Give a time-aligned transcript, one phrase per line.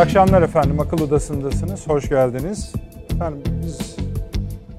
[0.00, 0.80] Akşamlar efendim.
[0.80, 1.88] Akıl Odası'ndasınız.
[1.88, 2.72] Hoş geldiniz.
[3.14, 3.96] Efendim biz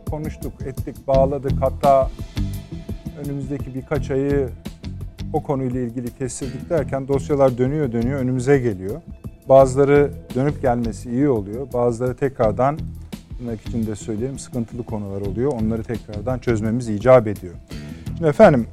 [0.10, 1.52] konuştuk, ettik, bağladık.
[1.62, 2.10] Hatta
[3.24, 4.50] önümüzdeki birkaç ayı
[5.34, 9.02] o konuyla ilgili kestirdik derken dosyalar dönüyor dönüyor önümüze geliyor.
[9.50, 11.74] Bazıları dönüp gelmesi iyi oluyor.
[11.74, 12.80] Bazıları tekrardan
[13.38, 15.52] tırnak içinde söyleyelim sıkıntılı konular oluyor.
[15.62, 17.54] Onları tekrardan çözmemiz icap ediyor.
[18.08, 18.68] Şimdi efendim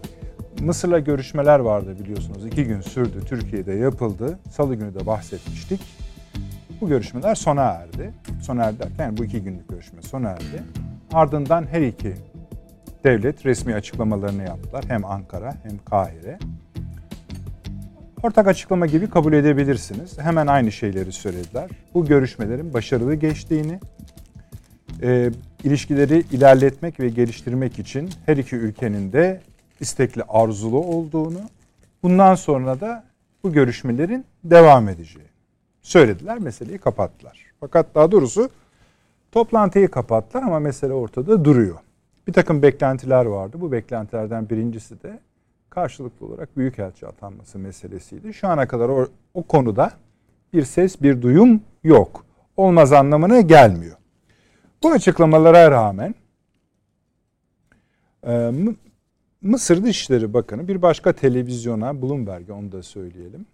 [0.61, 2.47] Mısır'la görüşmeler vardı biliyorsunuz.
[2.47, 3.21] İki gün sürdü.
[3.27, 4.39] Türkiye'de yapıldı.
[4.51, 6.08] Salı günü de bahsetmiştik.
[6.81, 8.13] Bu görüşmeler sona erdi.
[8.43, 10.63] Sona erdi derken yani bu iki günlük görüşme sona erdi.
[11.13, 12.15] Ardından her iki
[13.05, 14.85] devlet resmi açıklamalarını yaptılar.
[14.89, 16.39] Hem Ankara hem Kahire.
[18.23, 20.19] Ortak açıklama gibi kabul edebilirsiniz.
[20.19, 21.71] Hemen aynı şeyleri söylediler.
[21.95, 23.81] Bu görüşmelerin başarılı geçtiğini,
[25.03, 25.31] e,
[25.65, 29.41] ilişkileri ilerletmek ve geliştirmek için her iki ülkenin de
[29.81, 31.41] istekli arzulu olduğunu,
[32.03, 33.05] bundan sonra da
[33.45, 35.28] bu görüşmelerin devam edeceği
[35.89, 36.39] söylediler.
[36.39, 37.47] Meseleyi kapattılar.
[37.61, 38.51] Fakat daha doğrusu
[39.33, 41.79] toplantıyı kapattılar ama mesele ortada duruyor.
[42.27, 43.57] Bir takım beklentiler vardı.
[43.61, 45.19] Bu beklentilerden birincisi de
[45.71, 48.35] karşılıklı olarak büyükelçi atanması meselesiydi.
[48.35, 49.91] Şu ana kadar o, o konuda
[50.53, 52.25] bir ses, bir duyum yok.
[52.57, 53.97] Olmaz anlamına gelmiyor.
[54.83, 56.15] Bu açıklamalara rağmen
[58.27, 58.53] e,
[59.43, 63.47] Mısır Dışişleri Bakanı bir başka televizyona, Bloomberg'e onu da söyleyelim.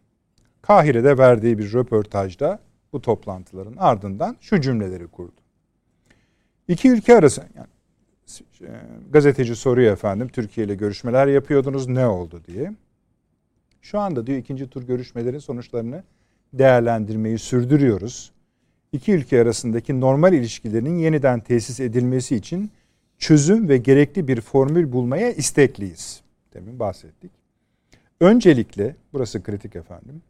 [0.66, 2.58] Kahire'de verdiği bir röportajda
[2.92, 5.40] bu toplantıların ardından şu cümleleri kurdu.
[6.68, 7.66] İki ülke arasında yani
[8.60, 12.72] e, gazeteci soruyor efendim Türkiye ile görüşmeler yapıyordunuz ne oldu diye.
[13.82, 16.02] Şu anda diyor ikinci tur görüşmelerin sonuçlarını
[16.52, 18.32] değerlendirmeyi sürdürüyoruz.
[18.92, 22.70] İki ülke arasındaki normal ilişkilerin yeniden tesis edilmesi için
[23.18, 26.22] çözüm ve gerekli bir formül bulmaya istekliyiz.
[26.54, 27.30] Demin bahsettik.
[28.20, 30.22] Öncelikle, burası kritik efendim,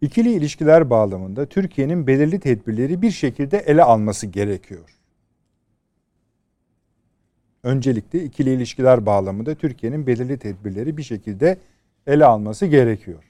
[0.00, 4.96] ikili ilişkiler bağlamında Türkiye'nin belirli tedbirleri bir şekilde ele alması gerekiyor.
[7.62, 11.58] Öncelikle ikili ilişkiler bağlamında Türkiye'nin belirli tedbirleri bir şekilde
[12.06, 13.24] ele alması gerekiyor.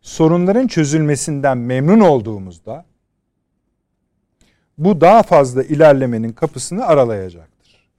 [0.00, 2.84] Sorunların çözülmesinden memnun olduğumuzda
[4.78, 7.48] bu daha fazla ilerlemenin kapısını aralayacak.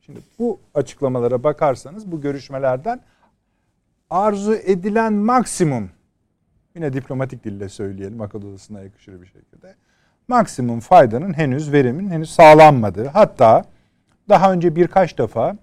[0.02, 3.02] Şimdi bu açıklamalara bakarsanız bu görüşmelerden
[4.10, 5.90] arzu edilen maksimum
[6.76, 9.76] yine diplomatik dille söyleyelim akıl odasına yakışır bir şekilde
[10.28, 13.64] maksimum faydanın henüz verimin henüz sağlanmadığı hatta
[14.30, 15.58] daha önce birkaç defa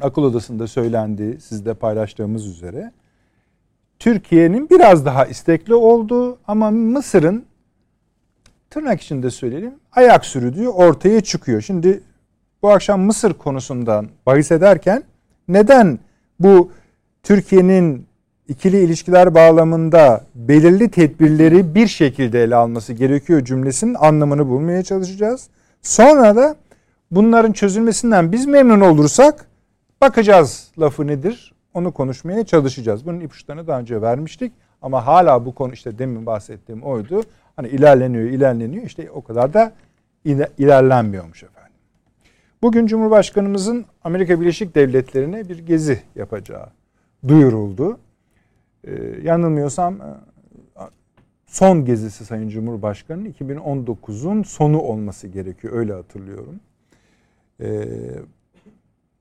[0.00, 2.92] akıl odasında söylendi sizde paylaştığımız üzere
[3.98, 7.44] Türkiye'nin biraz daha istekli olduğu ama Mısır'ın
[8.70, 11.60] tırnak içinde söyleyelim ayak sürdüğü ortaya çıkıyor.
[11.60, 12.00] Şimdi
[12.62, 15.02] bu akşam Mısır konusundan bahis ederken
[15.48, 15.98] neden
[16.40, 16.72] bu
[17.22, 18.06] Türkiye'nin
[18.48, 25.48] ikili ilişkiler bağlamında belirli tedbirleri bir şekilde ele alması gerekiyor cümlesinin anlamını bulmaya çalışacağız.
[25.82, 26.56] Sonra da
[27.10, 29.46] bunların çözülmesinden biz memnun olursak
[30.00, 33.06] bakacağız lafı nedir onu konuşmaya çalışacağız.
[33.06, 37.22] Bunun ipuçlarını daha önce vermiştik ama hala bu konu işte demin bahsettiğim oydu.
[37.56, 39.72] Hani ilerleniyor ilerleniyor işte o kadar da
[40.58, 41.72] ilerlenmiyormuş efendim.
[42.62, 46.66] Bugün Cumhurbaşkanımızın Amerika Birleşik Devletleri'ne bir gezi yapacağı
[47.28, 47.98] duyuruldu.
[48.84, 50.06] Ee, yanılmıyorsam e,
[51.46, 55.74] son gezisi Sayın Cumhurbaşkanı'nın 2019'un sonu olması gerekiyor.
[55.76, 56.60] Öyle hatırlıyorum.
[57.60, 57.88] Ee,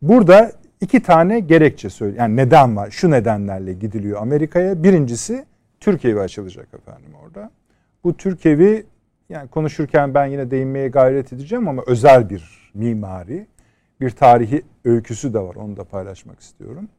[0.02, 0.52] burada
[0.82, 2.18] iki tane gerekçe söyle.
[2.18, 2.92] Yani neden var?
[2.92, 4.84] Şu nedenlerle gidiliyor Amerika'ya.
[4.84, 5.46] Birincisi
[5.80, 7.52] Türkiye açılacak efendim orada.
[8.04, 8.86] Bu Türkiye'vi
[9.30, 13.48] yani konuşurken ben yine değinmeye gayret edeceğim ama özel bir mimari
[14.02, 15.56] bir tarihi öyküsü de var.
[15.56, 16.90] Onu da paylaşmak istiyorum.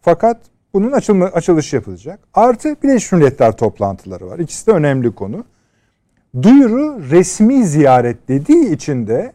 [0.00, 0.40] Fakat
[0.74, 2.20] bunun açılma, açılışı yapılacak.
[2.34, 4.38] Artı Birleşmiş Milletler toplantıları var.
[4.38, 5.44] İkisi de önemli konu.
[6.42, 9.32] Duyuru resmi ziyaret dediği için de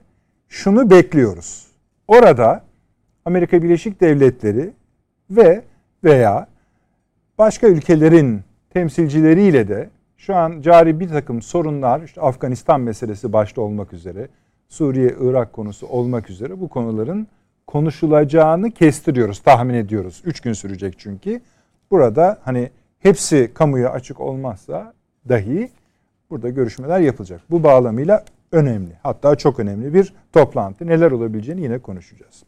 [0.50, 1.68] şunu bekliyoruz.
[2.07, 2.63] Orada
[3.25, 4.74] Amerika Birleşik Devletleri
[5.30, 5.62] ve
[6.04, 6.48] veya
[7.38, 13.94] başka ülkelerin temsilcileriyle de şu an cari bir takım sorunlar, işte Afganistan meselesi başta olmak
[13.94, 14.27] üzere,
[14.69, 17.27] Suriye, Irak konusu olmak üzere bu konuların
[17.75, 20.22] konuşulacağını kestiriyoruz, tahmin ediyoruz.
[20.25, 21.42] Üç gün sürecek çünkü.
[21.92, 22.69] Burada hani
[23.00, 24.94] hepsi kamuya açık olmazsa
[25.30, 25.72] dahi
[26.30, 27.42] burada görüşmeler yapılacak.
[27.50, 28.92] Bu bağlamıyla önemli.
[29.04, 30.88] Hatta çok önemli bir toplantı.
[30.88, 32.44] Neler olabileceğini yine konuşacağız.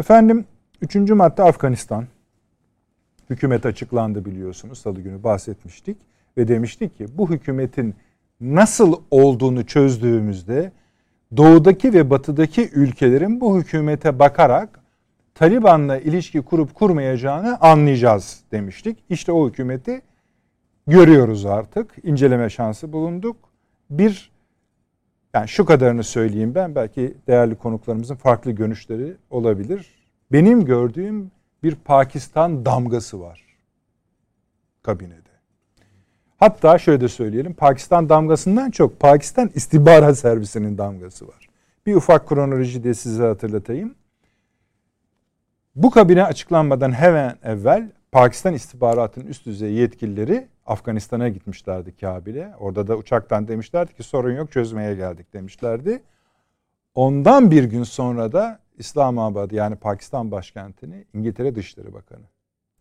[0.00, 0.44] Efendim
[0.80, 0.96] 3.
[0.96, 2.04] madde Afganistan.
[3.30, 4.78] Hükümet açıklandı biliyorsunuz.
[4.78, 5.96] Salı günü bahsetmiştik.
[6.36, 7.94] Ve demiştik ki bu hükümetin
[8.40, 10.72] nasıl olduğunu çözdüğümüzde
[11.36, 14.80] doğudaki ve batıdaki ülkelerin bu hükümete bakarak
[15.34, 18.98] Taliban'la ilişki kurup kurmayacağını anlayacağız demiştik.
[19.10, 20.02] İşte o hükümeti
[20.86, 21.94] görüyoruz artık.
[22.02, 23.36] İnceleme şansı bulunduk
[23.90, 24.30] bir
[25.34, 29.86] yani şu kadarını söyleyeyim ben belki değerli konuklarımızın farklı görüşleri olabilir.
[30.32, 31.30] Benim gördüğüm
[31.62, 33.46] bir Pakistan damgası var
[34.82, 35.25] kabinede.
[36.36, 41.48] Hatta şöyle de söyleyelim Pakistan damgasından çok Pakistan istihbarat servisinin damgası var.
[41.86, 43.94] Bir ufak kronoloji de size hatırlatayım.
[45.74, 52.54] Bu kabine açıklanmadan hemen evvel Pakistan istihbaratının üst düzey yetkilileri Afganistan'a gitmişlerdi Kabil'e.
[52.60, 56.02] Orada da uçaktan demişlerdi ki sorun yok çözmeye geldik demişlerdi.
[56.94, 62.24] Ondan bir gün sonra da İslamabad yani Pakistan başkentini İngiltere Dışişleri Bakanı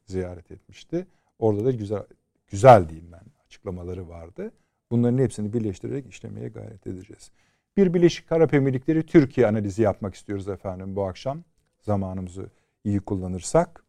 [0.05, 1.07] ziyaret etmişti.
[1.39, 2.03] Orada da güzel
[2.47, 4.51] güzel diyeyim ben açıklamaları vardı.
[4.91, 7.31] Bunların hepsini birleştirerek işlemeye gayret edeceğiz.
[7.77, 11.43] Bir Birleşik Arap Emirlikleri Türkiye analizi yapmak istiyoruz efendim bu akşam.
[11.81, 12.49] Zamanımızı
[12.83, 13.83] iyi kullanırsak.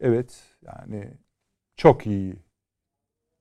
[0.00, 1.10] Evet yani
[1.76, 2.36] çok iyi.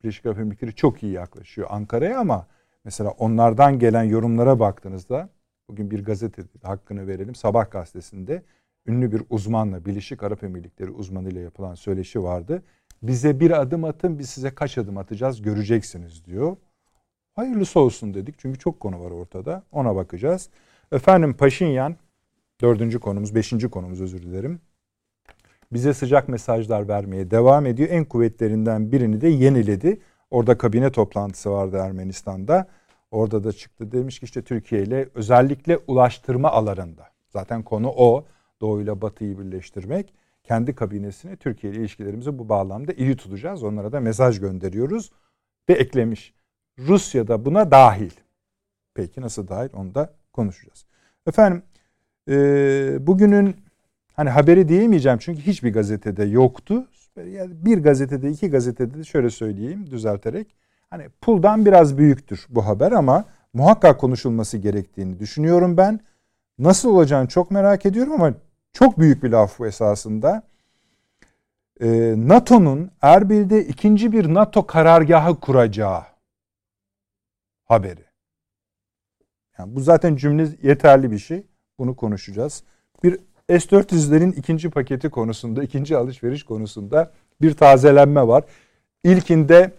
[0.03, 2.47] Birleşik Arap Emirlikleri çok iyi yaklaşıyor Ankara'ya ama
[2.83, 5.29] mesela onlardan gelen yorumlara baktığınızda
[5.69, 7.35] bugün bir gazete hakkını verelim.
[7.35, 8.43] Sabah gazetesinde
[8.87, 12.63] ünlü bir uzmanla Birleşik Arap Emirlikleri uzmanıyla yapılan söyleşi vardı.
[13.03, 16.57] Bize bir adım atın biz size kaç adım atacağız göreceksiniz diyor.
[17.35, 20.49] Hayırlısı olsun dedik çünkü çok konu var ortada ona bakacağız.
[20.91, 21.95] Efendim Paşinyan
[22.61, 24.61] dördüncü konumuz beşinci konumuz özür dilerim
[25.71, 27.89] bize sıcak mesajlar vermeye devam ediyor.
[27.91, 30.01] En kuvvetlerinden birini de yeniledi.
[30.31, 32.67] Orada kabine toplantısı vardı Ermenistan'da.
[33.11, 37.07] Orada da çıktı demiş ki işte Türkiye ile özellikle ulaştırma alanında.
[37.29, 38.25] Zaten konu o.
[38.61, 40.13] Doğu ile Batı'yı birleştirmek.
[40.47, 43.63] Kendi kabinesine Türkiye ile ilişkilerimizi bu bağlamda iyi tutacağız.
[43.63, 45.11] Onlara da mesaj gönderiyoruz.
[45.69, 46.33] Ve eklemiş.
[46.79, 48.11] Rusya da buna dahil.
[48.93, 50.85] Peki nasıl dahil onu da konuşacağız.
[51.27, 51.63] Efendim
[53.07, 53.55] bugünün
[54.17, 56.87] Hani haberi diyemeyeceğim çünkü hiçbir gazetede yoktu.
[57.17, 60.55] Yani bir gazetede, iki gazetede de şöyle söyleyeyim düzelterek.
[60.89, 65.99] Hani puldan biraz büyüktür bu haber ama muhakkak konuşulması gerektiğini düşünüyorum ben.
[66.59, 68.33] Nasıl olacağını çok merak ediyorum ama
[68.73, 70.43] çok büyük bir laf bu esasında.
[71.81, 76.03] Ee, NATO'nun Erbil'de ikinci bir NATO karargahı kuracağı
[77.65, 78.05] haberi.
[79.59, 81.43] Yani bu zaten cümle yeterli bir şey.
[81.79, 82.63] Bunu konuşacağız.
[83.03, 83.19] Bir
[83.49, 87.11] S-400'lerin ikinci paketi konusunda, ikinci alışveriş konusunda
[87.41, 88.43] bir tazelenme var.
[89.03, 89.71] İlkinde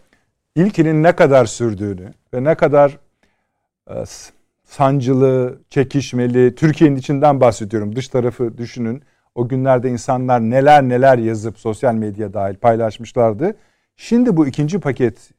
[0.54, 2.98] ilkinin ne kadar sürdüğünü ve ne kadar
[3.90, 4.04] e,
[4.68, 7.96] sancılı, çekişmeli, Türkiye'nin içinden bahsediyorum.
[7.96, 9.02] Dış tarafı düşünün.
[9.34, 13.56] O günlerde insanlar neler neler yazıp sosyal medya dahil paylaşmışlardı.
[13.96, 15.30] Şimdi bu ikinci paket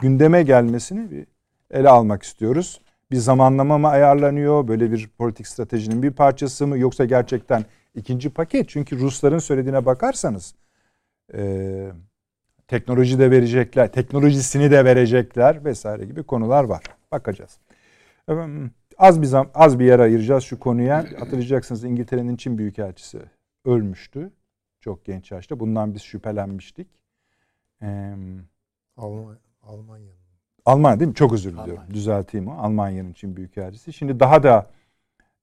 [0.00, 1.26] gündeme gelmesini bir
[1.70, 2.80] ele almak istiyoruz
[3.10, 4.68] bir zamanlama mı ayarlanıyor?
[4.68, 6.78] Böyle bir politik stratejinin bir parçası mı?
[6.78, 7.64] Yoksa gerçekten
[7.94, 8.68] ikinci paket?
[8.68, 10.54] Çünkü Rusların söylediğine bakarsanız
[11.34, 11.92] e,
[12.68, 16.82] teknoloji de verecekler, teknolojisini de verecekler vesaire gibi konular var.
[17.12, 17.58] Bakacağız.
[18.98, 20.98] Az bir zam, az bir yer ayıracağız şu konuya.
[21.18, 23.20] Hatırlayacaksınız İngiltere'nin Çin Büyükelçisi
[23.64, 24.32] ölmüştü.
[24.80, 25.60] Çok genç yaşta.
[25.60, 26.88] Bundan biz şüphelenmiştik.
[27.82, 28.14] Ee,
[28.96, 29.38] Almanya.
[29.62, 30.12] Almanya.
[30.64, 31.14] Almanya değil mi?
[31.14, 31.72] Çok özür diliyorum.
[31.72, 31.94] Almanya.
[31.94, 32.52] Düzelteyim o.
[32.52, 33.92] Almanya'nın için büyükelçisi.
[33.92, 34.70] Şimdi daha da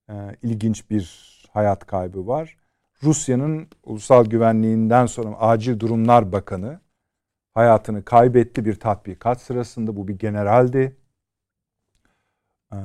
[0.09, 2.57] e, ilginç bir hayat kaybı var.
[3.03, 6.79] Rusya'nın ulusal güvenliğinden sonra Acil Durumlar Bakanı
[7.53, 9.95] hayatını kaybetti bir tatbikat sırasında.
[9.95, 10.95] Bu bir generaldi.
[12.75, 12.77] Ee,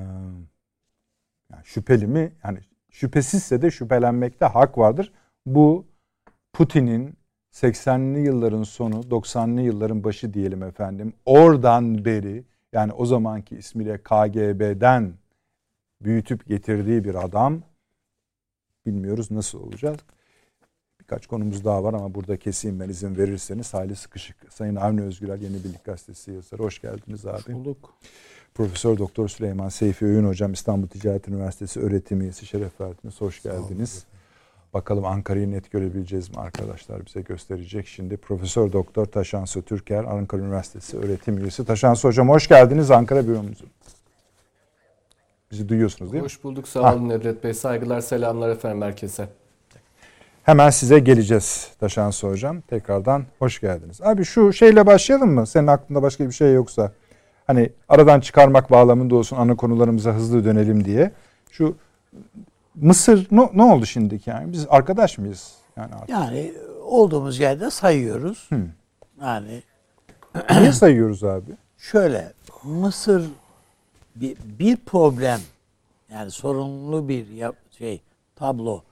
[1.52, 2.32] yani şüpheli mi?
[2.44, 2.59] Yani
[2.90, 5.12] şüphesizse de şüphelenmekte hak vardır.
[5.47, 5.87] Bu
[6.52, 7.14] Putin'in
[7.52, 11.12] 80'li yılların sonu, 90'lı yılların başı diyelim efendim.
[11.25, 15.14] Oradan beri yani o zamanki ismiyle KGB'den
[16.00, 17.62] büyütüp getirdiği bir adam.
[18.87, 20.00] Bilmiyoruz nasıl olacak.
[21.00, 23.75] Birkaç konumuz daha var ama burada keseyim ben izin verirseniz.
[23.75, 24.37] Hali sıkışık.
[24.52, 26.62] Sayın Avni Özgürel Yeni Birlik Gazetesi yazarı.
[26.62, 27.37] Hoş geldiniz abi.
[27.37, 27.94] Hoş bulduk.
[28.54, 33.21] Profesör Doktor Süleyman Seyfi Öğün Hocam İstanbul Ticaret Üniversitesi öğretim üyesi şeref verdiniz.
[33.21, 34.04] Hoş geldiniz.
[34.75, 37.87] Bakalım Ankara'yı net görebileceğiz mi arkadaşlar bize gösterecek.
[37.87, 41.64] Şimdi Profesör Doktor Taşansı Türker Ankara Üniversitesi öğretim üyesi.
[41.64, 43.64] Taşansı Hocam hoş geldiniz Ankara büromuza.
[45.50, 46.25] Bizi duyuyorsunuz değil mi?
[46.25, 47.54] Hoş bulduk sağ olun Nedret Bey.
[47.54, 49.28] Saygılar selamlar efendim herkese.
[50.42, 52.61] Hemen size geleceğiz Taşansı Hocam.
[52.61, 54.00] Tekrardan hoş geldiniz.
[54.02, 55.47] Abi şu şeyle başlayalım mı?
[55.47, 56.92] Senin aklında başka bir şey yoksa.
[57.50, 61.12] Hani aradan çıkarmak bağlamında olsun ana konularımıza hızlı dönelim diye.
[61.50, 61.76] Şu
[62.75, 64.52] Mısır ne, ne oldu şimdiki yani?
[64.52, 65.54] Biz arkadaş mıyız?
[65.76, 66.09] Yani, artık?
[66.09, 66.52] yani
[66.85, 68.47] olduğumuz yerde sayıyoruz.
[68.50, 68.69] Hmm.
[69.21, 69.62] Yani
[70.50, 71.50] Niye sayıyoruz abi?
[71.78, 72.33] Şöyle
[72.64, 73.30] Mısır
[74.16, 75.40] bir, bir problem
[76.12, 78.02] yani sorunlu bir yap, şey
[78.37, 78.83] tablo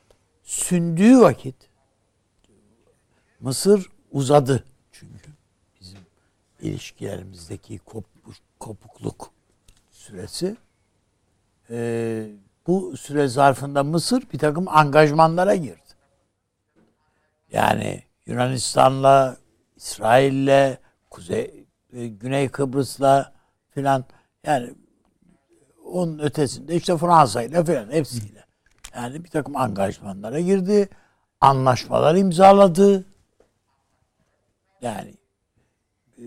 [0.44, 1.56] sündüğü vakit
[3.40, 5.30] Mısır uzadı çünkü
[5.80, 5.98] bizim
[6.60, 8.04] ilişkilerimizdeki kop,
[8.60, 9.30] kopukluk
[9.90, 10.56] süresi.
[11.70, 12.30] Ee,
[12.66, 15.88] bu süre zarfında Mısır bir takım angajmanlara girdi.
[17.52, 19.36] Yani Yunanistan'la,
[19.76, 20.78] İsrail'le,
[21.10, 23.32] Kuzey, e, Güney Kıbrıs'la
[23.70, 24.04] filan
[24.46, 24.74] yani
[25.84, 28.44] onun ötesinde işte Fransa'yla filan hepsiyle.
[28.94, 30.88] Yani bir takım angajmanlara girdi.
[31.40, 33.04] Anlaşmalar imzaladı.
[34.82, 35.14] Yani
[36.18, 36.22] e,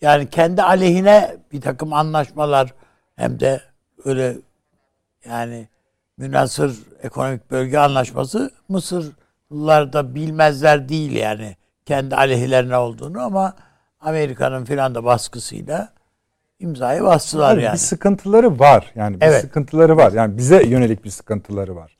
[0.00, 2.74] yani kendi aleyhine bir takım anlaşmalar
[3.16, 3.60] hem de
[4.04, 4.36] öyle
[5.28, 5.68] yani
[6.18, 13.54] münasır ekonomik bölge anlaşması Mısırlılar da bilmezler değil yani kendi aleyhlerine olduğunu ama
[14.00, 15.88] Amerika'nın filan da baskısıyla
[16.58, 17.72] imzayı bastılar yani.
[17.72, 18.92] Bir sıkıntıları var.
[18.94, 19.40] Yani bir Evet.
[19.40, 20.12] sıkıntıları var.
[20.12, 21.96] Yani bize yönelik bir sıkıntıları var.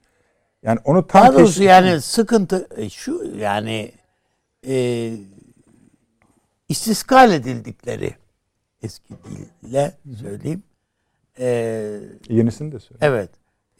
[0.63, 3.93] Yani onu tam Daha doğrusu teşvik- yani sıkıntı e, şu yani
[4.69, 4.75] e,
[6.71, 8.15] istiskal edildikleri
[8.83, 10.63] eski dille söyleyeyim.
[11.39, 11.47] E,
[12.29, 12.99] yenisini de söyle.
[13.01, 13.31] evet.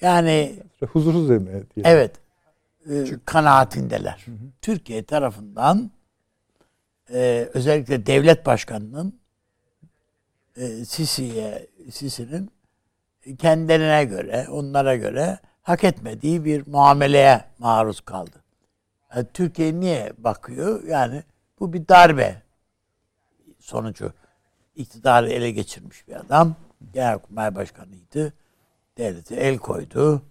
[0.01, 1.85] Yani Huzursuz diye.
[1.85, 2.13] evet
[2.91, 4.27] e, kanaatindeler.
[4.63, 5.91] Türkiye tarafından
[7.13, 9.21] e, özellikle devlet başkanının
[10.57, 12.51] e, Sisi'ye Sisi'nin
[13.39, 18.45] kendilerine göre, onlara göre hak etmediği bir muameleye maruz kaldı.
[19.15, 20.85] Yani Türkiye niye bakıyor?
[20.85, 21.23] Yani
[21.61, 22.43] bu bir darbe
[23.71, 24.13] sonucu.
[24.75, 26.55] İktidarı ele geçirmiş bir adam.
[26.93, 28.33] Genelkurmay Başkanıydı.
[28.99, 30.23] Devlete el koydu.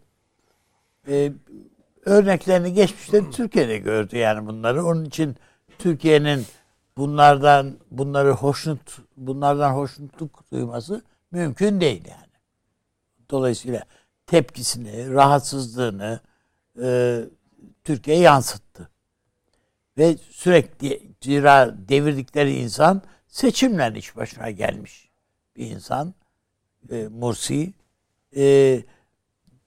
[1.08, 1.32] Ee,
[2.06, 4.86] örneklerini geçmişte Türkiye'de gördü yani bunları.
[4.86, 5.36] Onun için
[5.80, 6.46] Türkiye'nin
[6.98, 12.34] bunlardan bunları hoşnut bunlardan hoşnutluk duyması mümkün değil yani.
[13.30, 13.84] Dolayısıyla
[14.28, 16.20] tepkisini, rahatsızlığını
[16.82, 17.20] e,
[17.84, 18.90] Türkiye'ye yansıttı.
[19.98, 25.10] Ve sürekli zira devirdikleri insan seçimle iş başına gelmiş
[25.56, 26.14] bir insan.
[26.92, 27.74] E, Mursi.
[28.36, 28.84] E,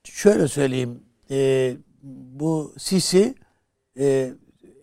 [0.04, 1.02] şöyle söyleyeyim.
[1.30, 3.34] E, bu Sisi
[3.98, 4.32] e,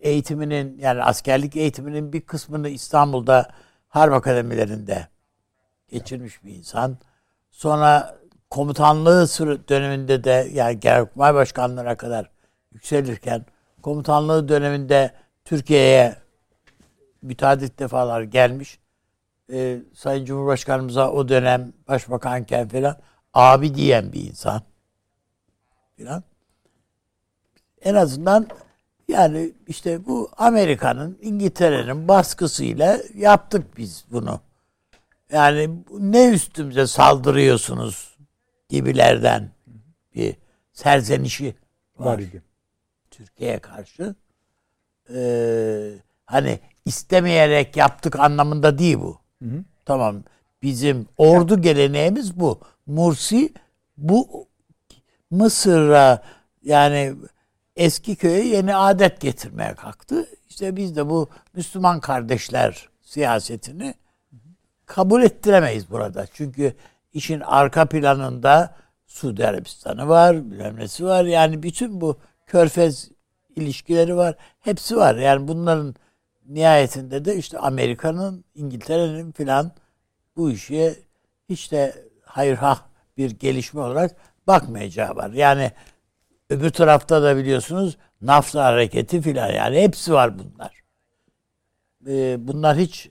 [0.00, 3.50] eğitiminin yani askerlik eğitiminin bir kısmını İstanbul'da
[3.88, 5.08] harp akademilerinde
[5.88, 6.98] geçirmiş bir insan.
[7.50, 8.18] Sonra
[8.50, 9.28] komutanlığı
[9.68, 12.30] döneminde de yani Genelkurmay Başkanlığı'na kadar
[12.72, 13.46] yükselirken
[13.82, 16.16] komutanlığı döneminde Türkiye'ye
[17.22, 18.78] müteadit defalar gelmiş.
[19.52, 22.96] Ee, Sayın Cumhurbaşkanımıza o dönem başbakanken falan
[23.34, 24.62] abi diyen bir insan.
[25.98, 26.24] Falan.
[27.82, 28.46] En azından
[29.08, 34.40] yani işte bu Amerika'nın, İngiltere'nin baskısıyla yaptık biz bunu.
[35.32, 38.16] Yani ne üstümüze saldırıyorsunuz
[38.68, 39.50] gibilerden
[40.14, 40.36] bir
[40.72, 41.54] serzenişi
[41.98, 42.42] var, Var idi.
[43.10, 44.14] Türkiye'ye karşı.
[45.14, 45.92] Ee,
[46.30, 49.18] hani istemeyerek yaptık anlamında değil bu.
[49.84, 50.22] Tamam
[50.62, 52.60] bizim ordu geleneğimiz bu.
[52.86, 53.54] Mursi
[53.96, 54.48] bu
[55.30, 56.22] Mısır'a
[56.62, 57.14] yani
[57.76, 60.26] eski köye yeni adet getirmeye kalktı.
[60.48, 63.94] İşte biz de bu Müslüman kardeşler siyasetini
[64.86, 66.26] kabul ettiremeyiz burada.
[66.32, 66.74] Çünkü
[67.12, 68.74] işin arka planında
[69.06, 71.24] Suudi Arabistan'ı var, bilmem nesi var.
[71.24, 73.10] Yani bütün bu körfez
[73.56, 74.34] ilişkileri var.
[74.60, 75.16] Hepsi var.
[75.16, 75.94] Yani bunların
[76.54, 79.72] nihayetinde de işte Amerika'nın, İngiltere'nin filan
[80.36, 80.96] bu işe
[81.48, 82.78] hiç de hayır ha
[83.16, 84.16] bir gelişme olarak
[84.46, 85.30] bakmayacağı var.
[85.30, 85.72] Yani
[86.50, 90.80] öbür tarafta da biliyorsunuz NAFTA hareketi filan yani hepsi var bunlar.
[92.06, 93.10] Ee, bunlar hiç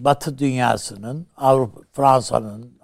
[0.00, 2.78] Batı dünyasının, Avrupa, Fransa'nın,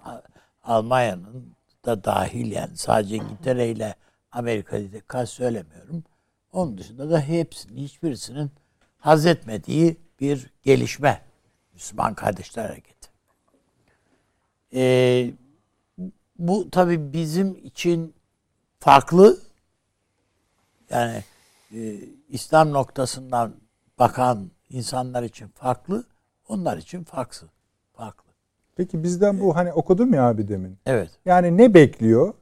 [0.63, 3.95] Almanya'nın da dahil yani sadece İngiltere ile
[4.31, 6.03] Amerika'yı da kas söylemiyorum.
[6.51, 8.51] Onun dışında da hepsinin hiçbirisinin
[9.05, 11.21] haz etmediği bir gelişme
[11.73, 13.09] Müslüman Kardeşler Hareketi.
[14.73, 15.31] Ee,
[16.39, 18.13] bu tabii bizim için
[18.79, 19.37] farklı
[20.89, 21.23] yani
[21.75, 23.55] e, İslam noktasından
[23.99, 26.03] bakan insanlar için farklı,
[26.47, 27.47] onlar için farklı.
[27.93, 28.31] Farklı.
[28.75, 30.77] Peki bizden bu hani okudum ya abi demin.
[30.85, 31.09] Evet.
[31.25, 32.33] Yani ne bekliyor?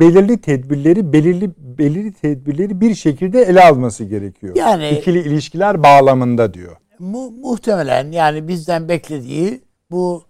[0.00, 4.56] Belirli tedbirleri, belirli belirli tedbirleri bir şekilde ele alması gerekiyor.
[4.56, 6.76] Yani- ikili ilişkiler bağlamında diyor.
[6.98, 10.24] Mu, muhtemelen yani bizden beklediği bu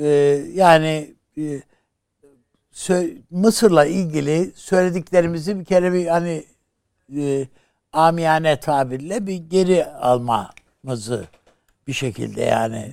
[0.00, 0.06] e,
[0.54, 1.42] yani e,
[2.74, 6.44] sö- Mısır'la ilgili söylediklerimizi bir kere bir hani
[7.16, 7.46] e,
[7.92, 11.24] amiyane tabirle bir geri almamızı
[11.86, 12.92] bir şekilde yani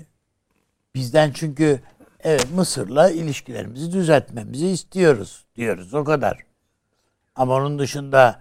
[0.95, 1.79] bizden çünkü
[2.25, 6.39] evet Mısır'la ilişkilerimizi düzeltmemizi istiyoruz diyoruz o kadar.
[7.35, 8.39] Ama onun dışında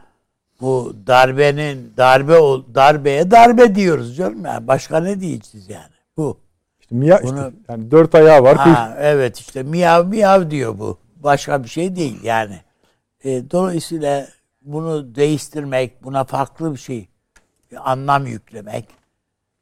[0.60, 6.40] bu darbenin darbe ol- darbeye darbe diyoruz canım yani başka ne diyeceğiz yani bu.
[6.80, 8.56] İşte miyav, işte, Bunu- yani dört ayağı var.
[8.56, 10.98] Ha, evet işte miyav miyav diyor bu.
[11.16, 12.60] Başka bir şey değil yani.
[13.24, 14.28] E, dolayısıyla
[14.62, 17.08] bunu değiştirmek, buna farklı bir şey,
[17.72, 18.88] bir anlam yüklemek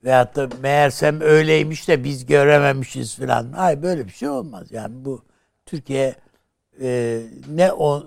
[0.04, 3.52] veyahut da meğersem öyleymiş de biz görememişiz falan.
[3.52, 4.72] Hayır böyle bir şey olmaz.
[4.72, 5.24] Yani bu
[5.66, 6.14] Türkiye
[6.80, 8.06] e, ne o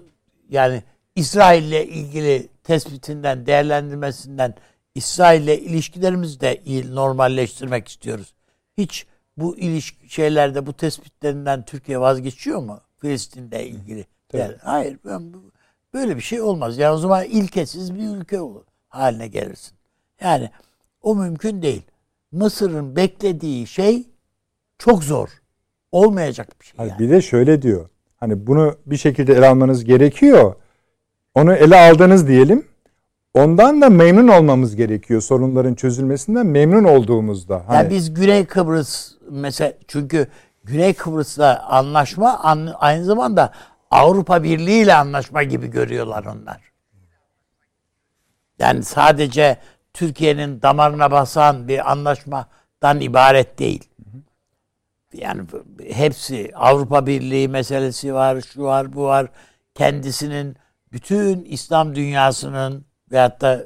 [0.50, 0.84] yani
[1.16, 4.54] İsrail'le ilgili tespitinden, değerlendirmesinden
[4.96, 8.34] İsrail'le ilişkilerimizi de iyi normalleştirmek istiyoruz.
[8.78, 12.82] Hiç bu ilişki şeylerde bu tespitlerinden Türkiye vazgeçiyor mu?
[12.98, 14.06] Filistin'le ilgili.
[14.34, 15.52] Yani, hayır ben bu-
[15.94, 16.78] böyle bir şey olmaz.
[16.78, 19.78] Yani o zaman ilkesiz bir ülke olur, haline gelirsin.
[20.22, 20.50] Yani
[21.06, 21.82] o mümkün değil.
[22.32, 24.04] Mısır'ın beklediği şey
[24.78, 25.30] çok zor.
[25.92, 26.86] Olmayacak bir şey.
[26.88, 27.00] Yani.
[27.00, 27.90] Bir de şöyle diyor.
[28.18, 30.56] Hani bunu bir şekilde ele almanız gerekiyor.
[31.36, 32.68] Onu ele aldınız diyelim.
[33.34, 35.22] Ondan da memnun olmamız gerekiyor.
[35.22, 37.64] Sorunların çözülmesinden memnun olduğumuzda.
[37.68, 40.28] Hani, Yani biz Güney Kıbrıs mesela çünkü
[40.64, 43.52] Güney Kıbrıs'la anlaşma an- aynı zamanda
[43.92, 46.62] Avrupa Birliği ile anlaşma gibi görüyorlar onlar.
[48.60, 49.58] Yani sadece
[49.96, 53.90] Türkiye'nin damarına basan bir anlaşmadan ibaret değil.
[55.14, 55.42] Yani
[55.92, 59.28] hepsi Avrupa Birliği meselesi var, şu var, bu var.
[59.76, 60.56] Kendisinin
[60.92, 63.64] bütün İslam dünyasının veyahut da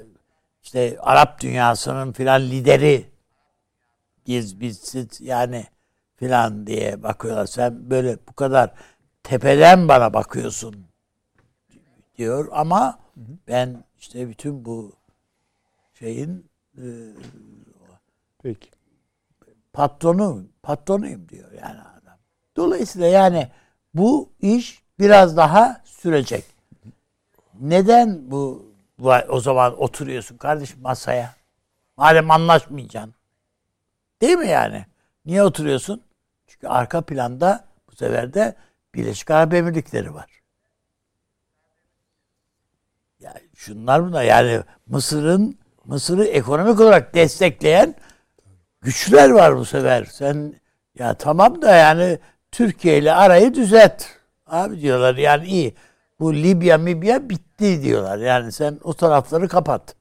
[0.64, 3.10] işte Arap dünyasının filan lideri
[4.28, 5.66] biz biz siz yani
[6.16, 7.46] filan diye bakıyorlar.
[7.46, 8.72] Sen böyle bu kadar
[9.24, 10.88] tepeden bana bakıyorsun
[12.18, 13.00] diyor ama
[13.48, 14.99] ben işte bütün bu
[16.00, 16.86] şeyin e,
[18.44, 18.70] Peki.
[19.74, 22.18] patronu patronuyum diyor yani adam.
[22.58, 23.50] Dolayısıyla yani
[23.94, 26.46] bu iş biraz daha sürecek.
[27.60, 28.74] Neden bu
[29.30, 31.36] o zaman oturuyorsun kardeşim masaya?
[31.98, 33.14] Madem anlaşmayacaksın.
[34.22, 34.86] Değil mi yani?
[35.26, 36.02] Niye oturuyorsun?
[36.48, 38.56] Çünkü arka planda bu sefer de
[38.96, 40.42] Birleşik Arap Emirlikleri var.
[43.20, 45.59] Yani şunlar bunlar yani Mısır'ın
[45.90, 47.96] Mısır'ı ekonomik olarak destekleyen
[48.82, 50.06] güçler var bu sefer.
[50.06, 50.54] Sen
[51.00, 52.20] ya tamam da yani
[52.52, 54.04] Türkiye ile arayı düzelt.
[54.48, 55.76] Abi diyorlar yani iyi.
[56.20, 58.18] Bu Libya Mibya bitti diyorlar.
[58.18, 59.96] Yani sen o tarafları kapat.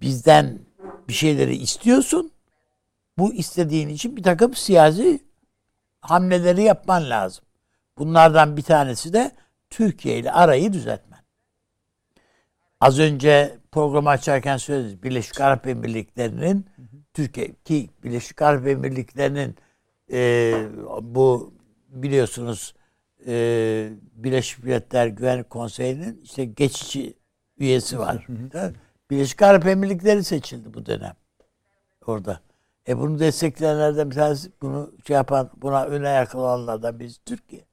[0.00, 0.58] Bizden
[1.08, 2.30] bir şeyleri istiyorsun.
[3.18, 5.20] Bu istediğin için bir takım siyasi
[6.00, 7.44] hamleleri yapman lazım.
[7.98, 9.30] Bunlardan bir tanesi de
[9.70, 11.20] Türkiye ile arayı düzeltmen.
[12.80, 15.04] Az önce programı açarken söyledik.
[15.04, 16.66] Birleşik Arap Emirlikleri'nin
[17.14, 19.56] Türkiye ki Birleşik Arap Emirlikleri'nin
[20.12, 20.52] e,
[21.02, 21.54] bu
[21.88, 22.74] biliyorsunuz
[23.26, 23.32] e,
[24.12, 27.14] Birleşik Milletler Güvenlik Konseyi'nin işte geçici
[27.58, 28.26] üyesi var.
[29.10, 31.14] Birleşik Arap Emirlikleri seçildi bu dönem
[32.06, 32.40] orada.
[32.88, 37.64] E bunu destekleyenlerden bir tanesi bunu şey yapan buna öne yakın olanlardan birisi Türkiye.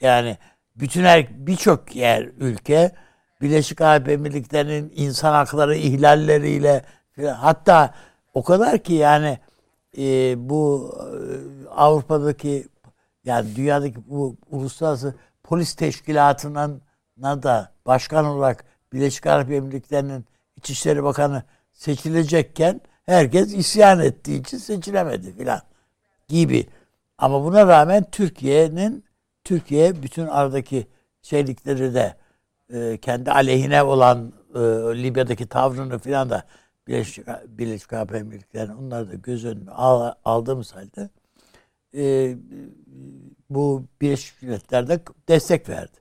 [0.00, 0.38] Yani
[0.76, 2.92] bütün her birçok yer ülke
[3.40, 6.84] Birleşik Arap Emirlikleri'nin insan hakları ihlalleriyle
[7.36, 7.94] hatta
[8.34, 9.38] o kadar ki yani
[9.98, 12.68] e, bu e, Avrupa'daki
[13.24, 16.82] yani dünyadaki bu uluslararası polis teşkilatının
[17.22, 20.24] da başkan olarak Birleşik Arap Emirlikleri'nin
[20.56, 21.42] İçişleri Bakanı
[21.72, 25.60] seçilecekken herkes isyan ettiği için seçilemedi filan
[26.28, 26.66] gibi.
[27.18, 29.04] Ama buna rağmen Türkiye'nin
[29.44, 30.86] Türkiye bütün aradaki
[31.22, 32.14] şeylikleri de
[32.72, 34.58] e, kendi aleyhine olan e,
[35.02, 36.44] Libya'daki tavrını filan da
[36.86, 41.10] Birleşik, Birleşik Arap Emirlikleri'nin onları da göz önüne al, aldığımız halde
[41.96, 42.36] e,
[43.50, 45.96] bu Birleşik Milletler'de destek verdi.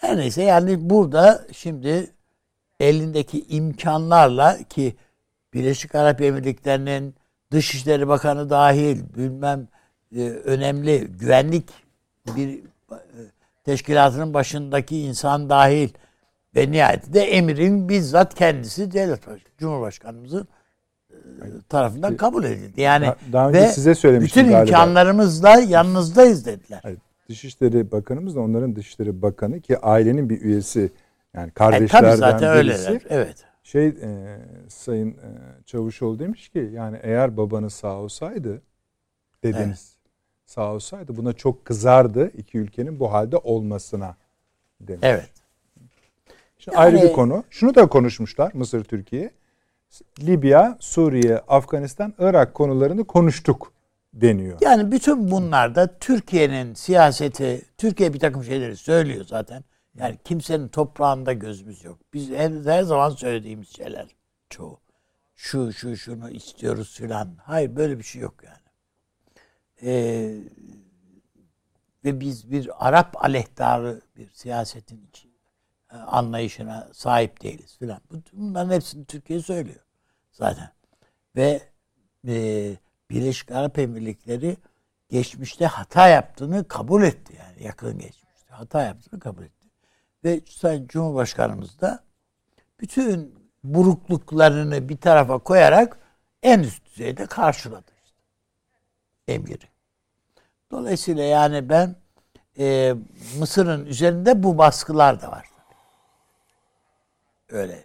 [0.00, 2.10] Her neyse yani burada şimdi
[2.80, 4.96] elindeki imkanlarla ki
[5.54, 7.14] Birleşik Arap Emirlikleri'nin
[7.52, 9.68] Dışişleri Bakanı dahil bilmem
[10.44, 11.68] önemli güvenlik
[12.36, 12.60] bir
[13.70, 15.88] teşkilatının başındaki insan dahil
[16.56, 20.48] ve nihayetinde emirin bizzat kendisi devlet baş, Cumhurbaşkanımızın
[21.10, 21.16] e,
[21.68, 22.80] tarafından kabul edildi.
[22.80, 24.68] Yani Daha- daha önce ve size söylemiştim bütün galiba.
[24.70, 26.80] imkanlarımızla yanınızdayız dediler.
[26.82, 30.92] Hayır, Dışişleri Bakanımız da onların Dışişleri Bakanı ki ailenin bir üyesi
[31.34, 32.88] yani E, kardeşlerden tabii zaten birisi.
[32.88, 33.02] öyleler.
[33.08, 33.44] Evet.
[33.62, 35.28] Şey e, Sayın e,
[35.66, 38.62] Çavuşoğlu demiş ki yani eğer babanız sağ olsaydı
[39.44, 39.96] dedeniz
[40.50, 44.16] sağ olsaydı buna çok kızardı iki ülkenin bu halde olmasına
[44.80, 45.00] demiş.
[45.02, 45.30] Evet.
[46.58, 47.44] Şimdi ayrı Yani- bir konu.
[47.50, 49.30] Şunu da konuşmuşlar Mısır Türkiye.
[50.20, 53.72] Libya, Suriye, Afganistan, Irak konularını konuştuk
[54.14, 54.58] deniyor.
[54.60, 59.64] Yani bütün bunlarda Türkiye'nin siyaseti, Türkiye bir takım şeyleri söylüyor zaten.
[59.98, 61.98] Yani kimsenin toprağında gözümüz yok.
[62.14, 64.06] Biz her, her zaman söylediğimiz şeyler
[64.50, 64.78] çoğu.
[65.34, 67.28] Şu şu şunu istiyoruz filan.
[67.42, 68.59] Hayır böyle bir şey yok yani.
[69.82, 70.34] Ee,
[72.04, 75.32] ve biz bir Arap aleyhtarı bir siyasetin için
[75.92, 78.00] e, anlayışına sahip değiliz filan.
[78.10, 79.80] Bu- Bunların hepsini Türkiye söylüyor
[80.32, 80.72] zaten.
[81.36, 81.60] Ve
[82.28, 82.76] e,
[83.10, 84.56] Birleşik Arap Emirlikleri
[85.08, 89.66] geçmişte hata yaptığını kabul etti yani yakın geçmişte hata yaptığını kabul etti.
[90.24, 92.04] Ve Sayın Cumhurbaşkanımız da
[92.80, 95.98] bütün burukluklarını bir tarafa koyarak
[96.42, 98.18] en üst düzeyde karşıladı işte.
[99.28, 99.69] Emiri.
[100.70, 101.96] Dolayısıyla yani ben
[102.58, 102.94] e,
[103.38, 105.46] Mısır'ın üzerinde bu baskılar da var.
[107.50, 107.84] Öyle.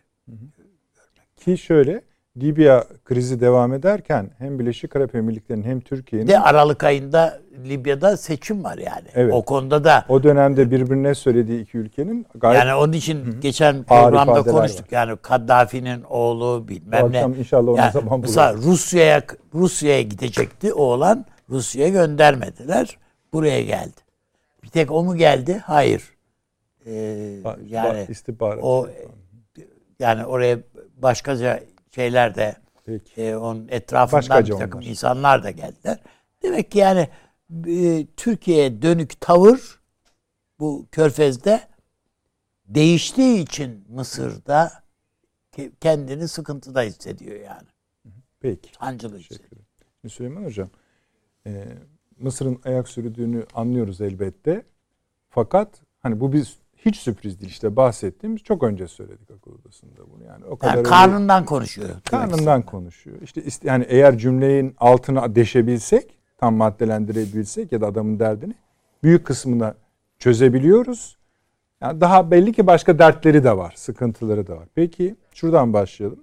[1.38, 2.02] Ki şöyle
[2.38, 8.64] Libya krizi devam ederken hem Birleşik Arap Emirlikleri'nin hem Türkiye'nin De Aralık ayında Libya'da seçim
[8.64, 9.08] var yani.
[9.14, 9.34] Evet.
[9.34, 14.12] O konuda da o dönemde birbirine söylediği iki ülkenin gayet yani onun için geçen Ağır
[14.12, 14.92] programda konuştuk.
[14.92, 17.18] Yani Kaddafi'nin oğlu bu bilmem ne.
[17.18, 18.66] akşam inşallah ona Yani zaman mesela buluruz.
[18.66, 21.26] Rusya'ya Rusya'ya gidecekti oğlan.
[21.50, 22.98] Rusya'ya göndermediler.
[23.34, 24.02] Buraya geldi.
[24.64, 25.62] Bir tek o mu geldi?
[25.66, 26.16] Hayır.
[26.86, 26.92] Ee,
[27.66, 28.60] yani ba- istihbarat.
[28.64, 28.90] o
[30.00, 30.60] yani oraya
[30.98, 31.64] başkaca
[31.96, 32.56] şeyler de
[32.86, 33.22] Peki.
[33.22, 34.90] e, onun etrafından Başkaca bir takım onlar.
[34.90, 36.00] insanlar da geldiler.
[36.44, 37.10] Demek ki yani
[37.68, 39.80] e, Türkiye'ye dönük tavır
[40.60, 41.62] bu körfezde
[42.66, 44.72] değiştiği için Mısır'da
[45.58, 47.68] ke- kendini sıkıntıda hissediyor yani.
[48.40, 48.70] Peki.
[48.80, 49.62] Sancılı hissediyor.
[50.10, 50.70] Süleyman Hocam,
[51.48, 51.66] e,
[52.20, 54.64] Mısır'ın ayak sürdüğünü anlıyoruz elbette.
[55.30, 60.24] Fakat hani bu biz hiç sürpriz değil işte bahsettiğimiz çok önce söyledik akıl odasında bunu
[60.24, 61.90] yani o kadar Yani öyle- karnından konuşuyor.
[62.10, 63.18] karnından konuşuyor.
[63.22, 68.54] İşte yani eğer cümlenin altına deşebilsek, tam maddelendirebilsek ya da adamın derdini
[69.04, 69.74] büyük kısmını
[70.20, 71.18] çözebiliyoruz.
[71.82, 74.68] Yani daha belli ki başka dertleri de var, sıkıntıları da var.
[74.76, 76.20] Peki şuradan başlayalım.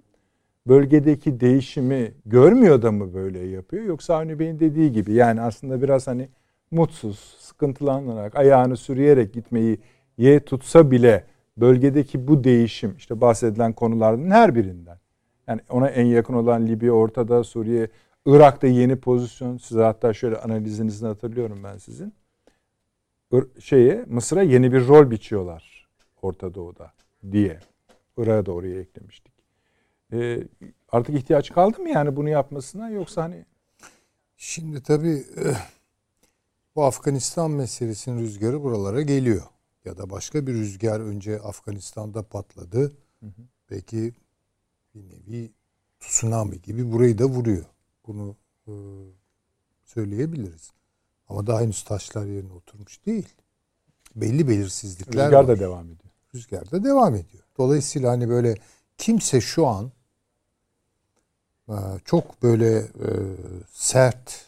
[0.66, 6.07] Bölgedeki değişimi görmüyor da mı böyle yapıyor yoksa Avni Bey'in dediği gibi yani aslında biraz
[6.07, 6.29] hani
[6.70, 9.79] mutsuz, sıkıntılanarak, ayağını sürüyerek gitmeyi
[10.18, 11.25] ye tutsa bile
[11.57, 14.98] bölgedeki bu değişim işte bahsedilen konulardan her birinden
[15.48, 17.88] yani ona en yakın olan Libya ortada, Suriye,
[18.27, 19.57] Irak'ta yeni pozisyon.
[19.57, 22.14] Size hatta şöyle analizinizini hatırlıyorum ben sizin.
[23.61, 25.88] Şeye Mısır'a yeni bir rol biçiyorlar
[26.22, 26.92] Orta Doğu'da
[27.33, 27.59] diye.
[28.16, 29.31] Irak'a da oraya eklemiştik.
[30.12, 30.48] Ee,
[30.92, 33.44] artık ihtiyaç kaldı mı yani bunu yapmasına yoksa hani
[34.37, 35.70] Şimdi tabii eh,
[36.77, 39.42] bu Afganistan meselesinin rüzgarı buralara geliyor.
[39.85, 42.92] Ya da başka bir rüzgar önce Afganistan'da patladı.
[43.70, 44.12] Belki
[44.94, 45.53] bir nevi
[46.01, 47.64] tsunami gibi burayı da vuruyor.
[48.07, 48.72] Bunu e,
[49.85, 50.72] söyleyebiliriz.
[51.29, 53.29] Ama daha henüz taşlar yerine oturmuş değil.
[54.16, 55.48] Belli belirsizlikler rüzgar var.
[55.48, 56.12] da devam ediyor.
[56.35, 57.42] Rüzgar da devam ediyor.
[57.59, 58.55] Dolayısıyla hani böyle
[58.98, 60.01] kimse şu an e,
[62.04, 63.08] çok böyle e,
[63.72, 64.46] sert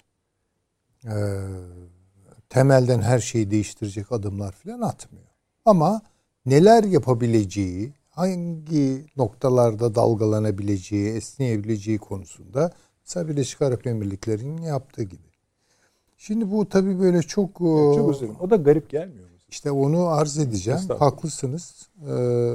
[1.05, 1.15] e,
[2.49, 5.27] temelden her şeyi değiştirecek adımlar falan atmıyor.
[5.65, 6.03] Ama
[6.47, 12.73] neler yapabileceği, hangi noktalarda dalgalanabileceği, esneyebileceği konusunda
[13.05, 15.35] mesela Birleşik Arap Emirlikleri'nin yaptığı gibi.
[16.17, 18.31] Şimdi bu tabii böyle çok, e, Çok özür.
[18.41, 19.35] O da garip gelmiyor mu?
[19.55, 20.81] işte onu arz edeceğim.
[20.99, 21.89] Haklısınız.
[22.09, 22.55] Ee,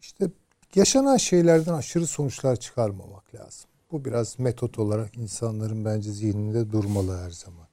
[0.00, 0.30] işte
[0.76, 3.70] yaşanan şeylerden aşırı sonuçlar çıkarmamak lazım.
[3.92, 7.66] Bu biraz metot olarak insanların bence zihninde durmalı her zaman.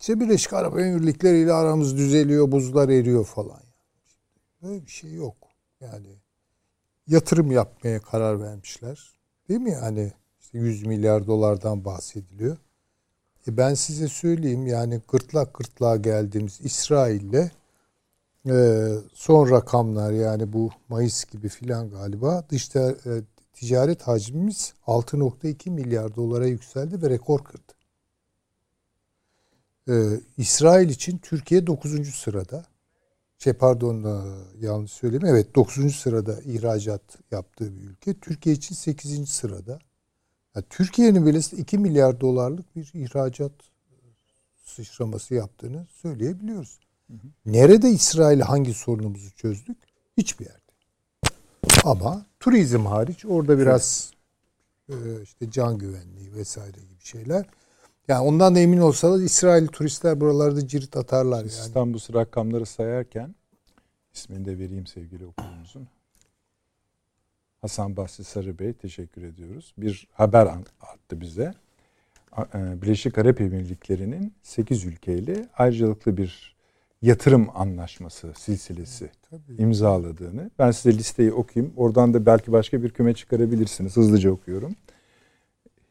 [0.00, 3.60] İşte Birleşik Arap Emirlikleri ile aramız düzeliyor, buzlar eriyor falan.
[4.62, 5.36] Böyle bir şey yok.
[5.80, 6.16] Yani
[7.06, 9.10] yatırım yapmaya karar vermişler.
[9.48, 9.70] Değil mi?
[9.70, 12.56] Yani işte 100 milyar dolardan bahsediliyor.
[13.48, 17.50] E ben size söyleyeyim yani gırtlak gırtlağa geldiğimiz İsrail'le
[18.46, 23.10] e, son rakamlar yani bu Mayıs gibi filan galiba dışta e,
[23.52, 27.72] ticaret hacmimiz 6.2 milyar dolara yükseldi ve rekor kırdı.
[29.88, 32.14] E, İsrail için Türkiye 9.
[32.14, 32.64] sırada.
[33.38, 35.26] Şey pardon e, yanlış söyleyeyim.
[35.26, 35.96] Evet 9.
[35.96, 38.14] sırada ihracat yaptığı bir ülke.
[38.14, 39.28] Türkiye için 8.
[39.28, 39.78] sırada.
[40.56, 43.52] Ya Türkiye'nin bile 2 milyar dolarlık bir ihracat
[44.64, 46.87] sıçraması yaptığını söyleyebiliyoruz.
[47.46, 49.76] Nerede İsrail hangi sorunumuzu çözdük?
[50.16, 50.58] Hiçbir yerde.
[51.84, 54.12] Ama turizm hariç orada biraz
[54.88, 57.46] e, işte can güvenliği vesaire gibi şeyler.
[58.08, 61.48] Yani ondan da emin olsalar İsrail turistler buralarda cirit atarlar yani.
[61.48, 63.34] İstanbul rakamları sayarken
[64.14, 65.88] ismini de vereyim sevgili okulumuzun.
[67.60, 69.74] Hasan Basri Sarı Bey teşekkür ediyoruz.
[69.78, 70.46] Bir haber
[70.80, 71.54] attı bize.
[72.54, 76.57] E, Birleşik Arap Emirlikleri'nin 8 ülkeyle ayrıcalıklı bir
[77.02, 79.62] yatırım anlaşması silsilesi Tabii.
[79.62, 80.50] imzaladığını.
[80.58, 81.74] Ben size listeyi okuyayım.
[81.76, 83.96] Oradan da belki başka bir küme çıkarabilirsiniz.
[83.96, 84.76] Hızlıca okuyorum.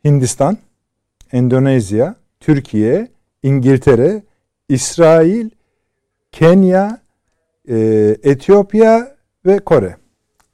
[0.05, 0.57] Hindistan,
[1.31, 3.07] Endonezya, Türkiye,
[3.43, 4.23] İngiltere,
[4.69, 5.49] İsrail,
[6.31, 7.01] Kenya,
[7.69, 7.77] e,
[8.23, 9.15] Etiyopya
[9.45, 9.97] ve Kore.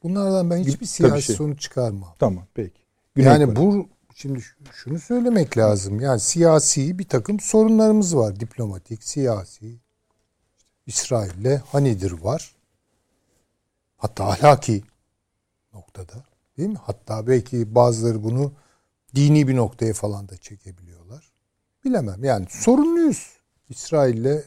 [0.04, 1.36] Bunlardan ben hiçbir siyasi şey.
[1.36, 2.16] sonuç çıkarmam.
[2.20, 2.82] Tamam peki.
[3.16, 3.56] Güney yani Kore.
[3.56, 4.40] bu şimdi
[4.74, 6.00] şunu söylemek lazım.
[6.00, 8.40] Yani siyasi bir takım sorunlarımız var.
[8.40, 9.83] Diplomatik, siyasi.
[10.86, 12.56] İsrail'le Hanidir var.
[13.98, 14.84] Hatta ahlaki
[15.74, 16.24] noktada.
[16.58, 16.80] Değil mi?
[16.82, 18.52] Hatta belki bazıları bunu
[19.16, 21.32] dini bir noktaya falan da çekebiliyorlar.
[21.86, 22.24] Bilemem.
[22.24, 23.34] Yani sorunluyuz.
[23.70, 24.44] İsrail'le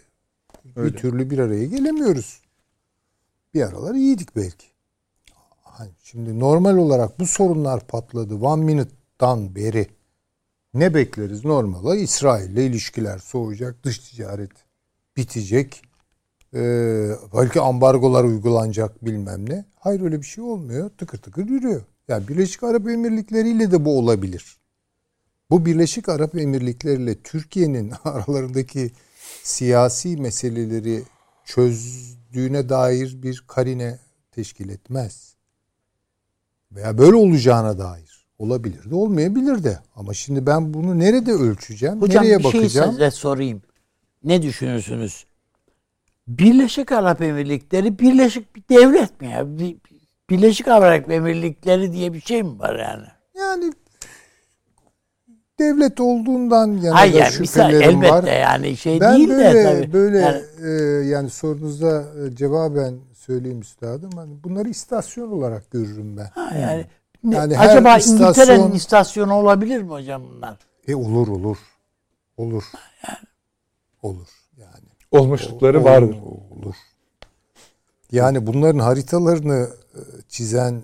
[0.64, 0.96] bir Öyle.
[0.96, 2.40] türlü bir araya gelemiyoruz.
[3.54, 4.66] Bir aralar iyiydik belki.
[5.62, 8.34] Hani şimdi normal olarak bu sorunlar patladı.
[8.34, 9.88] One Minute'dan beri
[10.74, 11.96] ne bekleriz normala?
[11.96, 14.50] İsrail'le ilişkiler soğuyacak, dış ticaret
[15.16, 15.82] bitecek.
[16.56, 19.64] Ee, belki ambargolar uygulanacak bilmem ne.
[19.80, 20.90] Hayır öyle bir şey olmuyor.
[20.98, 21.82] Tıkır tıkır yürüyor.
[22.08, 24.56] Yani Birleşik Arap Emirlikleri ile de bu olabilir.
[25.50, 28.90] Bu Birleşik Arap Emirlikleri ile Türkiye'nin aralarındaki
[29.42, 31.02] siyasi meseleleri
[31.44, 33.98] çözdüğüne dair bir karine
[34.32, 35.34] teşkil etmez.
[36.72, 38.26] Veya böyle olacağına dair.
[38.38, 39.78] Olabilir de olmayabilir de.
[39.96, 42.00] Ama şimdi ben bunu nerede ölçeceğim?
[42.00, 42.92] Hocam nereye bir şey bakacağım?
[42.92, 43.62] size sorayım.
[44.24, 45.25] Ne düşünürsünüz?
[46.28, 49.58] Birleşik Arap Emirlikleri birleşik bir devlet mi ya?
[49.58, 49.76] Bir-
[50.30, 53.06] Birleşik Arap Emirlikleri diye bir şey mi var yani?
[53.38, 53.72] Yani
[55.58, 58.22] devlet olduğundan yana Hayır da yani misal şüphelerim elbette var.
[58.40, 59.92] yani şey Ben değil böyle de tabii.
[59.92, 60.70] böyle Yani e,
[61.06, 64.10] yani sorunuza e, cevaben söyleyeyim üstadım.
[64.16, 66.26] Hani bunları istasyon olarak görürüm ben.
[66.34, 66.86] ha, yani,
[67.24, 70.56] ne- Yani her acaba istasyon- İngiltere'nin istasyonu olabilir mi hocam bunlar?
[70.88, 71.58] E olur olur.
[72.36, 72.64] Olur.
[72.66, 73.18] Olur yani.
[75.10, 76.16] Olmuşlukları vardır.
[76.50, 76.74] Olur.
[78.12, 80.82] Yani bunların haritalarını e, çizen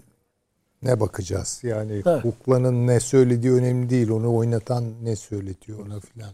[0.83, 1.61] ne bakacağız?
[1.63, 2.23] Yani Tabii.
[2.23, 4.11] kuklanın ne söylediği önemli değil.
[4.11, 6.31] Onu oynatan ne söyletiyor ona filan.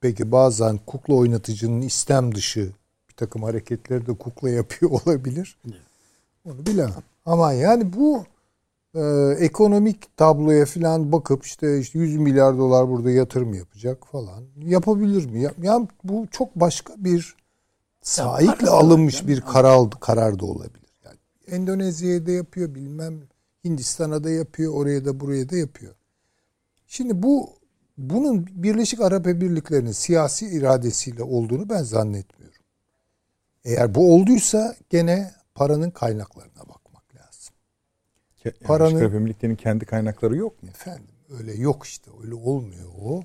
[0.00, 2.72] Peki bazen kukla oynatıcının istem dışı
[3.08, 5.58] bir takım hareketleri de kukla yapıyor olabilir.
[6.44, 7.02] Onu bilemem.
[7.26, 8.24] Ama yani bu
[8.98, 14.44] e, ekonomik tabloya falan bakıp işte, işte 100 milyar dolar burada yatırım yapacak falan.
[14.64, 15.42] Yapabilir mi?
[15.42, 17.36] Ya, ya bu çok başka bir
[18.02, 20.92] saikle para da alınmış bir karar, karar da olabilir.
[21.04, 23.20] Yani Endonezya'ya da yapıyor bilmem
[23.64, 25.94] Hindistan'a da yapıyor oraya da buraya da yapıyor.
[26.86, 27.50] Şimdi bu
[27.98, 32.58] bunun Birleşik Arap Emirlikleri'nin siyasi iradesiyle olduğunu ben zannetmiyorum.
[33.64, 36.52] Eğer bu olduysa gene paranın kaynaklarına.
[36.58, 36.77] Yani
[38.50, 40.68] Paranın- Birleşik Arap Emirlikleri'nin kendi kaynakları yok mu?
[40.68, 41.04] Efendim
[41.38, 43.22] öyle yok işte öyle olmuyor o.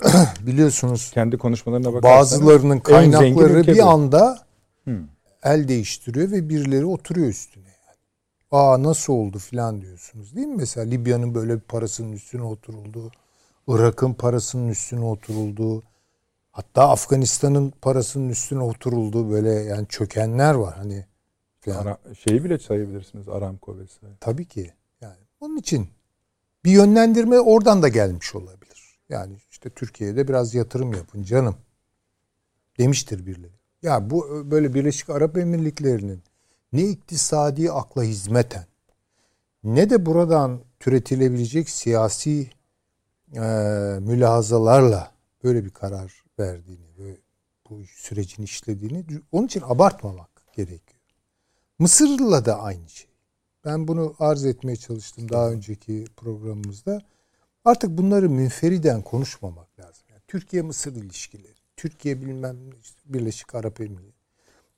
[0.46, 3.84] Biliyorsunuz Kendi konuşmalarına bakarsanız bazılarının kaynakları bir bu.
[3.84, 4.38] anda
[4.84, 5.00] Hı.
[5.42, 7.96] el değiştiriyor ve birileri oturuyor üstüne yani.
[8.50, 10.56] Aa nasıl oldu filan diyorsunuz değil mi?
[10.56, 13.10] Mesela Libya'nın böyle bir parasının üstüne oturuldu.
[13.68, 15.82] Irak'ın parasının üstüne oturuldu.
[16.52, 19.30] Hatta Afganistan'ın parasının üstüne oturuldu.
[19.30, 21.06] Böyle yani çökenler var hani.
[21.60, 21.86] Filan.
[21.86, 24.14] Ara- şeyi bile sayabilirsiniz Aramco vesaire.
[24.20, 24.74] Tabii ki.
[25.00, 25.88] Yani onun için
[26.64, 28.98] bir yönlendirme oradan da gelmiş olabilir.
[29.08, 31.56] Yani işte Türkiye'de biraz yatırım yapın canım.
[32.78, 33.60] Demiştir birileri.
[33.82, 36.22] Ya bu böyle Birleşik Arap Emirlikleri'nin
[36.72, 38.66] ne iktisadi akla hizmeten
[39.64, 42.50] ne de buradan türetilebilecek siyasi
[43.34, 43.40] e,
[44.00, 45.12] mülahazalarla
[45.44, 47.16] böyle bir karar verdiğini ve
[47.70, 50.89] bu sürecin işlediğini onun için abartmamak gerekiyor.
[51.80, 53.06] Mısır'la da aynı şey.
[53.64, 57.00] Ben bunu arz etmeye çalıştım daha önceki programımızda.
[57.64, 60.04] Artık bunları münferiden konuşmamak lazım.
[60.10, 64.12] Yani Türkiye-Mısır ilişkileri, Türkiye bilmem işte Birleşik Arap Emirlikleri.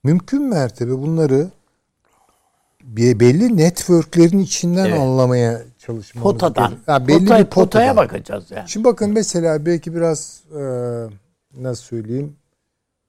[0.05, 1.51] Mümkün mertebe bunları
[2.85, 5.01] belli networklerin içinden Evet.
[5.01, 6.71] anlamaya çalışmamız Potadan.
[6.71, 6.87] gerekiyor.
[6.99, 7.65] Ha, belli Potaya, bir potadan.
[7.65, 8.69] potaya bakacağız yani.
[8.69, 10.61] Şimdi bakın mesela belki biraz e,
[11.63, 12.37] nasıl söyleyeyim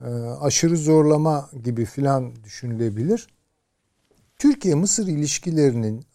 [0.01, 0.07] e,
[0.41, 3.27] aşırı zorlama gibi filan düşünülebilir.
[4.43, 6.05] Türkiye-Mısır ilişkilerinin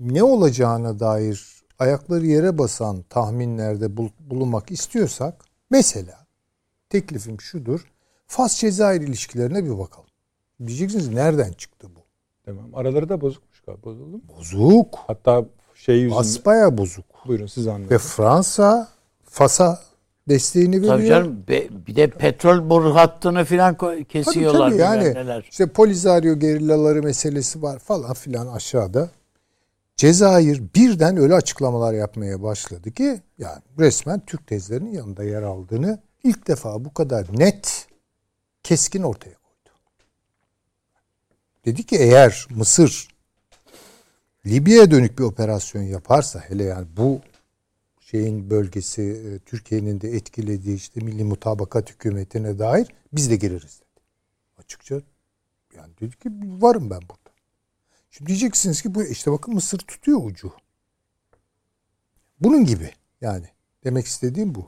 [0.00, 6.26] ne olacağına dair ayakları yere basan tahminlerde bul- bulunmak istiyorsak mesela
[6.88, 7.92] teklifim şudur.
[8.26, 10.08] Fas-Cezayir ilişkilerine bir bakalım.
[10.66, 12.00] Diyeceksiniz nereden çıktı bu?
[12.44, 12.74] Tamam.
[12.74, 13.82] Araları da bozukmuş galiba.
[13.84, 14.22] Bozuldu mu?
[14.38, 14.94] Bozuk.
[15.06, 15.44] Hatta
[15.74, 16.16] şey yüzünden.
[16.18, 17.04] Basbaya bozuk.
[17.26, 17.90] Buyurun siz anlayın.
[17.90, 18.88] Ve Fransa
[19.24, 19.82] Fas'a
[20.28, 20.96] desteğini veriyor.
[20.96, 23.76] Tabii canım be- bir de petrol boru hattını filan
[24.08, 24.70] kesiyorlar.
[24.70, 25.46] Tabii, tabii, yani neler.
[25.50, 29.10] işte Polisario gerillaları meselesi var falan filan aşağıda.
[29.96, 36.48] Cezayir birden öyle açıklamalar yapmaya başladı ki yani resmen Türk tezlerinin yanında yer aldığını ilk
[36.48, 37.86] defa bu kadar net
[38.62, 39.78] keskin ortaya koydu.
[41.64, 43.08] Dedi ki eğer Mısır
[44.46, 47.20] Libya'ya dönük bir operasyon yaparsa hele yani bu
[48.14, 54.04] şeyin bölgesi e, Türkiye'nin de etkilediği işte Milli Mutabakat Hükümeti'ne dair biz de gireriz dedi.
[54.58, 55.00] Açıkça
[55.76, 57.34] yani dedi ki varım ben burada.
[58.10, 60.52] Şimdi diyeceksiniz ki bu işte bakın Mısır tutuyor ucu.
[62.40, 63.46] Bunun gibi yani
[63.84, 64.66] demek istediğim bu.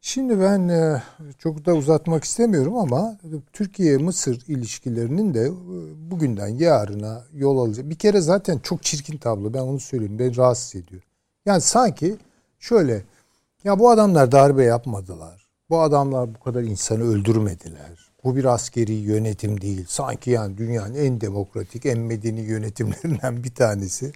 [0.00, 1.02] Şimdi ben e,
[1.38, 3.18] çok da uzatmak istemiyorum ama
[3.52, 5.50] Türkiye-Mısır ilişkilerinin de e,
[6.10, 7.90] bugünden yarına yol alacak.
[7.90, 10.18] Bir kere zaten çok çirkin tablo ben onu söyleyeyim.
[10.18, 11.02] Beni rahatsız ediyor.
[11.46, 12.18] Yani sanki
[12.62, 13.02] şöyle
[13.64, 15.48] ya bu adamlar darbe yapmadılar.
[15.70, 18.12] Bu adamlar bu kadar insanı öldürmediler.
[18.24, 19.84] Bu bir askeri yönetim değil.
[19.88, 24.12] Sanki yani dünyanın en demokratik, en medeni yönetimlerinden bir tanesi.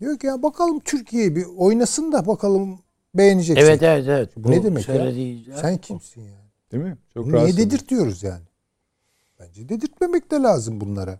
[0.00, 2.78] Diyor ki ya bakalım Türkiye bir oynasın da bakalım
[3.14, 3.66] beğeneceksin.
[3.66, 4.30] Evet evet evet.
[4.36, 5.58] Bu ne demek ya?
[5.60, 6.50] Sen kimsin yani?
[6.72, 6.98] Değil mi?
[7.14, 8.44] Çok Bunu Niye dedirtiyoruz yani?
[9.40, 11.18] Bence dedirtmemek de lazım bunlara.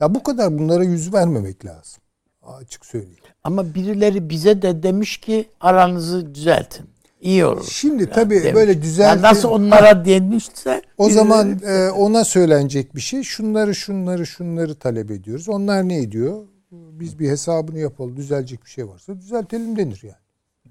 [0.00, 2.02] Ya bu kadar bunlara yüz vermemek lazım.
[2.42, 3.25] Açık söyleyeyim.
[3.46, 6.86] Ama birileri bize de demiş ki aranızı düzeltin.
[7.20, 7.66] İyi olur.
[7.70, 8.54] Şimdi tabii demiş.
[8.54, 9.22] böyle Yani düzeltin.
[9.22, 13.22] nasıl onlara denmişse O zaman e, ona söylenecek bir şey.
[13.22, 15.48] Şunları şunları şunları talep ediyoruz.
[15.48, 16.44] Onlar ne ediyor?
[16.70, 18.16] Biz bir hesabını yapalım.
[18.16, 20.24] Düzelecek bir şey varsa düzeltelim denir yani.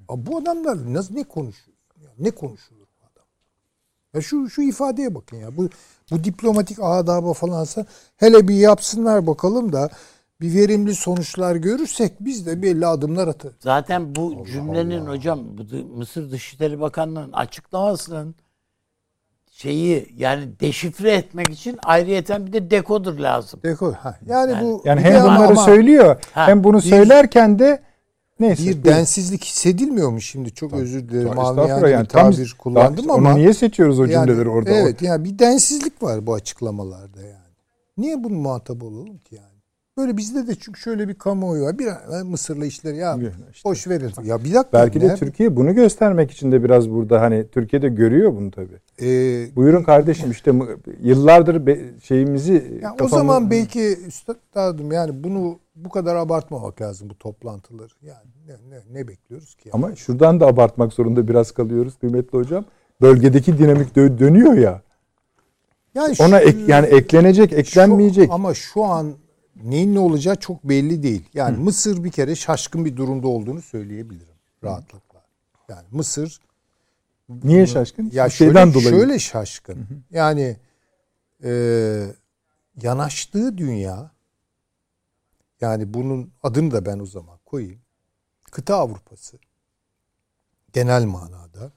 [0.08, 1.78] Ama bu adamlar nasıl ne konuşuyor?
[2.04, 3.26] Ya ne konuşulur bu adam?
[4.14, 5.58] Ya şu şu ifadeye bakın ya.
[5.58, 5.70] Bu
[6.12, 7.86] bu diplomatik adaba falansa
[8.18, 9.90] hele bir yapsınlar bakalım da
[10.42, 13.56] bir verimli sonuçlar görürsek biz de belli adımlar atarız.
[13.60, 18.36] zaten bu cümlenin hocam bu dı- Mısır Dışişleri Bakanlığı'nın açıklamasının
[19.52, 23.60] şeyi yani deşifre etmek için ayrıyeten bir de dekodur lazım.
[23.64, 23.94] Dekor.
[23.94, 24.20] Ha.
[24.26, 27.82] Yani, Yani- bu Yani hem bunları ama- söylüyor Ha, hem bunu bir- söylerken de
[28.40, 28.64] neyse.
[28.66, 30.54] Bir densizlik hissedilmiyor mu şimdi?
[30.54, 31.28] Çok özür dilerim.
[31.28, 33.34] Estağfurullah Amiyane yani bir tam- tabir kullandım Onu ama.
[33.34, 34.72] niye seçiyoruz o yani, cümleleri orada?
[34.72, 37.36] Evet yani bir densizlik var bu açıklamalarda yani.
[37.98, 39.55] Niye bunun muhatap olalım ki yani?
[39.98, 41.80] Böyle bizde de çünkü şöyle bir kamuoyu var.
[41.80, 43.18] Bir an Mısır'la işleri ya
[43.52, 43.70] İşte.
[43.70, 44.12] boş verin.
[44.24, 44.70] Ya bir dakika.
[44.74, 48.80] Belki de ne- Türkiye bunu göstermek için de biraz burada hani Türkiye'de görüyor bunu tabii.
[49.02, 50.52] Ee, Buyurun kardeşim işte
[51.02, 57.18] yıllardır be- şeyimizi ya o zaman belki üstadım yani bunu bu kadar abartmamak lazım bu
[57.18, 57.94] toplantıları.
[58.02, 59.70] Yani ne, ne, ne bekliyoruz ki?
[59.70, 59.86] Yani?
[59.86, 62.66] ama şuradan da abartmak zorunda biraz kalıyoruz kıymetli hocam.
[63.02, 64.82] Bölgedeki dinamik dö- dönüyor ya.
[65.96, 68.26] yani Ona şu- ek, yani eklenecek, eklenmeyecek.
[68.26, 69.14] Şu- ama şu an
[69.64, 71.30] neyin ne olacağı çok belli değil.
[71.34, 75.26] Yani Mısır bir kere şaşkın bir durumda olduğunu söyleyebilirim rahatlıkla.
[75.70, 76.40] Yani Mısır
[77.30, 78.10] Niye şaşkın?
[78.14, 78.90] ya şeyden şöyle, dolayı.
[78.90, 79.88] şöyle şaşkın.
[80.12, 80.58] Yani
[81.44, 81.52] e,
[82.82, 84.12] yanaştığı dünya
[85.62, 87.80] yani bunun adını da ben o zaman koyayım.
[88.52, 89.38] Kıta Avrupası
[90.74, 91.72] genel manada.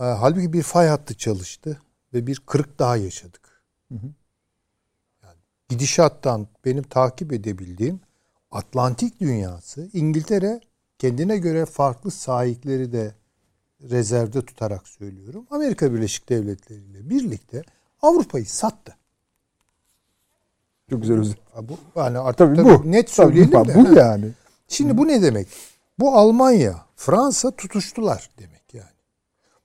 [0.00, 1.80] E, halbuki bir fay hattı çalıştı
[2.14, 3.62] ve bir kırık daha yaşadık.
[3.90, 4.00] Yani
[5.78, 8.00] gidişattan benim takip edebildiğim
[8.50, 10.60] Atlantik dünyası İngiltere
[10.98, 13.14] kendine göre farklı sahipleri de
[13.82, 15.46] rezervde tutarak söylüyorum.
[15.50, 17.62] Amerika Birleşik Devletleri ile birlikte
[18.02, 18.96] Avrupa'yı sattı.
[20.90, 21.34] Çok güzel.
[21.52, 22.92] Ha, Bu yani artık Tabii, tabii bu.
[22.92, 23.74] net Tabii söyleyelim bu, de.
[23.74, 24.30] bu yani.
[24.68, 25.48] Şimdi bu ne demek?
[25.98, 28.86] Bu Almanya, Fransa tutuştular demek yani.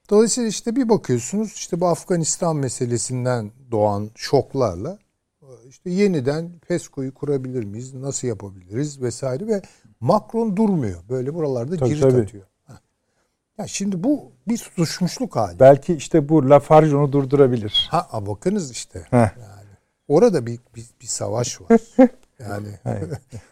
[0.10, 5.00] Dolayısıyla işte bir bakıyorsunuz işte bu Afganistan meselesinden doğan şoklarla
[5.70, 7.94] işte yeniden PESCO'yu kurabilir miyiz?
[7.94, 9.62] Nasıl yapabiliriz vesaire ve
[10.00, 11.00] Macron durmuyor.
[11.10, 12.22] Böyle buralarda Tabii, cirit tabii.
[12.22, 12.46] atıyor.
[12.68, 12.74] Heh.
[13.58, 15.60] Ya şimdi bu bir tutuşmuşluk hali.
[15.60, 17.88] Belki işte bu Lafarge onu durdurabilir.
[17.92, 19.00] Ha bakınız işte.
[19.00, 19.18] Heh.
[19.18, 19.70] Yani
[20.08, 21.82] orada bir, bir bir savaş var.
[22.40, 22.68] Yani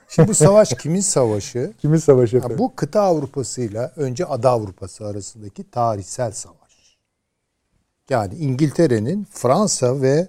[0.10, 1.74] şimdi bu savaş kimin savaşı?
[1.78, 6.98] Kimin savaşı Ha, bu kıta Avrupa'sıyla önce ada Avrupası arasındaki tarihsel savaş.
[8.10, 10.28] Yani İngiltere'nin Fransa ve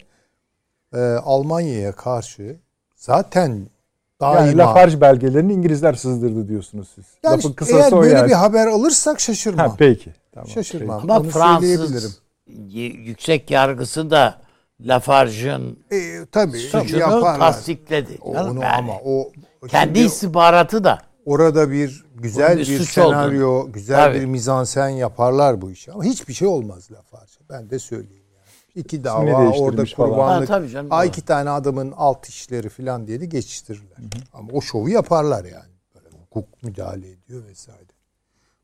[0.94, 2.57] e, Almanya'ya karşı
[2.96, 3.66] zaten
[4.20, 7.04] daima Yani Lafarge belgelerini İngilizler sızdırdı diyorsunuz siz.
[7.25, 8.29] Yani Lafın kısası eğer o böyle yani.
[8.29, 9.69] bir haber alırsak şaşırmam.
[9.69, 10.13] Ha, peki.
[10.35, 11.00] Tamam, Şaşırmam.
[11.02, 14.38] Ama Onu Fransız yüksek yargısı da
[14.81, 17.38] Lafarge'ın E, tabii suçunu yaparlar.
[17.38, 18.19] tasdikledi.
[18.21, 18.67] O- Onu yani.
[18.67, 19.33] ama o
[19.69, 20.98] Kendi istihbaratı da.
[21.27, 24.21] orada bir güzel Bunun bir bir senaryo, güzel Tabii.
[24.21, 25.92] bir mizansen yaparlar bu işi.
[25.92, 27.33] Ama hiçbir şey olmaz Lafarge.
[27.50, 28.17] Ben de söyleyeyim.
[28.79, 30.50] İki dava orada kurbanlık.
[30.50, 33.98] Ha, tabii canım, Ay iki tane adamın alt işleri falan diye de geçiştirirler.
[34.33, 35.72] Ama o şovu yaparlar yani.
[35.94, 37.92] Böyle hukuk müdahale ediyor vesaire.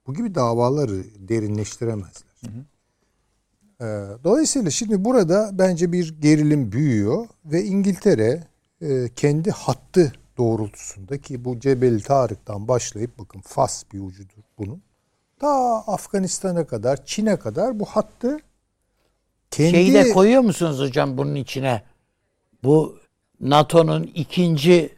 [0.07, 2.35] Bu gibi davaları derinleştiremezler.
[3.81, 3.85] Ee,
[4.25, 8.45] Dolayısıyla şimdi burada bence bir gerilim büyüyor ve İngiltere
[8.81, 14.83] e, kendi hattı doğrultusunda ki bu Cebel Tarık'tan başlayıp bakın Fas bir ucudur bunun.
[15.41, 15.49] Ta
[15.87, 18.39] Afganistan'a kadar, Çin'e kadar bu hattı
[19.57, 21.83] kendi Şeyi de koyuyor musunuz hocam bunun içine?
[22.65, 22.97] Bu
[23.41, 24.91] NATO'nun ikinci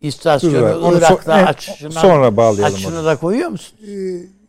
[0.00, 3.06] istasyonu onu so- Irak'ta en- açışına, sonra bağlayalım açışını onu.
[3.06, 3.78] da koyuyor musun?
[3.88, 3.90] Ee,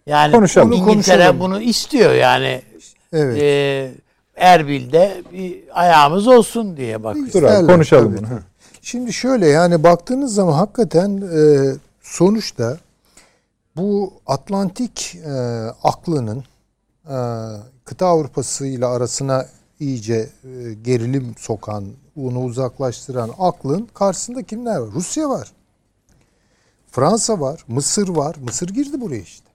[0.07, 0.71] Yani Konuşalım.
[0.71, 1.39] İngiltere Konuşalım.
[1.39, 2.61] bunu istiyor yani.
[3.13, 3.37] Evet.
[3.41, 3.91] Ee,
[4.35, 7.33] Erbil'de bir ayağımız olsun diye bakıyor.
[7.33, 8.25] Dur abi konuşalım tabii.
[8.29, 8.39] bunu.
[8.81, 11.41] Şimdi şöyle yani baktığınız zaman hakikaten e,
[12.01, 12.77] sonuçta
[13.75, 15.31] bu Atlantik e,
[15.83, 16.43] aklının e,
[17.85, 19.45] kıta Avrupası ile arasına
[19.79, 21.85] iyice e, gerilim sokan,
[22.15, 24.91] onu uzaklaştıran aklın karşısında kimler var?
[24.91, 25.51] Rusya var.
[26.91, 28.35] Fransa var, Mısır var.
[28.45, 29.47] Mısır girdi buraya işte.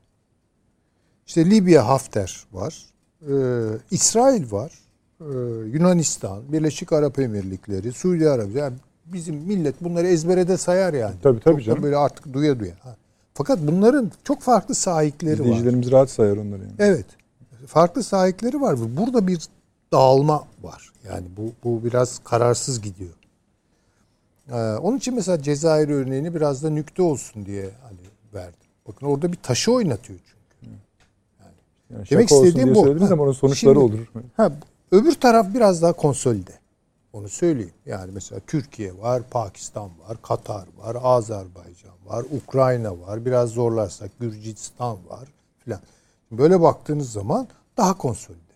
[1.26, 2.86] İşte Libya Hafter var.
[3.28, 3.32] Ee,
[3.90, 4.72] İsrail var.
[5.20, 5.24] Ee,
[5.72, 8.60] Yunanistan, Birleşik Arap Emirlikleri, Suudi Arabistan.
[8.60, 8.76] Yani
[9.06, 11.14] bizim millet bunları ezbere de sayar yani.
[11.22, 11.82] Tabii, tabii Çok canım.
[11.82, 12.74] Böyle artık duya duya.
[12.80, 12.96] Ha.
[13.34, 15.44] Fakat bunların çok farklı sahipleri var.
[15.44, 16.74] İzleyicilerimiz rahat sayar onları yani.
[16.78, 17.06] Evet.
[17.66, 18.96] Farklı sahipleri var.
[18.96, 19.48] Burada bir
[19.92, 20.92] dağılma var.
[21.08, 23.12] Yani bu, bu biraz kararsız gidiyor.
[24.50, 27.98] Ee, onun için mesela Cezayir örneğini biraz da nükte olsun diye hani
[28.34, 28.68] verdim.
[28.88, 30.76] Bakın orada bir taşı oynatıyor çünkü.
[31.90, 33.00] Yani Demek şaka olsun istediğim bu.
[33.00, 34.06] Ha, ama onun sonuçları şimdi- olur.
[34.36, 34.52] Ha,
[34.90, 36.62] öbür taraf biraz daha konsolide.
[37.12, 37.74] Onu söyleyeyim.
[37.86, 43.24] Yani mesela Türkiye var, Pakistan var, Katar var, Azerbaycan var, Ukrayna var.
[43.24, 45.28] Biraz zorlarsak Gürcistan var
[45.64, 45.80] filan.
[46.32, 48.52] Böyle baktığınız zaman daha konsolide.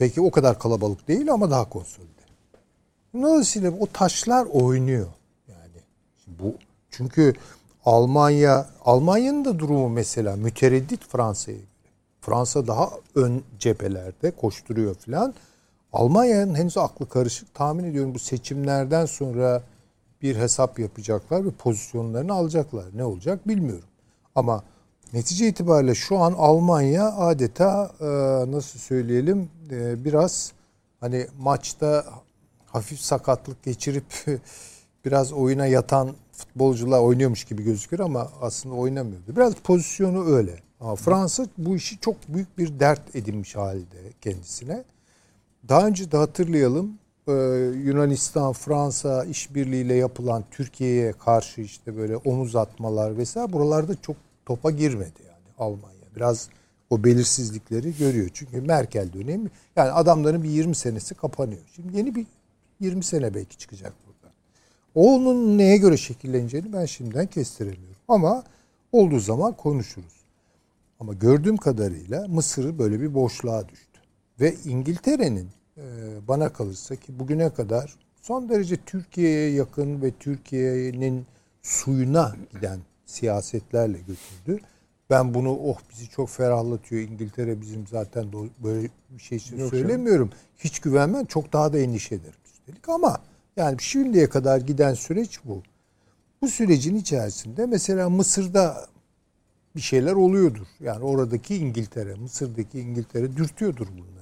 [0.00, 2.10] Belki o kadar kalabalık değil ama daha konsolide.
[3.14, 5.06] Dolayısıyla o taşlar oynuyor.
[5.48, 5.82] Yani
[6.26, 6.54] bu
[6.90, 7.34] çünkü
[7.84, 11.66] Almanya Almanya'nın da durumu mesela mütereddit Fransa'ya göre.
[12.20, 15.34] Fransa daha ön cephelerde koşturuyor filan.
[15.92, 17.54] Almanya'nın henüz aklı karışık.
[17.54, 19.62] Tahmin ediyorum bu seçimlerden sonra
[20.22, 22.84] bir hesap yapacaklar ve pozisyonlarını alacaklar.
[22.94, 23.88] Ne olacak bilmiyorum.
[24.34, 24.64] Ama
[25.12, 28.06] netice itibariyle şu an Almanya adeta e,
[28.52, 30.52] nasıl söyleyelim e, biraz
[31.00, 32.04] hani maçta
[32.66, 34.04] hafif sakatlık geçirip
[35.04, 39.36] biraz oyuna yatan futbolcular oynuyormuş gibi gözüküyor ama aslında oynamıyordu.
[39.36, 40.56] Biraz pozisyonu öyle.
[40.80, 44.84] Ama Fransa bu işi çok büyük bir dert edinmiş halde kendisine.
[45.68, 46.98] Daha önce de hatırlayalım
[47.28, 47.32] e,
[47.84, 54.16] Yunanistan, Fransa işbirliğiyle yapılan Türkiye'ye karşı işte böyle omuz atmalar vesaire buralarda çok
[54.50, 56.06] topa girmedi yani Almanya.
[56.16, 56.48] Biraz
[56.90, 58.30] o belirsizlikleri görüyor.
[58.34, 61.60] Çünkü Merkel dönemi yani adamların bir 20 senesi kapanıyor.
[61.74, 62.26] Şimdi yeni bir
[62.80, 64.34] 20 sene belki çıkacak burada.
[64.94, 67.96] Onun neye göre şekilleneceğini ben şimdiden kestiremiyorum.
[68.08, 68.44] Ama
[68.92, 70.14] olduğu zaman konuşuruz.
[71.00, 74.00] Ama gördüğüm kadarıyla Mısır böyle bir boşluğa düştü.
[74.40, 75.48] Ve İngiltere'nin
[75.78, 75.82] e,
[76.28, 81.26] bana kalırsa ki bugüne kadar son derece Türkiye'ye yakın ve Türkiye'nin
[81.62, 82.78] suyuna giden
[83.10, 84.64] siyasetlerle götürdü.
[85.10, 87.02] Ben bunu oh bizi çok ferahlatıyor.
[87.02, 88.26] İngiltere bizim zaten
[88.64, 90.30] böyle bir şey için Yok söylemiyorum.
[90.58, 91.24] Hiç güvenmem.
[91.24, 92.88] Çok daha da endişe ederim üstelik.
[92.88, 93.20] Ama
[93.56, 95.62] yani şimdiye kadar giden süreç bu.
[96.42, 98.86] Bu sürecin içerisinde mesela Mısır'da
[99.76, 100.66] bir şeyler oluyordur.
[100.80, 104.20] Yani oradaki İngiltere, Mısır'daki İngiltere dürtüyordur bunları.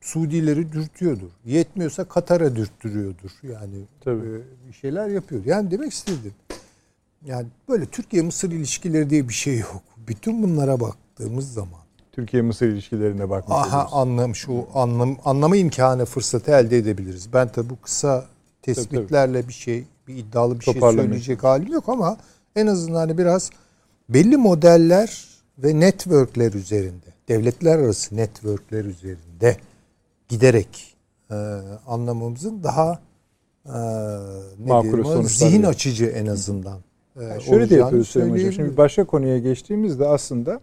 [0.00, 1.30] Suudileri dürtüyordur.
[1.44, 3.30] Yetmiyorsa Katar'a dürttürüyordur.
[3.42, 4.26] Yani Tabii.
[4.26, 5.44] e, bir şeyler yapıyor.
[5.44, 6.34] Yani demek istedim.
[7.26, 9.82] Yani böyle Türkiye-Mısır ilişkileri diye bir şey yok.
[10.08, 11.80] Bütün bunlara baktığımız zaman
[12.12, 17.32] Türkiye-Mısır ilişkilerine bakmış aha anlam şu anlam anlama imkanı fırsatı elde edebiliriz.
[17.32, 18.24] Ben tabi bu kısa
[18.62, 22.16] tespitlerle bir şey bir iddialı bir şey söyleyecek halim yok ama
[22.56, 23.50] en azından hani biraz
[24.08, 29.56] belli modeller ve networkler üzerinde, devletler arası networkler üzerinde
[30.28, 30.96] giderek
[31.30, 31.34] e,
[31.86, 33.00] anlamamızın daha
[33.66, 33.78] e,
[34.58, 35.66] ne Makul diyelim zihin yani.
[35.66, 36.78] açıcı en azından.
[37.20, 38.52] E, Yani şöyle de yapıyoruz Süleyman Hocam.
[38.52, 40.60] Şimdi başka konuya geçtiğimizde aslında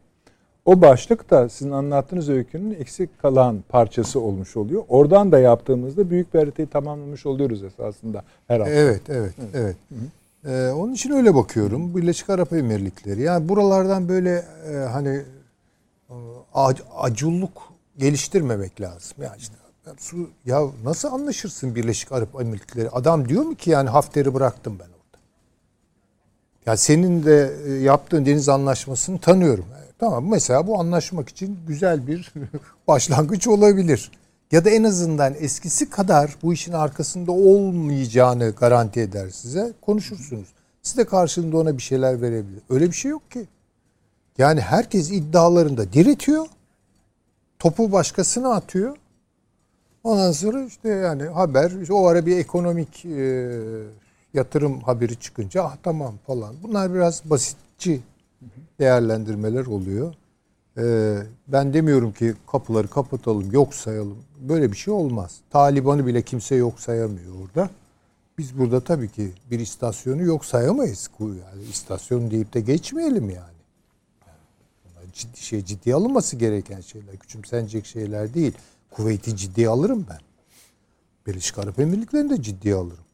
[0.66, 4.84] o başlık da sizin anlattığınız öykünün eksik kalan parçası olmuş oluyor.
[4.90, 8.74] Oradan da yaptığımızda büyük bir haritayı tamamlamış oluyoruz esasında her hafta.
[8.74, 9.76] Evet, evet, evet.
[10.46, 11.96] Ee, onun için öyle bakıyorum.
[11.96, 13.22] Birleşik Arap Emirlikleri.
[13.22, 15.22] Yani buralardan böyle e, hani
[16.10, 16.14] e,
[16.54, 19.18] ac- aculluk geliştirmemek lazım.
[19.24, 19.54] Yani işte
[20.46, 22.90] ya nasıl anlaşırsın Birleşik Arap Emirlikleri?
[22.90, 24.88] Adam diyor mu ki yani Hafter'i bıraktım ben
[26.70, 26.72] orada.
[26.72, 29.66] Ya senin de e, yaptığın deniz anlaşmasını tanıyorum.
[29.66, 32.34] E, Tamam mesela bu anlaşmak için güzel bir
[32.88, 34.12] başlangıç olabilir.
[34.52, 39.74] Ya da en azından eskisi kadar bu işin arkasında olmayacağını garanti eder size.
[39.82, 40.48] Konuşursunuz.
[40.82, 42.62] Siz de karşılığında ona bir şeyler verebilir.
[42.70, 43.48] Öyle bir şey yok ki.
[44.38, 46.46] Yani herkes iddialarında diretiyor.
[47.60, 48.98] Topu başkasına atıyor.
[50.04, 53.52] Ondan sonra işte yani haber işte o ara bir ekonomik e,
[54.34, 56.56] yatırım haberi çıkınca ah tamam falan.
[56.64, 58.02] Bunlar biraz basitçi
[58.80, 60.14] değerlendirmeler oluyor.
[60.78, 61.16] E,
[61.48, 64.18] ben demiyorum ki kapıları kapatalım, yok sayalım.
[64.40, 65.38] Böyle bir şey olmaz.
[65.50, 67.70] Taliban'ı bile kimse yok sayamıyor orada.
[68.38, 71.10] Biz burada tabii ki bir istasyonu yok sayamayız.
[71.20, 73.60] Yani istasyon deyip de geçmeyelim yani.
[75.14, 77.18] ciddi şey ciddiye alınması gereken şeyler.
[77.18, 78.54] Küçümsenecek şeyler değil.
[78.92, 80.20] Kuveyt'i ciddiye alırım ben.
[81.28, 83.09] Birleşik Arap Emirlikleri'ni de ciddiye alırım.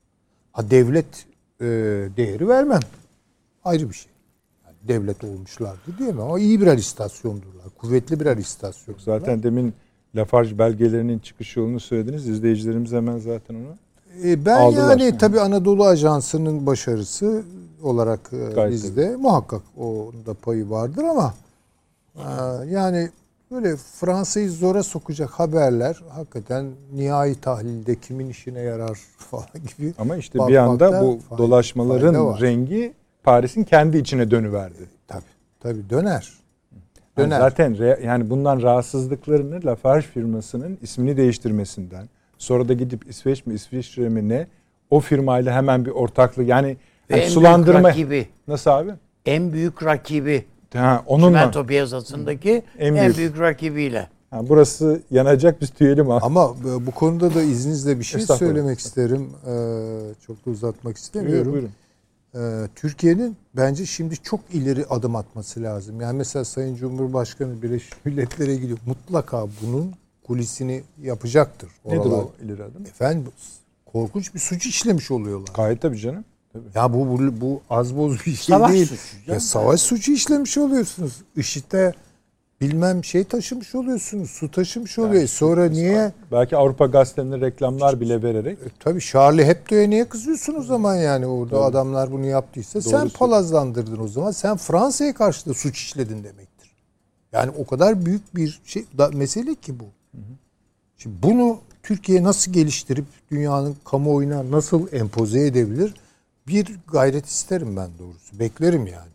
[0.56, 1.26] Ha devlet
[1.62, 1.66] e,
[2.18, 2.80] değeri vermem.
[3.66, 4.12] Ayrı bir şey.
[4.66, 7.66] Yani devlet olmuşlardı diyemem ama iyi birer istasyondurlar.
[7.78, 8.96] Kuvvetli birer istasyon.
[9.00, 9.74] Zaten demin
[10.16, 12.28] Lafarge belgelerinin çıkış yolunu söylediniz.
[12.28, 13.76] İzleyicilerimiz hemen zaten onu
[14.24, 14.90] E, ben Aldılar.
[15.00, 17.44] yani tabii Anadolu Ajansı'nın başarısı
[17.84, 21.34] olarak e, bizde muhakkak onun da payı vardır ama
[22.16, 22.24] e,
[22.70, 23.10] yani
[23.56, 29.48] böyle Fransa'yı zora sokacak haberler hakikaten nihai tahlilde kimin işine yarar falan
[29.78, 29.94] gibi.
[29.98, 32.94] Ama işte bir anda bu fayda- dolaşmaların fayda rengi
[33.24, 34.90] Paris'in kendi içine dönüverdi.
[35.08, 35.24] Tabii
[35.60, 36.34] tabii döner.
[37.18, 37.40] Yani Döner.
[37.40, 44.10] zaten re- yani bundan rahatsızlıklarını Lafarge firmasının ismini değiştirmesinden sonra da gidip İsveç mi İsviçre
[44.10, 44.48] mi ne
[44.90, 46.78] o firmayla hemen bir ortaklık yani,
[47.10, 48.92] yani en sulandırma büyük rakibi, nasıl abi?
[49.26, 50.46] en büyük rakibi
[50.76, 51.28] Ha, onunla.
[51.28, 53.18] çimento piyasasındaki En en büyük.
[53.18, 54.08] büyük, rakibiyle.
[54.30, 56.26] Ha, burası yanacak biz tüyelim abi.
[56.26, 59.30] Ama bu konuda da izninizle bir şey söylemek isterim.
[59.48, 59.50] Ee,
[60.28, 61.52] çok da uzatmak istemiyorum.
[61.54, 61.70] Buyurun.
[62.36, 66.02] Ee, Türkiye'nin bence şimdi çok ileri adım atması lazım.
[66.02, 68.78] Yani mesela Sayın Cumhurbaşkanı Birleşmiş Milletler'e gidiyor.
[68.86, 71.70] Mutlaka bunun kulisini yapacaktır.
[71.86, 72.82] Nedir Oralar- o ileri adım?
[72.86, 73.32] Efendim
[73.86, 75.48] korkunç bir suç işlemiş oluyorlar.
[75.56, 76.26] Gayet tabii canım.
[76.56, 76.78] Tabii.
[76.78, 78.86] Ya bu bu, bu az boz bir şey Savaş değil.
[78.88, 79.40] suçu Ya canım.
[79.42, 81.14] savaş suçu işlemiş oluyorsunuz.
[81.36, 81.94] IŞİD'e
[82.62, 84.30] bilmem şey taşımış oluyorsunuz.
[84.30, 85.28] Su taşımış oluyor.
[85.28, 90.64] Sonra niye Belki Avrupa gazetelerine reklamlar bile vererek E, Tabii Charlie Hebdo'ya niye kızıyorsun o
[90.64, 93.18] zaman yani orada adamlar bunu yaptıysa sen Doğrusu.
[93.18, 96.72] palazlandırdın o zaman sen Fransa'ya karşı da suç işledin demektir.
[97.34, 99.86] Yani o kadar büyük bir şey da, mesele ki bu.
[100.98, 105.94] Şimdi bunu Türkiye nasıl geliştirip dünyanın kamuoyuna nasıl empoze edebilir?
[106.48, 108.40] Bir gayret isterim ben doğrusu.
[108.40, 109.12] Beklerim yani.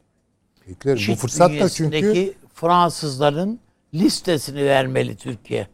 [0.69, 0.97] Beklerim.
[0.97, 3.61] Bu Şit fırsat da çünkü Fransızların
[3.95, 5.69] listesini vermeli Türkiye.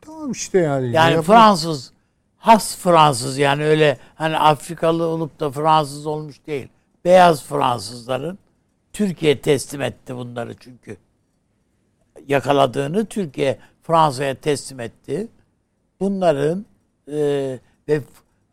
[0.00, 0.92] tamam işte yani.
[0.92, 1.92] Yani Yap- Fransız,
[2.38, 6.68] has Fransız yani öyle hani Afrikalı olup da Fransız olmuş değil.
[7.04, 8.38] Beyaz Fransızların
[8.92, 10.96] Türkiye teslim etti bunları çünkü.
[12.28, 15.28] Yakaladığını Türkiye Fransa'ya teslim etti.
[16.00, 16.66] Bunların
[17.12, 17.18] e,
[17.88, 18.00] ve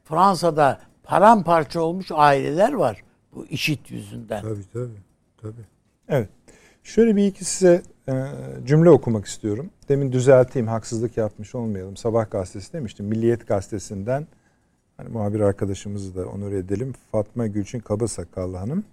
[0.06, 3.04] Fransa'da paramparça olmuş aileler var
[3.36, 4.42] bu işit yüzünden.
[4.42, 5.02] Tabii tabii.
[5.42, 5.66] Tabii.
[6.10, 6.30] Evet.
[6.84, 8.14] Şöyle bir iki size e,
[8.66, 9.70] cümle okumak istiyorum.
[9.90, 11.98] Demin düzelteyim, haksızlık yapmış olmayalım.
[11.98, 13.06] Sabah gazetesi demiştim.
[13.06, 14.28] Milliyet gazetesinden
[14.98, 16.94] hani muhabir arkadaşımızı da onur edelim.
[17.12, 18.84] Fatma Gülçin Kabasakallı Hanım.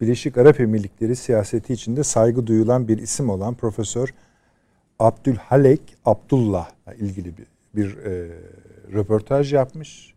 [0.00, 4.14] Birleşik Arap Emirlikleri siyaseti içinde saygı duyulan bir isim olan Profesör
[4.98, 8.28] Abdülhalek Abdullah'la ilgili bir, bir e,
[8.92, 10.15] röportaj yapmış.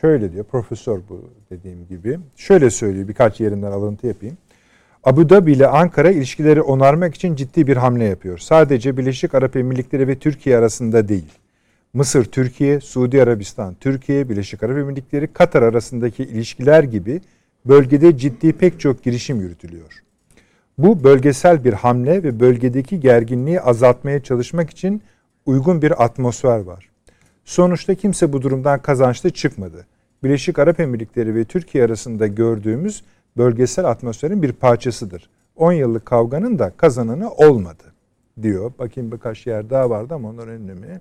[0.00, 2.18] Şöyle diyor, profesör bu dediğim gibi.
[2.36, 4.36] Şöyle söylüyor, birkaç yerinden alıntı yapayım.
[5.04, 8.38] Abu Dhabi ile Ankara ilişkileri onarmak için ciddi bir hamle yapıyor.
[8.38, 11.32] Sadece Birleşik Arap Emirlikleri ve Türkiye arasında değil.
[11.94, 17.20] Mısır, Türkiye, Suudi Arabistan, Türkiye, Birleşik Arap Emirlikleri, Katar arasındaki ilişkiler gibi
[17.64, 20.02] bölgede ciddi pek çok girişim yürütülüyor.
[20.78, 25.02] Bu bölgesel bir hamle ve bölgedeki gerginliği azaltmaya çalışmak için
[25.46, 26.88] uygun bir atmosfer var.
[27.48, 29.86] Sonuçta kimse bu durumdan kazançlı çıkmadı.
[30.22, 33.02] Birleşik Arap Emirlikleri ve Türkiye arasında gördüğümüz
[33.36, 35.30] bölgesel atmosferin bir parçasıdır.
[35.56, 37.82] 10 yıllık kavganın da kazananı olmadı
[38.42, 38.72] diyor.
[38.78, 41.00] Bakayım birkaç yer daha vardı ama onlar önemli.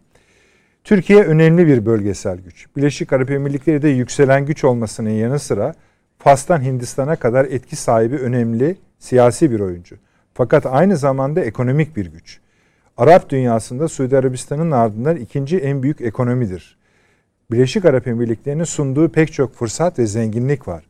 [0.83, 2.65] Türkiye önemli bir bölgesel güç.
[2.75, 5.73] Birleşik Arap Emirlikleri de yükselen güç olmasının yanı sıra
[6.19, 9.95] Fas'tan Hindistan'a kadar etki sahibi önemli siyasi bir oyuncu.
[10.33, 12.39] Fakat aynı zamanda ekonomik bir güç.
[12.97, 16.77] Arap dünyasında Suudi Arabistan'ın ardından ikinci en büyük ekonomidir.
[17.51, 20.83] Birleşik Arap Emirlikleri'nin sunduğu pek çok fırsat ve zenginlik var.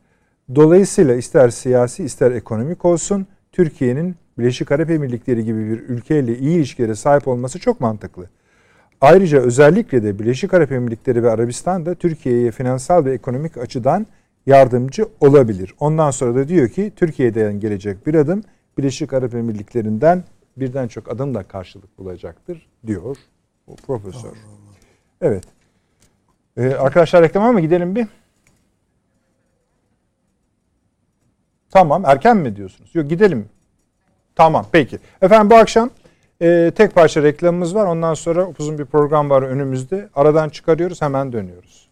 [0.56, 6.96] Dolayısıyla ister siyasi ister ekonomik olsun Türkiye'nin Birleşik Arap Emirlikleri gibi bir ülkeyle iyi ilişkilere
[6.96, 8.30] sahip olması çok mantıklı.
[9.02, 14.08] Ayrıca özellikle de Birleşik Arap Emirlikleri ve Arabistan da Türkiye'ye finansal ve ekonomik açıdan
[14.46, 15.74] yardımcı olabilir.
[15.80, 18.44] Ondan sonra da diyor ki Türkiye'den gelecek bir adım
[18.78, 20.24] Birleşik Arap Emirlikleri'nden
[20.60, 23.18] birden çok adımla karşılık bulacaktır diyor
[23.68, 24.38] o profesör.
[25.22, 25.44] Evet.
[26.58, 28.08] Ee, arkadaşlar reklama mı gidelim bir?
[31.72, 32.96] Tamam erken mi diyorsunuz?
[32.96, 33.50] Yok gidelim.
[34.36, 35.00] Tamam peki.
[35.22, 35.90] Efendim bu akşam
[36.42, 37.86] e, tek parça reklamımız var.
[37.86, 40.10] Ondan sonra uzun bir program var önümüzde.
[40.16, 41.87] Aradan çıkarıyoruz hemen dönüyoruz.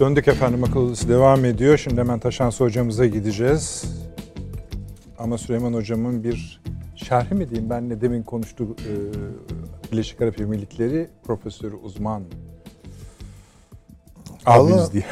[0.00, 1.78] Döndük efendim akıl devam ediyor.
[1.78, 3.84] Şimdi hemen Taşansı hocamıza gideceğiz.
[5.18, 6.60] Ama Süleyman hocamın bir
[6.96, 8.92] şerhi mi diyeyim ben ne demin konuştuk e,
[9.92, 12.22] Birleşik Arap Emirlikleri profesörü uzman
[14.46, 15.04] abimiz diye.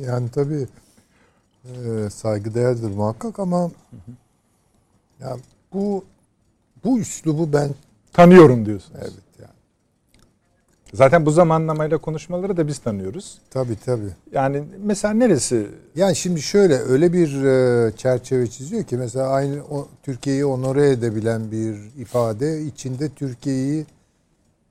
[0.06, 0.66] yani tabii
[1.64, 3.70] e, saygıdeğerdir muhakkak ama
[5.20, 5.36] ya
[5.72, 6.04] bu
[6.84, 7.70] bu üslubu ben
[8.12, 9.00] Tanıyorum diyorsunuz.
[9.02, 9.25] evet
[10.96, 13.38] Zaten bu zamanlamayla konuşmaları da biz tanıyoruz.
[13.50, 14.10] tabii tabii.
[14.32, 15.66] Yani mesela neresi?
[15.94, 21.50] Yani şimdi şöyle öyle bir e, çerçeve çiziyor ki mesela aynı o Türkiye'yi onore edebilen
[21.50, 23.86] bir ifade içinde Türkiye'yi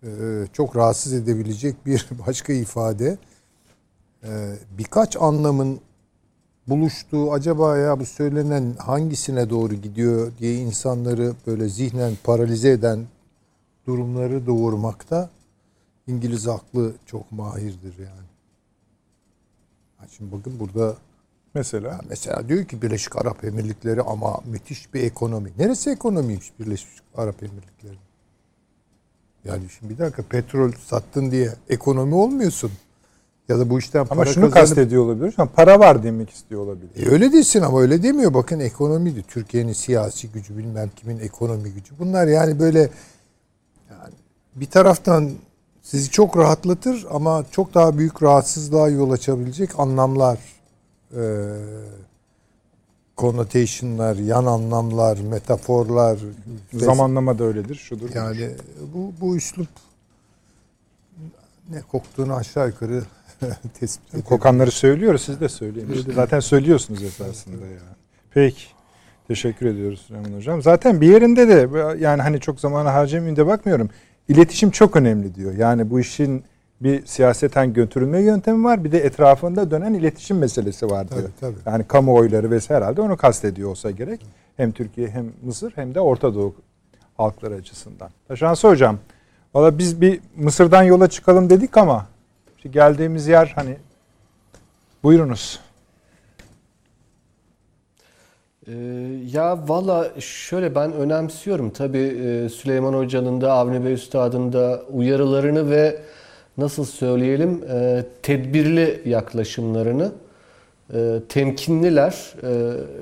[0.04, 0.10] e,
[0.54, 3.18] çok rahatsız edebilecek bir başka ifade.
[4.24, 4.30] E,
[4.78, 5.80] birkaç anlamın
[6.68, 13.00] buluştuğu acaba ya bu söylenen hangisine doğru gidiyor diye insanları böyle zihnen paralize eden
[13.88, 15.30] durumları doğurmakta
[16.08, 18.28] İngiliz aklı çok mahirdir yani.
[19.98, 20.96] Ha Şimdi bakın burada
[21.56, 25.52] Mesela ya mesela diyor ki Birleşik Arap Emirlikleri ama müthiş bir ekonomi.
[25.58, 27.98] Neresi ekonomiymiş Birleşik Arap Emirlikleri?
[29.46, 32.72] Yani şimdi bir dakika petrol sattın diye ekonomi olmuyorsun.
[33.50, 35.34] Ya da bu işten ama para şunu kazanıp- kastediyor olabilir.
[35.38, 36.90] Ama para var demek istiyor olabilir.
[36.96, 38.34] E öyle değilsin ama öyle demiyor.
[38.34, 39.24] Bakın ekonomiydi.
[39.24, 42.00] Türkiye'nin siyasi gücü bilmem kimin ekonomi gücü.
[42.00, 42.80] Bunlar yani böyle
[43.90, 44.14] yani
[44.56, 45.32] bir taraftan
[45.86, 50.40] sizi çok rahatlatır ama çok daha büyük rahatsızlığa yol açabilecek anlamlar
[51.12, 51.24] e,
[53.18, 56.20] connotation'lar, yan anlamlar, metaforlar
[56.74, 57.76] Zamanlama da öyledir.
[57.76, 58.10] Şudur.
[58.16, 58.50] yani
[58.94, 59.68] bu bu üslup
[61.70, 63.04] ne koktuğunu aşağı yukarı
[63.80, 64.24] tespit ediyor.
[64.24, 65.22] Kokanları söylüyoruz.
[65.22, 66.06] Siz de söyleyin.
[66.16, 67.96] Zaten söylüyorsunuz esasında yani.
[68.34, 68.64] Peki.
[69.28, 70.62] Teşekkür ediyoruz Süleyman Hocam.
[70.62, 71.70] Zaten bir yerinde de
[72.00, 73.90] yani hani çok zamanı harcamayayım da bakmıyorum.
[74.28, 75.54] İletişim çok önemli diyor.
[75.54, 76.44] Yani bu işin
[76.82, 78.84] bir siyaseten götürülme yöntemi var.
[78.84, 81.22] Bir de etrafında dönen iletişim meselesi var diyor.
[81.22, 81.70] Tabii, tabii.
[81.72, 84.26] Yani kamuoyları vesaire herhalde onu kastediyor olsa gerek.
[84.58, 86.56] Hem Türkiye hem Mısır hem de Orta Doğu
[87.18, 88.10] halkları açısından.
[88.28, 89.00] Taşansı Hocam,
[89.54, 92.08] valla biz bir Mısır'dan yola çıkalım dedik ama
[92.58, 93.78] işte geldiğimiz yer hani
[95.04, 95.60] buyurunuz.
[98.55, 98.55] Ee,
[99.34, 101.70] ya valla şöyle ben önemsiyorum.
[101.70, 105.98] Tabii e, Süleyman Hoca'nın da Avni Bey Üstad'ın da uyarılarını ve
[106.58, 110.12] nasıl söyleyelim e, tedbirli yaklaşımlarını
[110.94, 112.34] E, temkinliler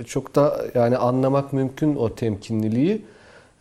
[0.06, 3.02] çok da yani anlamak mümkün o temkinliliği.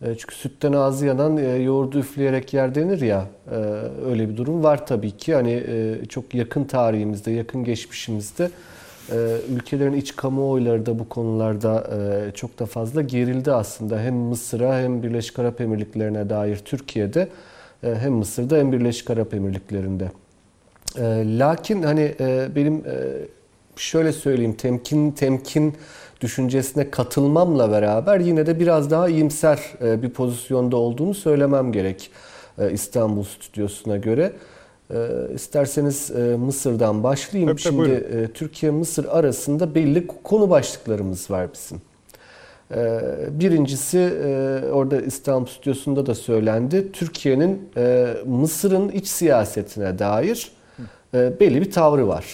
[0.05, 3.25] Çünkü sütten ağzı yanan yoğurdu üfleyerek yer denir ya
[4.05, 5.35] öyle bir durum var tabii ki.
[5.35, 5.63] Hani
[6.09, 8.49] çok yakın tarihimizde yakın geçmişimizde ee,
[9.55, 13.99] ülkelerin iç kamuoyları da bu konularda e, çok da fazla gerildi aslında.
[13.99, 17.27] Hem Mısır'a hem Birleşik Arap Emirlikleri'ne dair Türkiye'de
[17.83, 20.11] e, hem Mısır'da hem Birleşik Arap Emirlikleri'nde.
[20.97, 21.03] E,
[21.39, 22.15] Lakin hani
[22.55, 22.83] benim
[23.75, 25.73] şöyle söyleyeyim temkin temkin
[26.21, 32.11] düşüncesine katılmamla beraber yine de biraz daha iyimser bir pozisyonda olduğunu söylemem gerek
[32.71, 34.33] İstanbul stüdyosuna göre.
[34.93, 37.49] E, İsterseniz e, Mısır'dan başlayayım.
[37.51, 38.23] Tabii, Şimdi buyurun.
[38.23, 41.81] e, Türkiye-Mısır arasında belli konu başlıklarımız var bizim.
[42.75, 42.99] E,
[43.39, 46.91] Birincisi e, orada İstanbul stüdyosunda da söylendi.
[46.91, 50.51] Türkiye'nin e, Mısır'ın iç siyasetine dair
[51.13, 52.25] e, belli bir tavrı var.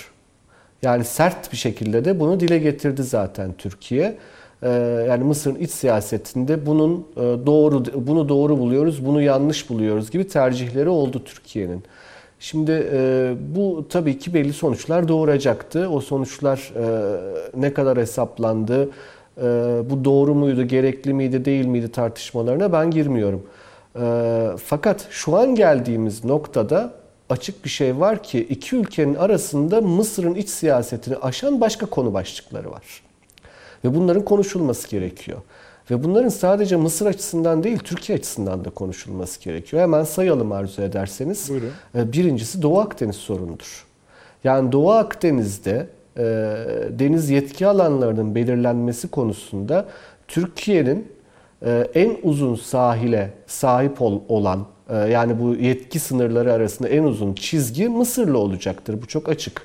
[0.82, 4.18] Yani sert bir şekilde de bunu dile getirdi zaten Türkiye.
[4.64, 4.70] E,
[5.10, 10.89] Yani Mısır'ın iç siyasetinde bunun e, doğru bunu doğru buluyoruz, bunu yanlış buluyoruz gibi tercihleri
[10.89, 11.84] oldu Türkiye'nin.
[12.39, 15.89] Şimdi e, bu tabii ki belli sonuçlar doğuracaktı.
[15.89, 16.85] O sonuçlar e,
[17.55, 18.89] ne kadar hesaplandı,
[19.37, 19.43] e,
[19.89, 23.43] bu doğru muydu, gerekli miydi, değil miydi tartışmalarına ben girmiyorum.
[24.01, 26.93] E, fakat şu an geldiğimiz noktada
[27.29, 32.71] açık bir şey var ki iki ülkenin arasında Mısır'ın iç siyasetini aşan başka konu başlıkları
[32.71, 32.83] var.
[33.85, 35.37] Ve bunların konuşulması gerekiyor.
[35.91, 39.81] Ve bunların sadece Mısır açısından değil, Türkiye açısından da konuşulması gerekiyor.
[39.83, 41.49] Hemen sayalım arzu ederseniz.
[41.49, 41.69] Buyurun.
[41.95, 43.85] Ee, Birincisi Doğu Akdeniz sorunudur.
[44.43, 45.87] Yani Doğu Akdeniz'de
[46.17, 46.23] e,
[46.99, 49.85] deniz yetki alanlarının belirlenmesi konusunda
[50.27, 51.07] Türkiye'nin
[51.65, 57.33] e, en uzun sahile sahip ol- olan e, yani bu yetki sınırları arasında en uzun
[57.33, 59.01] çizgi Mısır'la olacaktır.
[59.01, 59.61] Bu çok açık.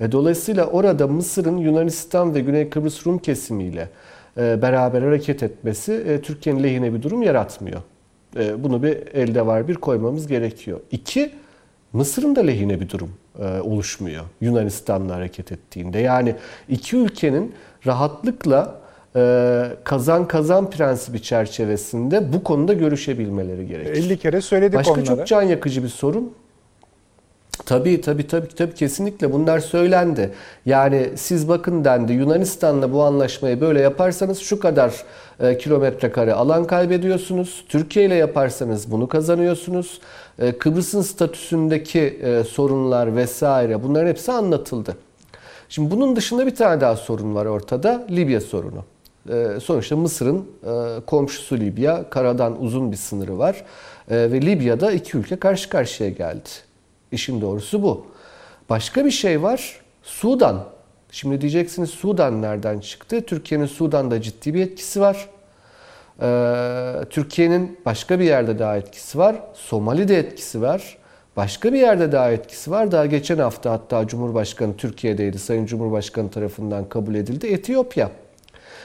[0.00, 3.88] E, Dolayısıyla orada Mısır'ın Yunanistan ve Güney Kıbrıs Rum kesimiyle e,
[4.38, 7.80] beraber hareket etmesi e, Türkiye'nin lehine bir durum yaratmıyor.
[8.36, 10.80] E, Bunu bir elde var bir koymamız gerekiyor.
[10.90, 11.30] İki,
[11.92, 15.98] Mısır'ın da lehine bir durum e, oluşmuyor Yunanistan'la hareket ettiğinde.
[15.98, 16.34] Yani
[16.68, 17.54] iki ülkenin
[17.86, 18.80] rahatlıkla
[19.16, 23.92] e, kazan kazan prensibi çerçevesinde bu konuda görüşebilmeleri gerekir.
[23.92, 25.04] 50 kere söyledik Başka onlara.
[25.04, 26.32] çok can yakıcı bir sorun.
[27.66, 30.32] Tabii tabii tabii tabii kesinlikle bunlar söylendi.
[30.66, 35.04] Yani siz bakın dendi Yunanistan'la bu anlaşmayı böyle yaparsanız şu kadar
[35.40, 37.64] e, kilometre kare alan kaybediyorsunuz.
[37.68, 40.00] Türkiye ile yaparsanız bunu kazanıyorsunuz.
[40.38, 44.96] E, Kıbrıs'ın statüsündeki e, sorunlar vesaire bunların hepsi anlatıldı.
[45.68, 48.06] Şimdi bunun dışında bir tane daha sorun var ortada.
[48.10, 48.84] Libya sorunu.
[49.30, 52.10] E, sonuçta Mısır'ın e, komşusu Libya.
[52.10, 53.64] Karadan uzun bir sınırı var.
[54.10, 56.48] E, ve Libya'da iki ülke karşı karşıya geldi.
[57.12, 58.06] İşin doğrusu bu.
[58.70, 59.80] Başka bir şey var.
[60.02, 60.64] Sudan.
[61.10, 63.26] Şimdi diyeceksiniz Sudan nereden çıktı?
[63.26, 65.28] Türkiye'nin Sudan'da ciddi bir etkisi var.
[66.22, 69.36] Ee, Türkiye'nin başka bir yerde daha etkisi var.
[69.54, 70.98] Somali'de etkisi var.
[71.36, 72.92] Başka bir yerde daha etkisi var.
[72.92, 75.38] Daha geçen hafta hatta Cumhurbaşkanı Türkiye'deydi.
[75.38, 77.46] Sayın Cumhurbaşkanı tarafından kabul edildi.
[77.46, 78.10] Etiyopya.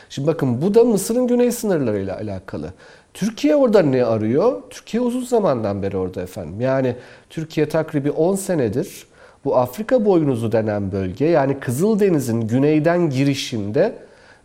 [0.10, 2.74] Şimdi bakın bu da Mısır'ın güney sınırlarıyla alakalı.
[3.14, 4.62] Türkiye orada ne arıyor?
[4.70, 6.62] Türkiye uzun zamandan beri orada efendim.
[6.62, 6.96] Yani
[7.30, 9.08] Türkiye takribi 10 senedir
[9.46, 13.96] bu Afrika boynuzu denen bölge yani Kızıldeniz'in güneyden girişinde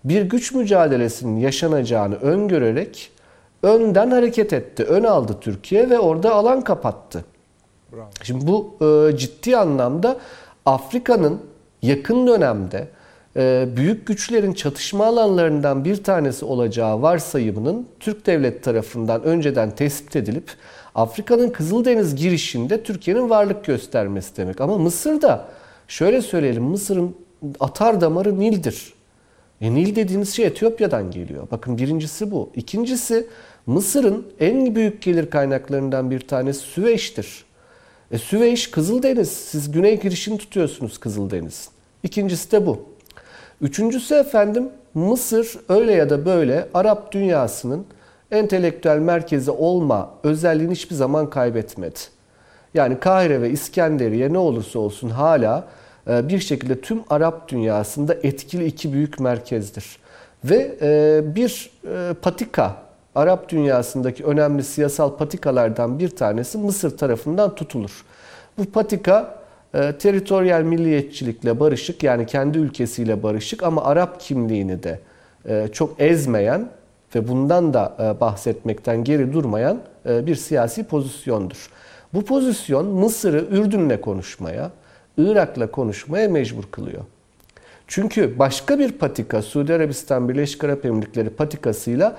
[0.05, 3.11] bir güç mücadelesinin yaşanacağını öngörerek
[3.63, 4.85] önden hareket etti.
[4.85, 7.25] Ön aldı Türkiye ve orada alan kapattı.
[7.93, 8.09] Bravo.
[8.23, 10.17] Şimdi bu e, ciddi anlamda
[10.67, 11.41] Afrika'nın
[11.83, 12.89] yakın dönemde
[13.77, 20.51] büyük güçlerin çatışma alanlarından bir tanesi olacağı varsayımının Türk devlet tarafından önceden tespit edilip
[20.95, 24.61] Afrika'nın Kızıldeniz girişinde Türkiye'nin varlık göstermesi demek.
[24.61, 25.49] Ama Mısır'da
[25.89, 27.15] şöyle söyleyelim Mısır'ın
[27.61, 28.93] atar damarı Nil'dir.
[29.61, 31.49] E, Nil dediğiniz şey Etiyopya'dan geliyor.
[31.51, 32.51] Bakın birincisi bu.
[32.55, 33.27] İkincisi
[33.67, 37.45] Mısır'ın en büyük gelir kaynaklarından bir tanesi Süveyş'tir.
[38.11, 39.31] E, Süveyş Kızıldeniz.
[39.31, 41.71] Siz güney girişini tutuyorsunuz Kızıldeniz'in.
[42.03, 42.83] İkincisi de bu.
[43.61, 47.87] Üçüncüsü efendim Mısır öyle ya da böyle Arap dünyasının
[48.31, 51.99] entelektüel merkezi olma özelliğini hiçbir zaman kaybetmedi.
[52.75, 55.65] Yani Kahire ve İskenderiye ne olursa olsun hala
[56.09, 59.99] e, bir şekilde tüm Arap dünyasında etkili iki büyük merkezdir.
[60.45, 62.77] Ve e, bir e, patika,
[63.15, 68.05] Arap dünyasındaki önemli siyasal patikalardan bir tanesi Mısır tarafından tutulur.
[68.59, 69.38] Bu patika
[69.73, 75.01] teritoryal milliyetçilikle barışık yani kendi ülkesiyle barışık ama Arap kimliğini de
[75.73, 76.69] çok ezmeyen
[77.15, 81.71] ve bundan da bahsetmekten geri durmayan bir siyasi pozisyondur.
[82.15, 84.71] Bu pozisyon Mısır'ı Ürdün'le konuşmaya,
[85.19, 87.03] Irak'la konuşmaya mecbur kılıyor.
[87.87, 92.17] Çünkü başka bir patika Suudi Arabistan Birleşik Arap Emirlikleri patikasıyla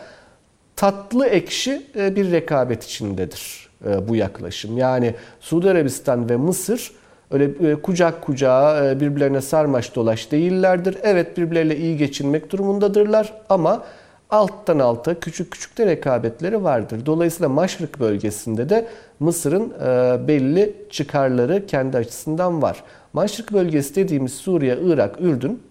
[0.75, 4.77] tatlı ekşi e, bir rekabet içindedir e, bu yaklaşım.
[4.77, 6.91] Yani Suudi Arabistan ve Mısır
[7.31, 10.97] öyle e, kucak kucağa birbirlerine sarmaş dolaş değillerdir.
[11.03, 13.83] Evet birbirleriyle iyi geçinmek durumundadırlar ama
[14.29, 17.05] alttan alta küçük küçük de rekabetleri vardır.
[17.05, 18.87] Dolayısıyla Maşrık bölgesinde de
[19.19, 22.83] Mısır'ın e, belli çıkarları kendi açısından var.
[23.13, 25.63] Maşrık bölgesi dediğimiz Suriye, Irak, Ürdün,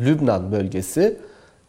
[0.00, 1.16] Lübnan bölgesi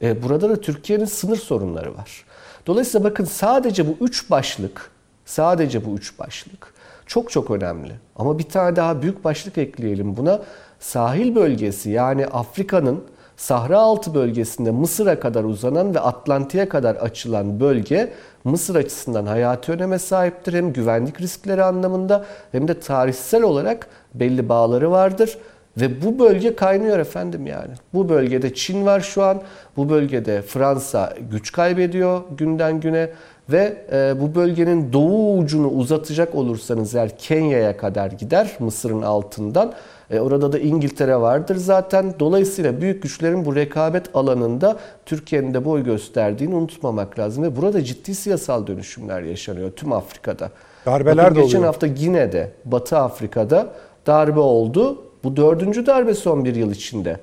[0.01, 2.25] e, burada da Türkiye'nin sınır sorunları var.
[2.67, 4.91] Dolayısıyla bakın sadece bu üç başlık,
[5.25, 6.73] sadece bu üç başlık
[7.09, 7.91] çok çok önemli.
[8.15, 10.39] Ama bir tane daha büyük başlık ekleyelim buna.
[10.79, 13.03] Sahil bölgesi yani Afrika'nın
[13.37, 19.99] Sahra altı bölgesinde Mısır'a kadar uzanan ve Atlantik'e kadar açılan bölge Mısır açısından hayati öneme
[19.99, 20.53] sahiptir.
[20.53, 25.37] Hem güvenlik riskleri anlamında hem de tarihsel olarak belli bağları vardır.
[25.77, 27.71] Ve bu bölge kaynıyor efendim yani.
[27.93, 29.41] Bu bölgede Çin var şu an.
[29.77, 33.09] Bu bölgede Fransa güç kaybediyor günden güne.
[33.51, 39.73] Ve e, bu bölgenin doğu ucunu uzatacak olursanız eğer Kenya'ya kadar gider Mısır'ın altından.
[40.11, 42.13] E, orada da İngiltere vardır zaten.
[42.19, 47.43] Dolayısıyla büyük güçlerin bu rekabet alanında Türkiye'nin de boy gösterdiğini unutmamak lazım.
[47.43, 50.49] Ve burada ciddi siyasal dönüşümler yaşanıyor tüm Afrika'da.
[50.85, 51.73] Darbeler Bakın de geçen oluyor.
[51.73, 53.67] hafta Gine'de, Batı Afrika'da
[54.07, 55.01] darbe oldu.
[55.23, 57.19] Bu dördüncü darbe son bir yıl içinde.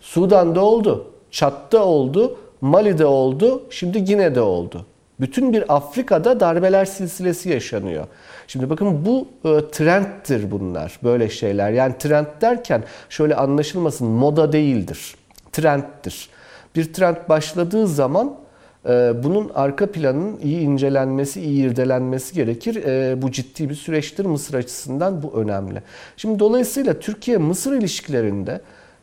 [0.00, 4.86] Sudan'da oldu, Çat'ta oldu, Mali'de oldu, şimdi Gine'de oldu.
[5.20, 8.06] Bütün bir Afrika'da darbeler silsilesi yaşanıyor.
[8.46, 11.70] Şimdi bakın bu e, trendtir bunlar, böyle şeyler.
[11.70, 15.14] Yani trend derken şöyle anlaşılmasın, moda değildir.
[15.52, 16.28] Trendtir.
[16.76, 18.36] Bir trend başladığı zaman
[18.88, 22.84] e, bunun arka planının iyi incelenmesi, iyi irdelenmesi gerekir.
[22.84, 25.82] E, bu ciddi bir süreçtir Mısır açısından bu önemli.
[26.16, 28.60] Şimdi dolayısıyla Türkiye-Mısır ilişkilerinde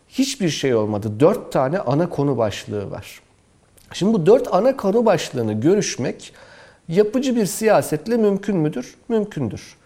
[0.09, 1.20] hiçbir şey olmadı.
[1.20, 3.24] Dört tane ana konu başlığı var.
[3.93, 6.33] Şimdi bu dört ana konu başlığını görüşmek
[6.88, 8.95] yapıcı bir siyasetle mümkün müdür?
[9.09, 9.77] Mümkündür.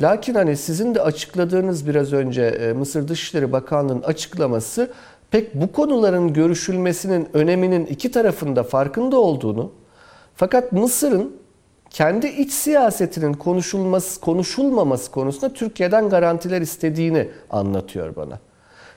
[0.00, 4.90] Lakin hani sizin de açıkladığınız biraz önce e, Mısır Dışişleri Bakanlığı'nın açıklaması
[5.30, 9.72] pek bu konuların görüşülmesinin öneminin iki tarafında farkında olduğunu
[10.34, 11.36] fakat Mısır'ın
[11.90, 18.38] kendi iç siyasetinin konuşulması, konuşulmaması konusunda Türkiye'den garantiler istediğini anlatıyor bana.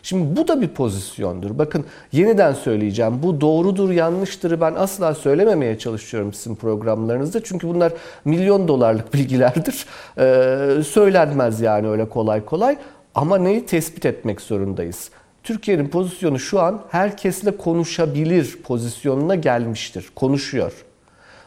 [0.03, 1.57] Şimdi bu da bir pozisyondur.
[1.57, 3.23] Bakın yeniden söyleyeceğim.
[3.23, 7.43] Bu doğrudur, yanlıştır ben asla söylememeye çalışıyorum sizin programlarınızda.
[7.43, 7.93] Çünkü bunlar
[8.25, 9.85] milyon dolarlık bilgilerdir.
[10.17, 12.77] Ee, söylenmez yani öyle kolay kolay.
[13.15, 15.09] Ama neyi tespit etmek zorundayız?
[15.43, 20.09] Türkiye'nin pozisyonu şu an herkesle konuşabilir pozisyonuna gelmiştir.
[20.15, 20.73] Konuşuyor.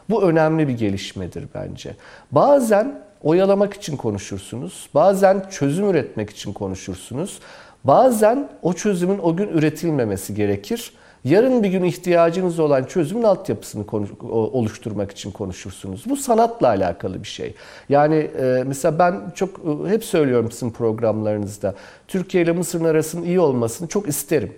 [0.09, 1.95] Bu önemli bir gelişmedir bence.
[2.31, 4.89] Bazen oyalamak için konuşursunuz.
[4.93, 7.39] Bazen çözüm üretmek için konuşursunuz.
[7.83, 10.93] Bazen o çözümün o gün üretilmemesi gerekir.
[11.23, 13.85] Yarın bir gün ihtiyacınız olan çözümün altyapısını
[14.29, 16.03] oluşturmak için konuşursunuz.
[16.09, 17.55] Bu sanatla alakalı bir şey.
[17.89, 21.75] Yani e, mesela ben çok e, hep söylüyorum sizin programlarınızda.
[22.07, 24.53] Türkiye ile Mısır'ın arasının iyi olmasını çok isterim.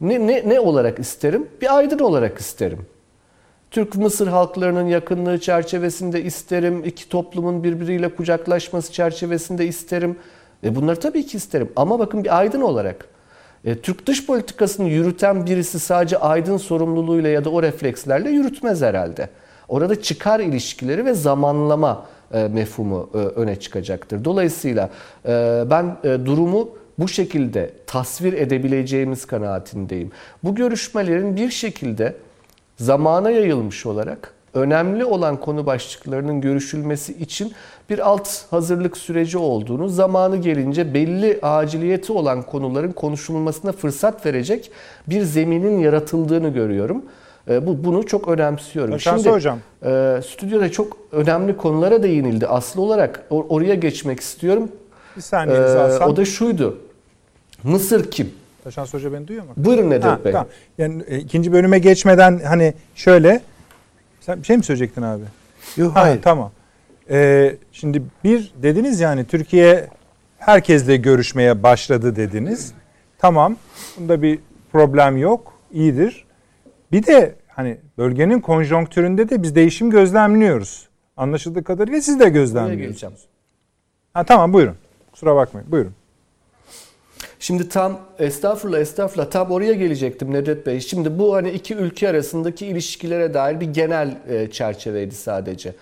[0.00, 1.48] Ne, ne, ne olarak isterim?
[1.60, 2.86] Bir aydın olarak isterim.
[3.70, 6.82] Türk-Mısır halklarının yakınlığı çerçevesinde isterim.
[6.84, 10.16] iki toplumun birbiriyle kucaklaşması çerçevesinde isterim.
[10.64, 11.70] E bunları tabii ki isterim.
[11.76, 13.08] Ama bakın bir aydın olarak.
[13.64, 19.28] E, Türk dış politikasını yürüten birisi sadece aydın sorumluluğuyla ya da o reflekslerle yürütmez herhalde.
[19.68, 24.24] Orada çıkar ilişkileri ve zamanlama e, mefhumu e, öne çıkacaktır.
[24.24, 24.90] Dolayısıyla
[25.26, 30.12] e, ben e, durumu bu şekilde tasvir edebileceğimiz kanaatindeyim.
[30.44, 32.16] Bu görüşmelerin bir şekilde
[32.76, 37.52] zamana yayılmış olarak önemli olan konu başlıklarının görüşülmesi için
[37.90, 44.70] bir alt hazırlık süreci olduğunu, zamanı gelince belli aciliyeti olan konuların konuşulmasına fırsat verecek
[45.06, 47.02] bir zeminin yaratıldığını görüyorum.
[47.50, 49.00] E, bu bunu çok önemsiyorum.
[49.00, 49.58] Şimdi hocam.
[49.84, 52.46] E, stüdyoda çok önemli konulara değinildi.
[52.46, 54.68] Aslı olarak or- oraya geçmek istiyorum.
[55.16, 56.10] Bir saniyenizi e, alsam.
[56.10, 56.78] O da şuydu.
[57.62, 58.30] Mısır kim?
[58.64, 59.52] Taşans Hoca beni duyuyor mu?
[59.56, 60.32] Buyurun Nedret ha, Bey.
[60.32, 60.46] Tamam.
[60.78, 63.40] Yani e, ikinci bölüme geçmeden hani şöyle
[64.26, 65.22] sen bir şey mi söyleyecektin abi?
[65.76, 66.22] Yok hayır.
[66.22, 66.50] Tamam.
[67.10, 69.88] Ee, şimdi bir dediniz yani Türkiye
[70.38, 72.72] herkesle görüşmeye başladı dediniz.
[73.18, 73.56] Tamam.
[73.98, 74.38] Bunda bir
[74.72, 75.52] problem yok.
[75.72, 76.24] İyidir.
[76.92, 80.88] Bir de hani bölgenin konjonktüründe de biz değişim gözlemliyoruz.
[81.16, 83.26] Anlaşıldığı kadarıyla siz de gözlemliyorsunuz.
[84.14, 84.76] Ha tamam buyurun.
[85.12, 85.72] Kusura bakmayın.
[85.72, 85.92] Buyurun.
[87.42, 90.80] Şimdi tam estağfurullah estağfurullah tam oraya gelecektim Nedret Bey.
[90.80, 95.74] Şimdi bu hani iki ülke arasındaki ilişkilere dair bir genel e, çerçeveydi sadece.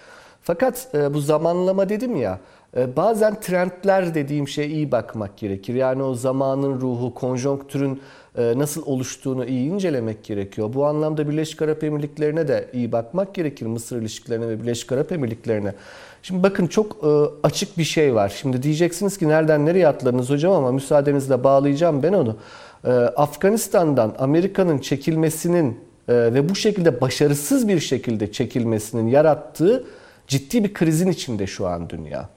[0.42, 2.38] Fakat e, bu zamanlama dedim ya
[2.76, 5.74] e, bazen trendler dediğim şeye iyi bakmak gerekir.
[5.74, 8.02] Yani o zamanın ruhu, konjonktürün
[8.36, 10.72] nasıl oluştuğunu iyi incelemek gerekiyor.
[10.74, 13.66] Bu anlamda Birleşik Arap Emirlikleri'ne de iyi bakmak gerekir.
[13.66, 15.74] Mısır ilişkilerine ve Birleşik Arap Emirlikleri'ne.
[16.22, 17.08] Şimdi bakın çok e,
[17.42, 18.36] açık bir şey var.
[18.40, 22.36] Şimdi diyeceksiniz ki nereden nereye atladınız hocam ama müsaadenizle bağlayacağım ben onu.
[22.84, 29.84] E, Afganistan'dan Amerika'nın çekilmesinin e, ve bu şekilde başarısız bir şekilde çekilmesinin yarattığı
[30.26, 32.28] ciddi bir krizin içinde şu an dünya.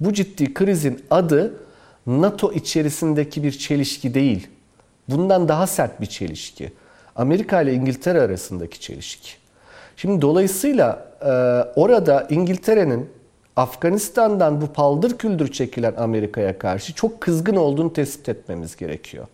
[0.00, 1.54] Bu ciddi krizin adı
[2.06, 4.46] NATO içerisindeki bir çelişki değil.
[5.08, 6.72] Bundan daha sert bir çelişki.
[7.16, 9.30] Amerika ile İngiltere arasındaki çelişki.
[9.96, 11.08] Şimdi dolayısıyla
[11.76, 13.08] orada İngiltere'nin
[13.58, 19.26] Afganistan'dan bu paldır küldür çekilen Amerika'ya karşı çok kızgın olduğunu tespit etmemiz gerekiyor.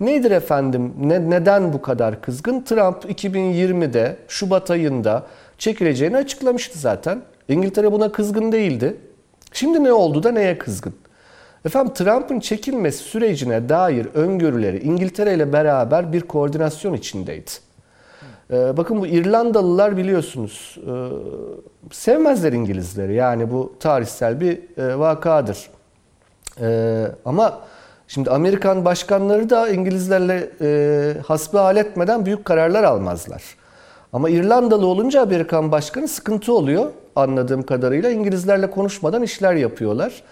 [0.00, 0.92] Nedir efendim?
[1.00, 2.60] Ne, neden bu kadar kızgın?
[2.60, 5.26] Trump 2020'de Şubat ayında
[5.58, 7.22] çekileceğini açıklamıştı zaten.
[7.48, 8.96] İngiltere buna kızgın değildi.
[9.52, 10.94] Şimdi ne oldu da neye kızgın?
[11.64, 17.65] Efendim Trump'ın çekilmesi sürecine dair öngörüleri İngiltere ile beraber bir koordinasyon içindeydi.
[18.50, 20.92] Ee, bakın bu İrlandalılar biliyorsunuz e,
[21.94, 23.14] sevmezler İngilizleri.
[23.14, 25.70] Yani bu tarihsel bir e, vakadır.
[26.60, 27.60] E, ama
[28.08, 30.50] şimdi Amerikan başkanları da İngilizlerle
[31.22, 33.42] hasbihal etmeden büyük kararlar almazlar.
[34.12, 38.10] Ama İrlandalı olunca Amerikan başkanı sıkıntı oluyor anladığım kadarıyla.
[38.10, 40.22] İngilizlerle konuşmadan işler yapıyorlar.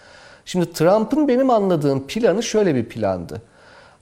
[0.45, 3.43] Şimdi Trump'ın benim anladığım planı şöyle bir plandı.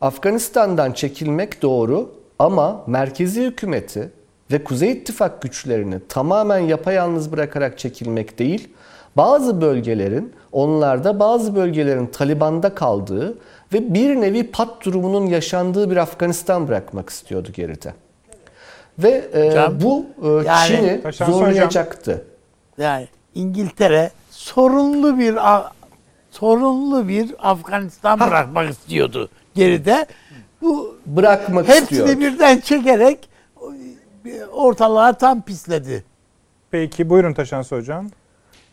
[0.00, 4.10] Afganistan'dan çekilmek doğru ama merkezi hükümeti
[4.52, 8.68] ve Kuzey İttifak güçlerini tamamen yapayalnız bırakarak çekilmek değil,
[9.16, 13.38] bazı bölgelerin onlarda bazı bölgelerin Taliban'da kaldığı
[13.72, 17.94] ve bir nevi pat durumunun yaşandığı bir Afganistan bırakmak istiyordu geride.
[18.98, 22.12] Ve e, hocam, bu e, yani, Çin'i zorlayacaktı.
[22.12, 22.24] Hocam,
[22.78, 25.38] yani İngiltere sorunlu bir
[26.30, 28.26] sorunlu bir Afganistan ha.
[28.26, 30.06] bırakmak istiyordu geride
[30.62, 32.08] bu bırakmak hepsini istiyor.
[32.08, 33.28] Hepsini birden çekerek
[34.52, 36.04] ortalığa tam pisledi.
[36.70, 38.06] Peki buyurun Taşansı Hocam.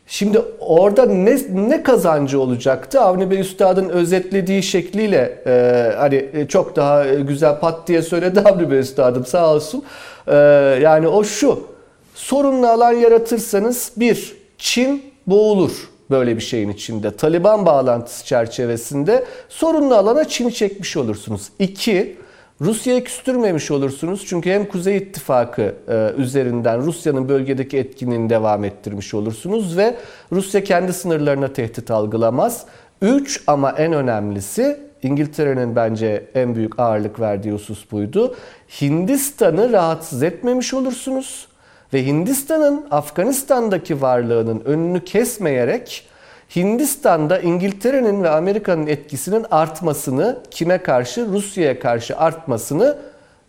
[0.07, 3.01] Şimdi orada ne, ne kazancı olacaktı?
[3.01, 8.71] Avni Bey Üstad'ın özetlediği şekliyle e, hani e, çok daha güzel pat diye söyledi Avni
[8.71, 9.83] Bey Üstad'ım sağ olsun.
[10.27, 10.35] E,
[10.81, 11.67] yani o şu,
[12.15, 17.15] sorunlu alan yaratırsanız bir, Çin boğulur böyle bir şeyin içinde.
[17.15, 21.49] Taliban bağlantısı çerçevesinde sorunlu alana Çin'i çekmiş olursunuz.
[21.59, 22.17] İki,
[22.61, 24.25] Rusya'yı küstürmemiş olursunuz.
[24.27, 29.95] Çünkü hem Kuzey İttifakı e, üzerinden Rusya'nın bölgedeki etkinliğini devam ettirmiş olursunuz ve
[30.31, 32.65] Rusya kendi sınırlarına tehdit algılamaz.
[33.01, 38.35] Üç ama en önemlisi İngiltere'nin bence en büyük ağırlık verdiği husus buydu.
[38.81, 41.48] Hindistan'ı rahatsız etmemiş olursunuz
[41.93, 46.07] ve Hindistan'ın Afganistan'daki varlığının önünü kesmeyerek
[46.55, 51.25] Hindistan'da İngiltere'nin ve Amerika'nın etkisinin artmasını kime karşı?
[51.25, 52.97] Rusya'ya karşı artmasını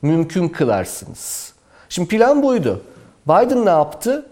[0.03, 1.53] mümkün kılarsınız.
[1.89, 2.83] Şimdi plan buydu.
[3.27, 4.27] Biden ne yaptı?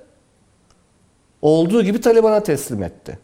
[1.42, 3.18] Olduğu gibi Taliban'a teslim etti.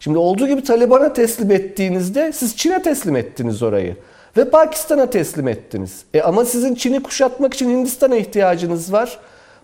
[0.00, 3.96] Şimdi olduğu gibi Taliban'a teslim ettiğinizde siz Çin'e teslim ettiniz orayı.
[4.36, 6.04] Ve Pakistan'a teslim ettiniz.
[6.14, 9.18] E ama sizin Çin'i kuşatmak için Hindistan'a ihtiyacınız var.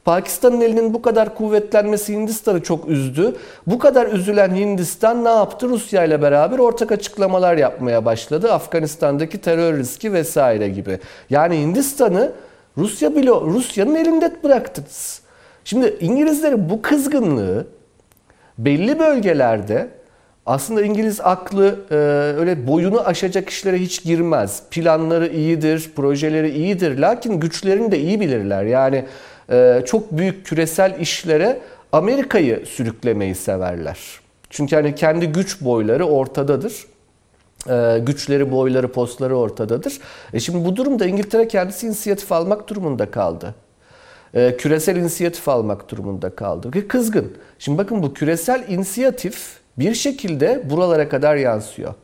[0.06, 3.36] Pakistan'ın elinin bu kadar kuvvetlenmesi Hindistan'ı çok üzdü.
[3.66, 5.68] Bu kadar üzülen Hindistan ne yaptı?
[5.68, 8.52] Rusya ile beraber ortak açıklamalar yapmaya başladı.
[8.52, 10.98] Afganistan'daki terör riski vesaire gibi.
[11.30, 12.32] Yani Hindistan'ı
[12.76, 15.20] Rusya bile Rusya'nın elinde bıraktınız.
[15.64, 17.66] Şimdi İngilizlerin bu kızgınlığı
[18.58, 19.88] belli bölgelerde
[20.46, 21.94] aslında İngiliz aklı e,
[22.40, 24.62] öyle boyunu aşacak işlere hiç girmez.
[24.70, 26.98] Planları iyidir, projeleri iyidir.
[26.98, 28.64] Lakin güçlerini de iyi bilirler.
[28.64, 29.04] Yani
[29.86, 31.60] çok büyük küresel işlere
[31.92, 33.98] Amerika'yı sürüklemeyi severler.
[34.50, 36.86] Çünkü hani kendi güç boyları ortadadır.
[37.68, 39.98] E, güçleri, boyları, postları ortadadır.
[40.32, 43.54] E şimdi bu durumda İngiltere kendisi inisiyatif almak durumunda kaldı.
[44.34, 46.70] E, küresel inisiyatif almak durumunda kaldı.
[46.74, 47.32] Ve kızgın.
[47.58, 51.94] Şimdi bakın bu küresel inisiyatif bir şekilde buralara kadar yansıyor.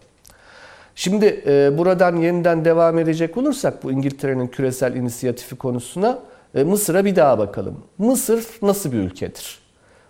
[0.95, 6.18] Şimdi e, buradan yeniden devam edecek olursak bu İngiltere'nin küresel inisiyatifi konusuna
[6.55, 7.84] e, Mısır'a bir daha bakalım.
[7.98, 9.59] Mısır nasıl bir ülkedir?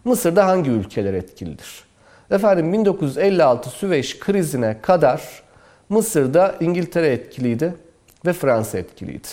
[0.04, 1.84] Mısır'da hangi ülkeler etkilidir?
[2.30, 5.42] Efendim 1956 Süveyş krizine kadar
[5.88, 7.74] Mısır'da İngiltere etkiliydi
[8.26, 9.28] ve Fransa etkiliydi.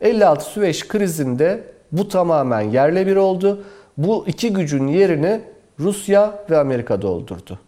[0.00, 3.64] 56 Süveyş krizinde bu tamamen yerle bir oldu.
[3.98, 5.40] Bu iki gücün yerini
[5.80, 7.58] Rusya ve Amerika doldurdu.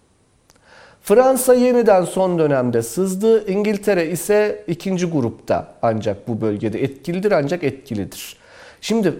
[1.02, 3.50] Fransa yeniden son dönemde sızdı.
[3.50, 8.36] İngiltere ise ikinci grupta ancak bu bölgede etkilidir ancak etkilidir.
[8.86, 9.14] Şimdi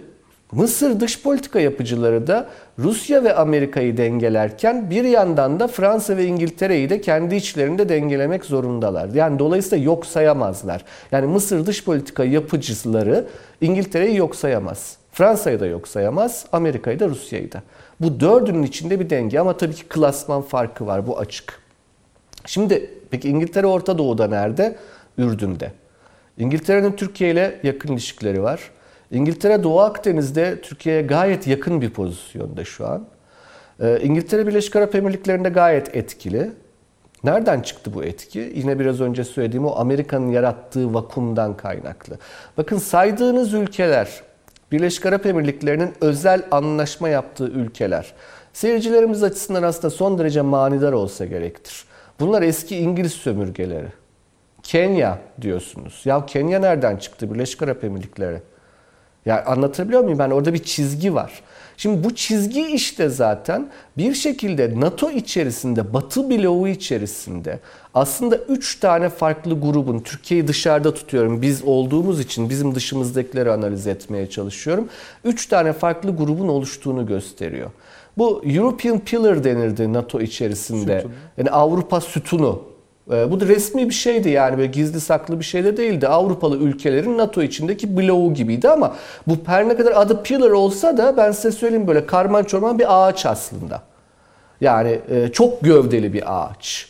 [0.53, 2.49] Mısır dış politika yapıcıları da
[2.79, 9.09] Rusya ve Amerika'yı dengelerken bir yandan da Fransa ve İngiltere'yi de kendi içlerinde dengelemek zorundalar.
[9.09, 10.85] Yani dolayısıyla yok sayamazlar.
[11.13, 13.27] Yani Mısır dış politika yapıcıları
[13.61, 14.97] İngiltere'yi yok sayamaz.
[15.13, 17.63] Fransa'yı da yok sayamaz, Amerika'yı da Rusya'yı da.
[18.01, 21.61] Bu dördünün içinde bir denge ama tabii ki klasman farkı var bu açık.
[22.45, 24.77] Şimdi peki İngiltere Orta Doğu'da nerede?
[25.19, 25.73] Ürdün'de.
[26.39, 28.71] İngiltere'nin Türkiye ile yakın ilişkileri var.
[29.11, 33.07] İngiltere Doğu Akdeniz'de Türkiye'ye gayet yakın bir pozisyonda şu an.
[33.81, 36.53] Ee, İngiltere Birleşik Arap Emirlikleri'nde gayet etkili.
[37.25, 38.53] Nereden çıktı bu etki?
[38.55, 42.19] Yine biraz önce söylediğim o Amerika'nın yarattığı vakumdan kaynaklı.
[42.57, 44.09] Bakın saydığınız ülkeler,
[44.73, 48.13] Birleşik Arap Emirlikleri'nin özel anlaşma yaptığı ülkeler.
[48.53, 51.85] Seyircilerimiz açısından aslında son derece manidar olsa gerektir.
[52.21, 53.89] Bunlar eski İngiliz sömürgeleri.
[54.63, 56.03] Kenya diyorsunuz.
[56.05, 57.35] Ya Kenya nereden çıktı?
[57.35, 58.43] Birleşik Arap Emirlikleri.
[59.27, 60.19] Yani anlatabiliyor muyum?
[60.19, 61.43] Ben orada bir çizgi var.
[61.77, 63.69] Şimdi bu çizgi işte zaten
[63.99, 67.59] bir şekilde NATO içerisinde, Batı bloğu içerisinde
[67.95, 74.31] aslında üç tane farklı grubun, Türkiye'yi dışarıda tutuyorum, biz olduğumuz için bizim dışımızdakileri analiz etmeye
[74.31, 74.89] çalışıyorum.
[75.25, 77.71] Üç tane farklı grubun oluştuğunu gösteriyor.
[78.19, 80.97] Bu European Pillar denirdi NATO içerisinde.
[80.97, 81.13] Sütun.
[81.39, 82.63] Yani Avrupa sütunu
[83.09, 86.09] bu da resmi bir şeydi yani böyle gizli saklı bir şey de değildi.
[86.09, 88.97] Avrupalı ülkelerin NATO içindeki bloğu gibiydi ama
[89.27, 92.87] bu her ne kadar adı pillar olsa da ben size söyleyeyim böyle karman çorman bir
[92.89, 93.83] ağaç aslında.
[94.61, 96.89] Yani e, çok gövdeli bir ağaç.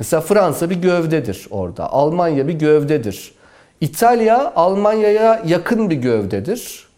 [0.00, 1.92] Mesela Fransa bir gövdedir orada.
[1.92, 3.34] Almanya bir gövdedir.
[3.80, 6.88] İtalya Almanya'ya yakın bir gövdedir.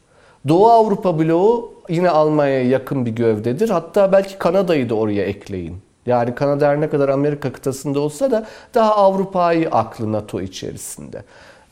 [0.48, 3.68] Doğu Avrupa bloğu yine Almanya'ya yakın bir gövdedir.
[3.68, 5.85] Hatta belki Kanada'yı da oraya ekleyin.
[6.06, 11.22] Yani Kanada ne kadar Amerika kıtasında olsa da daha Avrupa'yı aklı NATO içerisinde.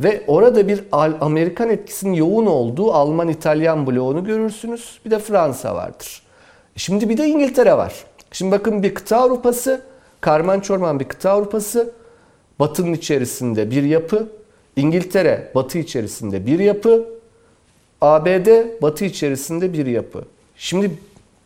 [0.01, 0.85] Ve orada bir
[1.21, 4.99] Amerikan etkisinin yoğun olduğu Alman-İtalyan bloğunu görürsünüz.
[5.05, 6.23] Bir de Fransa vardır.
[6.77, 7.95] Şimdi bir de İngiltere var.
[8.33, 9.83] Şimdi bakın bir kıta Avrupası,
[10.21, 11.93] karman çorman bir kıta Avrupası,
[12.59, 14.29] Batı'nın içerisinde bir yapı,
[14.77, 17.09] İngiltere Batı içerisinde bir yapı,
[18.01, 18.49] ABD
[18.83, 20.25] Batı içerisinde bir yapı.
[20.57, 20.91] Şimdi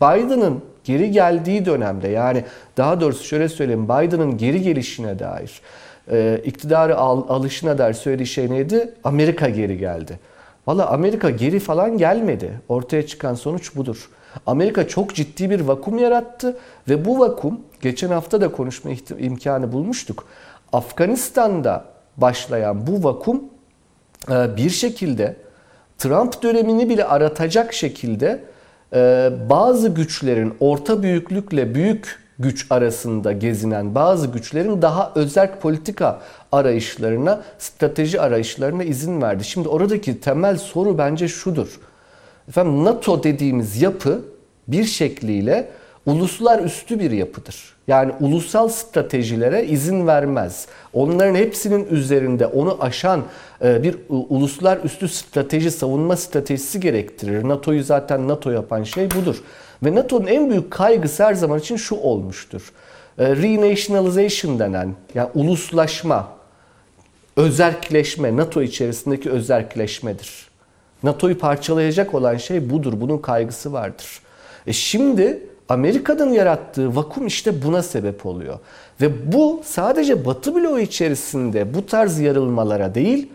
[0.03, 2.45] Biden'ın geri geldiği dönemde yani
[2.77, 5.61] daha doğrusu şöyle söyleyeyim Biden'ın geri gelişine dair
[6.11, 8.95] e, iktidarı al, alışına dair söylediği şey neydi?
[9.05, 10.19] Amerika geri geldi.
[10.67, 12.61] Valla Amerika geri falan gelmedi.
[12.69, 14.11] Ortaya çıkan sonuç budur.
[14.47, 16.57] Amerika çok ciddi bir vakum yarattı
[16.89, 20.25] ve bu vakum geçen hafta da konuşma imkanı bulmuştuk.
[20.73, 21.85] Afganistan'da
[22.17, 23.45] başlayan bu vakum
[24.31, 25.37] e, bir şekilde
[25.99, 28.41] Trump dönemini bile aratacak şekilde
[29.51, 36.21] bazı güçlerin orta büyüklükle büyük güç arasında gezinen bazı güçlerin daha özerk politika
[36.53, 39.45] arayışlarına, strateji arayışlarına izin verdi.
[39.45, 41.81] Şimdi oradaki temel soru bence şudur.
[42.49, 44.23] Efendim NATO dediğimiz yapı
[44.69, 45.69] bir şekliyle
[46.09, 47.57] uluslar üstü bir yapıdır.
[47.89, 50.67] Yani ulusal stratejilere izin vermez.
[50.93, 53.23] Onların hepsinin üzerinde onu aşan
[53.65, 57.49] e, bir uluslar üstü strateji, savunma stratejisi gerektirir.
[57.49, 59.37] NATO'yu zaten NATO yapan şey budur.
[59.85, 62.73] Ve NATO'nun en büyük kaygısı her zaman için şu olmuştur.
[63.19, 66.29] E, renationalization denen, yani uluslaşma,
[67.37, 70.49] özerkleşme, NATO içerisindeki özerkleşmedir.
[71.03, 72.93] NATO'yu parçalayacak olan şey budur.
[72.97, 74.21] Bunun kaygısı vardır.
[74.67, 78.59] E şimdi Amerika'nın yarattığı vakum işte buna sebep oluyor.
[79.01, 83.33] Ve bu sadece Batı bloğu içerisinde bu tarz yarılmalara değil,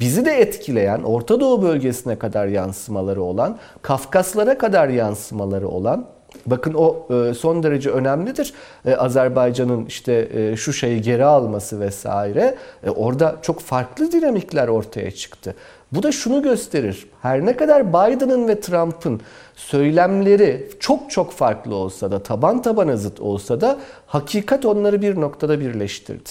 [0.00, 6.06] bizi de etkileyen, Orta Doğu bölgesine kadar yansımaları olan, Kafkaslara kadar yansımaları olan
[6.46, 8.52] Bakın o e, son derece önemlidir.
[8.84, 12.54] E, Azerbaycan'ın işte e, şu şeyi geri alması vesaire.
[12.96, 15.54] Orada çok farklı dinamikler ortaya çıktı.
[15.92, 17.06] Bu da şunu gösterir.
[17.22, 19.20] Her ne kadar Biden'ın ve Trump'ın
[19.54, 25.60] söylemleri çok çok farklı olsa da, taban tabana zıt olsa da hakikat onları bir noktada
[25.60, 26.30] birleştirdi.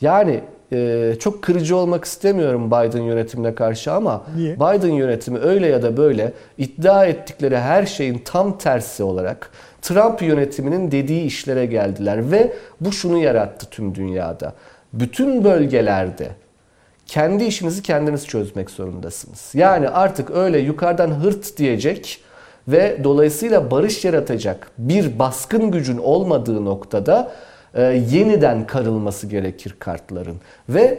[0.00, 0.40] Yani
[0.72, 4.56] e, çok kırıcı olmak istemiyorum Biden yönetimine karşı ama Niye?
[4.56, 9.50] Biden yönetimi öyle ya da böyle iddia ettikleri her şeyin tam tersi olarak
[9.82, 14.52] Trump yönetiminin dediği işlere geldiler ve bu şunu yarattı tüm dünyada.
[14.92, 16.28] Bütün bölgelerde
[17.12, 19.50] kendi işinizi kendiniz çözmek zorundasınız.
[19.54, 22.20] Yani artık öyle yukarıdan hırt diyecek
[22.68, 27.32] ve dolayısıyla barış yaratacak bir baskın gücün olmadığı noktada
[27.74, 30.36] e, yeniden karılması gerekir kartların.
[30.68, 30.98] Ve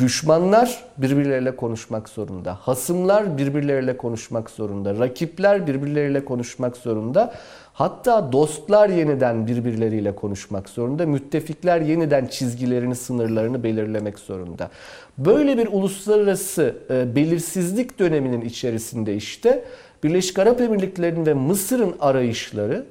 [0.00, 2.54] düşmanlar birbirleriyle konuşmak zorunda.
[2.54, 4.98] Hasımlar birbirleriyle konuşmak zorunda.
[4.98, 7.34] Rakipler birbirleriyle konuşmak zorunda.
[7.74, 11.06] Hatta dostlar yeniden birbirleriyle konuşmak zorunda.
[11.06, 14.70] Müttefikler yeniden çizgilerini, sınırlarını belirlemek zorunda.
[15.18, 19.64] Böyle bir uluslararası e, belirsizlik döneminin içerisinde işte
[20.04, 22.86] Birleşik Arap Emirlikleri'nin ve Mısır'ın arayışları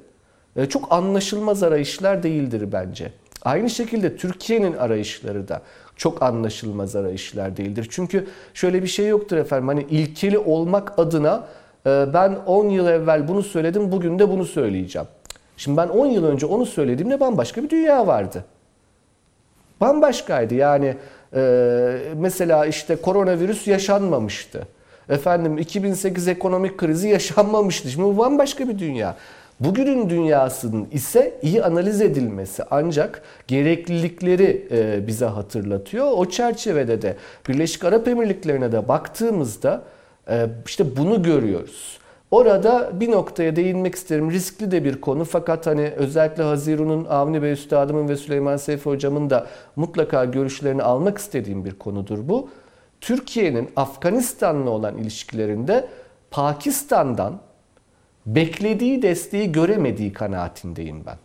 [0.56, 3.12] e, çok anlaşılmaz arayışlar değildir bence.
[3.42, 5.62] Aynı şekilde Türkiye'nin arayışları da
[5.96, 7.86] çok anlaşılmaz arayışlar değildir.
[7.90, 11.46] Çünkü şöyle bir şey yoktur efendim hani ilkeli olmak adına
[11.86, 15.08] ben 10 yıl evvel bunu söyledim bugün de bunu söyleyeceğim.
[15.56, 18.44] Şimdi ben 10 yıl önce onu söylediğimde bambaşka bir dünya vardı.
[19.80, 20.96] Bambaşkaydı yani
[21.34, 24.62] e, mesela işte koronavirüs yaşanmamıştı.
[25.08, 27.90] Efendim 2008 ekonomik krizi yaşanmamıştı.
[27.90, 29.16] Şimdi bu bambaşka bir dünya.
[29.60, 36.10] Bugünün dünyasının ise iyi analiz edilmesi ancak gereklilikleri e, bize hatırlatıyor.
[36.16, 37.16] O çerçevede de
[37.48, 39.82] Birleşik Arap Emirlikleri'ne de baktığımızda
[40.66, 41.98] işte bunu görüyoruz.
[42.30, 44.30] Orada bir noktaya değinmek isterim.
[44.30, 49.30] Riskli de bir konu fakat hani özellikle Haziru'nun, Avni Bey Üstadımın ve Süleyman Seyfi Hocamın
[49.30, 49.46] da
[49.76, 52.48] mutlaka görüşlerini almak istediğim bir konudur bu.
[53.00, 55.88] Türkiye'nin Afganistan'la olan ilişkilerinde
[56.30, 57.40] Pakistan'dan
[58.26, 61.16] beklediği desteği göremediği kanaatindeyim ben.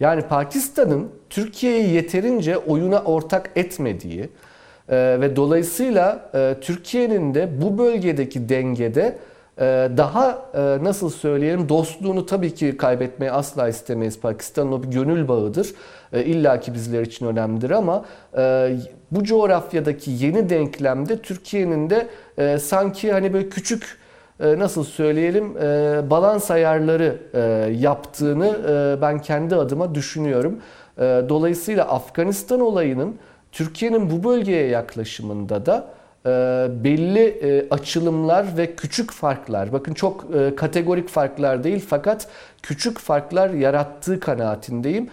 [0.00, 4.28] Yani Pakistan'ın Türkiye'yi yeterince oyuna ortak etmediği
[4.88, 9.18] e, ve dolayısıyla e, Türkiye'nin de bu bölgedeki dengede
[9.58, 14.20] e, daha e, nasıl söyleyelim dostluğunu tabii ki kaybetmeyi asla istemeyiz.
[14.20, 15.74] Pakistan'ın o bir gönül bağıdır.
[16.12, 18.04] İlla ki bizler için önemlidir ama
[19.10, 22.08] bu coğrafyadaki yeni denklemde Türkiye'nin de
[22.58, 23.98] sanki hani böyle küçük
[24.40, 25.54] nasıl söyleyelim
[26.10, 27.16] balans ayarları
[27.72, 28.56] yaptığını
[29.02, 30.58] ben kendi adıma düşünüyorum.
[31.28, 33.16] Dolayısıyla Afganistan olayının
[33.52, 36.30] Türkiye'nin bu bölgeye yaklaşımında da e,
[36.84, 42.28] belli e, açılımlar ve küçük farklar, bakın çok e, kategorik farklar değil fakat
[42.62, 45.08] küçük farklar yarattığı kanaatindeyim.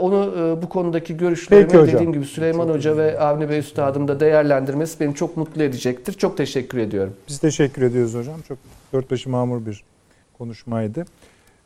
[0.00, 0.32] Onu
[0.62, 5.14] bu konudaki görüşlerimi dediğim gibi Süleyman çok Hoca ve Avni Bey Üstadım da değerlendirmesi beni
[5.14, 6.12] çok mutlu edecektir.
[6.12, 7.14] Çok teşekkür ediyorum.
[7.28, 8.40] Biz teşekkür ediyoruz hocam.
[8.48, 8.58] Çok
[8.92, 9.84] dört başı mamur bir
[10.38, 11.04] konuşmaydı.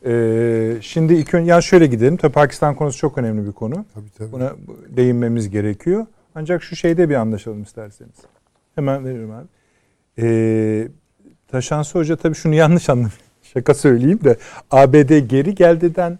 [0.06, 2.16] Ee, şimdi ilk önce yani şöyle gidelim.
[2.16, 3.84] Tabii Pakistan konusu çok önemli bir konu.
[3.94, 4.32] Tabii tabii.
[4.32, 4.52] Buna
[4.96, 6.06] değinmemiz gerekiyor.
[6.34, 8.14] Ancak şu şeyde bir anlaşalım isterseniz.
[8.74, 9.46] Hemen veririm abi.
[10.22, 10.88] Ee,
[11.48, 13.14] Taşansı Hoca tabii şunu yanlış anlamış.
[13.42, 14.36] Şaka söyleyeyim de
[14.70, 16.18] ABD geri geldiden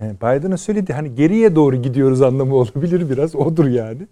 [0.00, 3.34] yani Biden'ın söylediği hani geriye doğru gidiyoruz anlamı olabilir biraz.
[3.36, 4.06] Odur yani.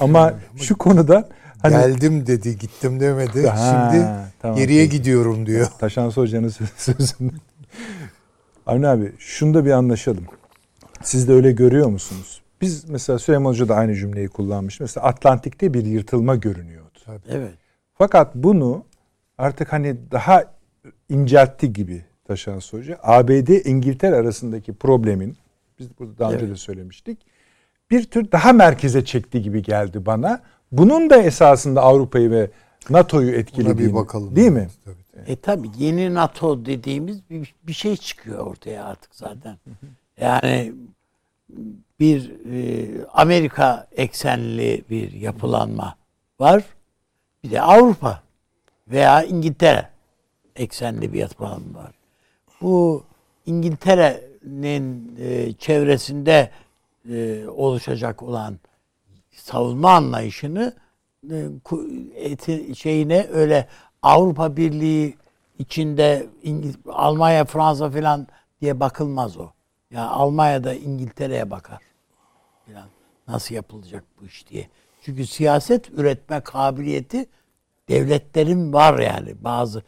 [0.00, 1.28] Ama şu konuda
[1.62, 3.46] hani geldim dedi, gittim demedi.
[3.48, 3.56] Ha,
[3.90, 4.06] Şimdi
[4.42, 4.96] Tamam, Geriye peki.
[4.98, 5.66] gidiyorum diyor.
[5.78, 7.32] Taşansı Hoca'nın söz- sözünde.
[8.66, 10.24] Avni abi şunu da bir anlaşalım.
[11.02, 12.42] Siz de öyle görüyor musunuz?
[12.60, 14.80] Biz mesela Süleyman Hoca da aynı cümleyi kullanmış.
[14.80, 16.98] Mesela Atlantik'te bir yırtılma görünüyordu.
[17.28, 17.54] Evet.
[17.94, 18.84] Fakat bunu
[19.38, 20.44] artık hani daha
[21.08, 22.98] inceltti gibi Taşansı Hoca.
[23.02, 25.36] ABD İngiltere arasındaki problemin
[25.78, 26.52] biz burada daha önce Evet.
[26.54, 27.18] de söylemiştik.
[27.90, 30.40] Bir tür daha merkeze çekti gibi geldi bana.
[30.72, 32.50] Bunun da esasında Avrupa'yı ve
[32.90, 33.90] NATO'yu Buna etkilediğini.
[33.90, 34.36] bir bakalım.
[34.36, 34.68] Değil mi?
[34.84, 35.05] Tabii, tabii.
[35.26, 39.58] E tabi yeni NATO dediğimiz bir, bir şey çıkıyor ortaya artık zaten.
[40.20, 40.72] Yani
[42.00, 45.96] bir e, Amerika eksenli bir yapılanma
[46.40, 46.64] var.
[47.44, 48.22] Bir de Avrupa
[48.88, 49.88] veya İngiltere
[50.56, 51.92] eksenli bir yapılanma var.
[52.60, 53.04] Bu
[53.46, 56.50] İngiltere'nin e, çevresinde
[57.10, 58.58] e, oluşacak olan
[59.30, 60.74] savunma anlayışını
[61.30, 63.68] e, şeyine öyle
[64.06, 65.16] Avrupa Birliği
[65.58, 68.26] içinde İngiliz, Almanya, Fransa falan
[68.60, 69.50] diye bakılmaz o.
[69.90, 71.78] Ya Almanya'da İngiltere'ye bakar.
[72.66, 72.88] Falan.
[73.28, 74.68] Nasıl yapılacak bu iş diye.
[75.02, 77.26] Çünkü siyaset üretme kabiliyeti
[77.88, 79.82] devletlerin var yani bazı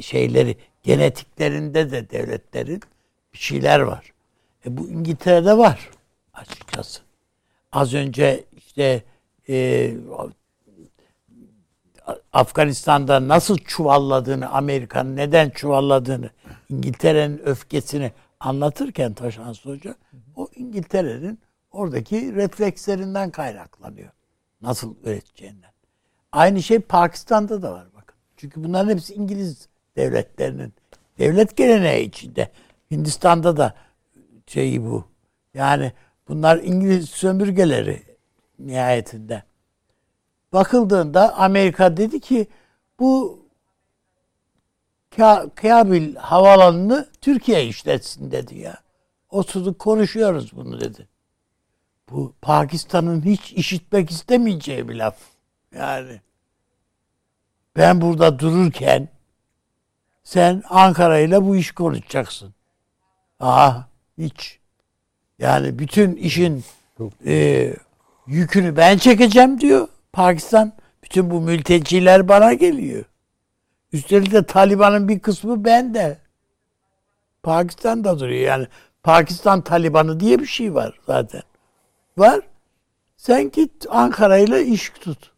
[0.00, 2.82] şeyleri genetiklerinde de devletlerin
[3.32, 4.12] bir şeyler var.
[4.66, 5.90] E bu İngiltere'de var
[6.34, 7.00] açıkçası.
[7.72, 9.02] Az önce işte
[9.48, 9.94] e,
[12.32, 16.30] Afganistan'da nasıl çuvalladığını, Amerika'nın neden çuvalladığını,
[16.68, 19.94] İngiltere'nin öfkesini anlatırken Taşansı Hoca,
[20.36, 21.38] o İngiltere'nin
[21.72, 24.10] oradaki reflekslerinden kaynaklanıyor.
[24.62, 25.70] Nasıl üreteceğinden.
[26.32, 28.16] Aynı şey Pakistan'da da var bakın.
[28.36, 30.72] Çünkü bunların hepsi İngiliz devletlerinin
[31.18, 32.50] devlet geleneği içinde.
[32.90, 33.74] Hindistan'da da
[34.46, 35.04] şeyi bu.
[35.54, 35.92] Yani
[36.28, 38.02] bunlar İngiliz sömürgeleri
[38.58, 39.42] nihayetinde.
[40.52, 42.46] Bakıldığında Amerika dedi ki
[42.98, 43.38] bu
[45.16, 48.78] Ka- Kabil havaalanını Türkiye işletsin dedi ya.
[49.30, 51.08] Oturduk konuşuyoruz bunu dedi.
[52.10, 55.16] Bu Pakistan'ın hiç işitmek istemeyeceği bir laf.
[55.74, 56.20] Yani
[57.76, 59.08] ben burada dururken
[60.24, 62.54] sen Ankara ile bu iş konuşacaksın.
[63.40, 63.72] Aa
[64.18, 64.58] hiç.
[65.38, 66.64] Yani bütün işin
[67.26, 67.74] e,
[68.26, 70.72] yükünü ben çekeceğim diyor Pakistan.
[71.02, 73.04] Bütün bu mülteciler bana geliyor.
[73.92, 76.18] Üstelik de Taliban'ın bir kısmı bende.
[77.42, 78.66] Pakistan'da duruyor yani.
[79.02, 81.42] Pakistan Talibanı diye bir şey var zaten.
[82.16, 82.40] Var.
[83.16, 85.32] Sen git Ankara ile iş tut.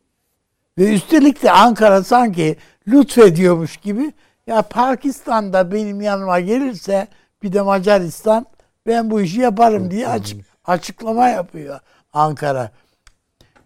[0.78, 2.56] Ve üstelik de Ankara sanki
[2.88, 4.12] lütfediyormuş gibi
[4.46, 7.08] ya Pakistan'da benim yanıma gelirse
[7.42, 8.46] bir de Macaristan
[8.86, 11.80] ben bu işi yaparım diye açık, açıklama yapıyor
[12.12, 12.70] Ankara.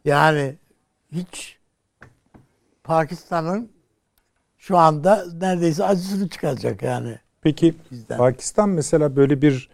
[0.05, 0.55] Yani
[1.13, 1.59] hiç
[2.85, 3.71] Pakistan'ın
[4.59, 7.19] şu anda neredeyse acısını çıkacak yani.
[7.43, 8.19] Peki Bizden.
[8.19, 9.71] Pakistan mesela böyle bir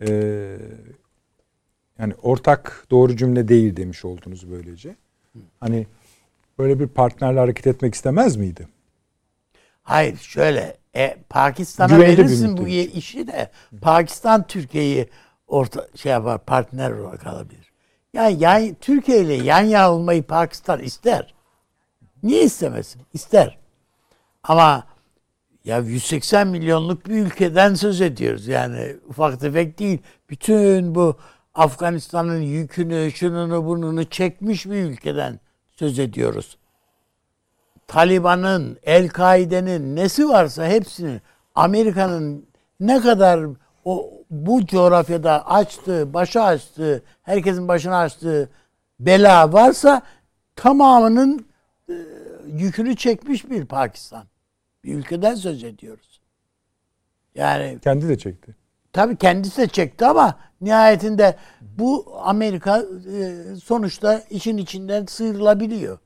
[0.00, 0.08] e,
[1.98, 4.96] yani ortak doğru cümle değil demiş oldunuz böylece.
[5.60, 5.86] Hani
[6.58, 8.68] böyle bir partnerle hareket etmek istemez miydi?
[9.82, 13.50] Hayır şöyle e, Pakistan'a Güveyli bir verirsin bu işi de
[13.80, 15.08] Pakistan Türkiye'yi
[15.46, 17.61] orta şey yapar partner olarak alabilir.
[18.12, 21.34] Yani yan, Türkiye ile yan yana olmayı Pakistan ister.
[22.22, 23.02] Niye istemesin?
[23.12, 23.58] İster.
[24.42, 24.84] Ama
[25.64, 28.48] ya 180 milyonluk bir ülkeden söz ediyoruz.
[28.48, 29.98] Yani ufak tefek değil.
[30.30, 31.16] Bütün bu
[31.54, 35.40] Afganistan'ın yükünü, şununu bununu çekmiş bir ülkeden
[35.76, 36.58] söz ediyoruz.
[37.86, 41.20] Taliban'ın, El-Kaide'nin nesi varsa hepsini
[41.54, 42.46] Amerika'nın
[42.80, 43.46] ne kadar
[43.84, 48.50] o bu coğrafyada açtığı, başa açtığı, herkesin başına açtığı
[49.00, 50.02] bela varsa
[50.56, 51.46] tamamının
[51.88, 51.94] e,
[52.46, 54.24] yükünü çekmiş bir Pakistan.
[54.84, 56.20] Bir ülkeden söz ediyoruz.
[57.34, 58.56] Yani Kendi de çekti.
[58.92, 65.98] Tabii kendisi de çekti ama nihayetinde bu Amerika e, sonuçta işin içinden sıyrılabiliyor.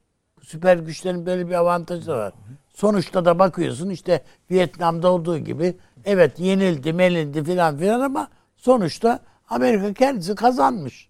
[0.43, 2.33] Süper güçlerin böyle bir avantajı da var.
[2.77, 9.93] Sonuçta da bakıyorsun işte Vietnam'da olduğu gibi evet yenildi, melindi filan filan ama sonuçta Amerika
[9.93, 11.09] kendisi kazanmış.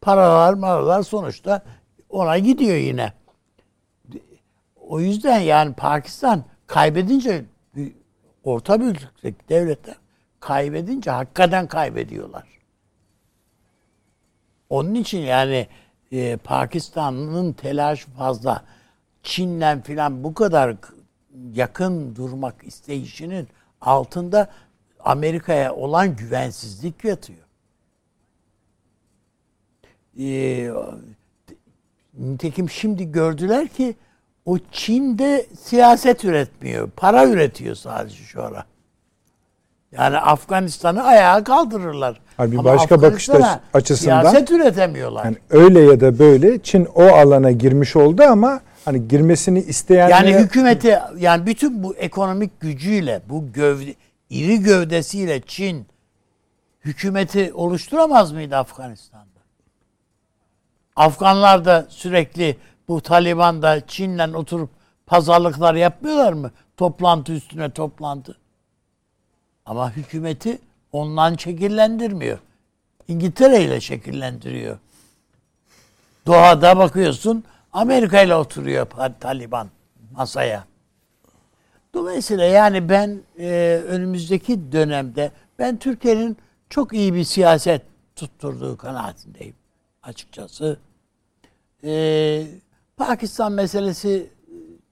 [0.00, 1.62] Paralar, maralar sonuçta
[2.08, 3.12] ona gidiyor yine.
[4.76, 7.44] O yüzden yani Pakistan kaybedince
[8.44, 9.96] orta büyüklükteki devletler
[10.40, 12.44] kaybedince hakikaten kaybediyorlar.
[14.70, 15.66] Onun için yani
[16.12, 18.64] e, Pakistan'ın telaşı fazla.
[19.22, 20.76] Çin'le filan bu kadar
[21.54, 23.48] yakın durmak isteyişinin
[23.80, 24.48] altında
[25.00, 27.38] Amerika'ya olan güvensizlik yatıyor.
[30.18, 30.70] E,
[32.18, 33.94] nitekim şimdi gördüler ki
[34.46, 36.90] o Çin'de siyaset üretmiyor.
[36.96, 38.64] Para üretiyor sadece şu ara.
[39.92, 42.20] Yani Afganistan'ı ayağa kaldırırlar.
[42.38, 43.30] Abi bir Ama başka bakış
[43.74, 45.24] açısından- siyaset üretemiyorlar.
[45.24, 50.44] Yani öyle ya da böyle Çin o alana girmiş oldu ama hani girmesini isteyenlere Yani
[50.44, 53.94] hükümeti yani bütün bu ekonomik gücüyle bu gövde
[54.30, 55.86] iri gövdesiyle Çin
[56.84, 59.40] hükümeti oluşturamaz mıydı Afganistan'da?
[60.96, 62.56] Afganlar da sürekli
[62.88, 64.70] bu Taliban da Çin'le oturup
[65.06, 66.50] pazarlıklar yapmıyorlar mı?
[66.76, 68.36] Toplantı üstüne toplantı.
[69.66, 70.58] Ama hükümeti
[70.92, 72.38] ondan şekillendirmiyor.
[73.08, 74.78] İngiltere ile şekillendiriyor.
[76.26, 78.86] Doğada bakıyorsun Amerika ile oturuyor
[79.20, 79.68] Taliban
[80.12, 80.64] masaya.
[81.94, 86.36] Dolayısıyla yani ben e, önümüzdeki dönemde ben Türkiye'nin
[86.70, 87.82] çok iyi bir siyaset
[88.16, 89.54] tutturduğu kanaatindeyim
[90.02, 90.78] açıkçası.
[91.84, 92.46] E,
[92.96, 94.30] Pakistan meselesi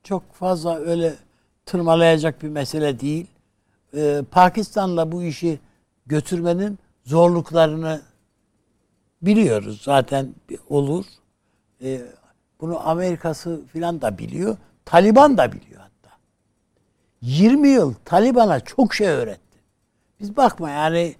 [0.03, 1.15] çok fazla öyle
[1.66, 3.27] tırmalayacak bir mesele değil.
[3.97, 5.59] E, Pakistan'la bu işi
[6.07, 8.01] götürmenin zorluklarını
[9.23, 10.35] biliyoruz zaten
[10.69, 11.05] olur.
[11.82, 12.03] E,
[12.61, 14.57] bunu Amerika'sı filan da biliyor.
[14.85, 16.16] Taliban da biliyor hatta.
[17.20, 19.59] 20 yıl Taliban'a çok şey öğretti.
[20.20, 21.15] Biz bakma yani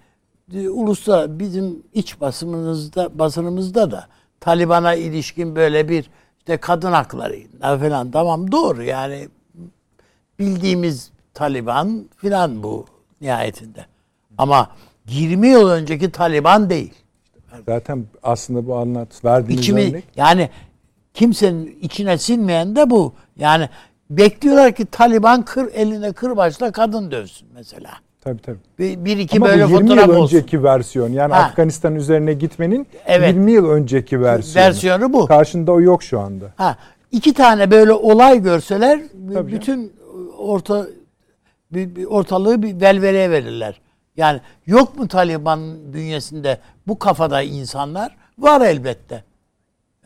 [0.55, 4.07] e, uluslar bizim iç basımımızda basınımızda da
[4.41, 9.29] Taliban'a ilişkin böyle bir işte kadın hakları falan tamam doğru yani
[10.39, 12.87] bildiğimiz Taliban filan bu
[13.21, 13.87] nihayetinde.
[14.39, 14.71] Ama
[15.09, 16.95] 20 yıl önceki Taliban değil.
[17.67, 20.51] zaten aslında bu anlat verdiğiniz İçimi örnek yani
[21.17, 23.13] kimsenin içine sinmeyen de bu.
[23.37, 23.69] Yani
[24.11, 27.91] bekliyorlar ki Taliban kır eline kırbaçla kadın dövsün mesela.
[28.21, 28.59] tabii tabii.
[28.79, 30.37] Bir, bir iki Ama böyle bu 20 fotoğraf yıl olsun.
[30.37, 31.41] önceki versiyon yani Ha.
[31.41, 33.29] Afganistan üzerine gitmenin Evet.
[33.29, 34.67] 20 yıl önceki versiyonu.
[34.69, 35.27] Versiyonu bu.
[35.27, 36.53] Karşında o yok şu anda.
[36.57, 36.77] Ha,
[37.13, 39.01] iki tane böyle olay görseler
[39.35, 39.93] Tabii bütün
[40.39, 40.87] orta
[41.73, 43.81] bir, bir ortalığı bir velveleye verirler.
[44.17, 48.17] Yani yok mu Taliban bünyesinde bu kafada insanlar?
[48.39, 49.25] Var elbette.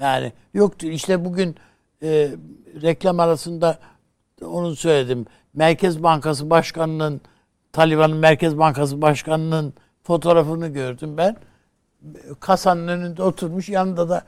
[0.01, 0.86] Yani yoktu.
[0.86, 1.56] İşte bugün
[2.02, 2.31] e,
[2.82, 3.78] reklam arasında
[4.47, 5.27] onu söyledim.
[5.55, 7.20] Merkez Bankası Başkanı'nın
[7.72, 11.36] Taliban'ın Merkez Bankası Başkanı'nın fotoğrafını gördüm ben.
[12.40, 14.24] Kasanın önünde oturmuş yanında da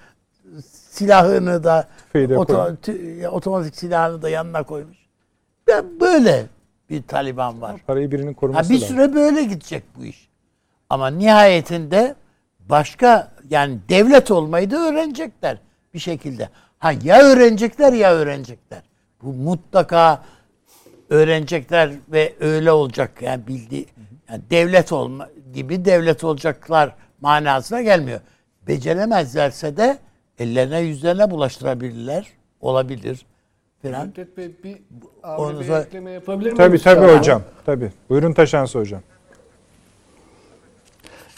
[0.91, 2.79] silahını da Tüfeği de oto- koymuş.
[2.81, 4.99] tü- otomatik silahını da yanına koymuş.
[5.67, 6.47] Ben böyle
[6.91, 7.81] bir Taliban var.
[7.87, 8.89] Parayı birinin Ha, koruması bir lazım.
[8.89, 10.29] süre böyle gidecek bu iş.
[10.91, 12.15] Ama nihayetinde
[12.61, 15.59] başka yani devlet olmayı da öğrenecekler
[15.95, 16.49] bir şekilde.
[16.79, 18.83] Ha ya öğrenecekler ya öğrenecekler.
[19.23, 20.23] Bu mutlaka
[21.11, 23.87] öğrenecekler ve öyle olacak yani bildiği
[24.31, 28.21] yani devlet olma gibi devlet olacaklar manasına gelmiyor.
[28.69, 29.99] Beceremezlerse de
[30.39, 32.27] ellerine yüzlerine bulaştırabilirler.
[32.61, 33.27] Olabilir
[33.83, 34.07] falan.
[34.07, 34.79] Müddet Bey bir
[35.69, 36.57] da- ekleme yapabilir miyim?
[36.57, 37.43] Tabii tabii hocam.
[37.67, 37.93] Tabii.
[38.09, 39.03] Buyurun Taşansı hocam.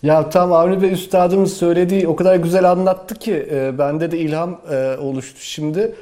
[0.05, 4.60] Ya tam Avni Bey Üstadımız söylediği o kadar güzel anlattı ki e, bende de ilham
[4.70, 5.94] e, oluştu şimdi.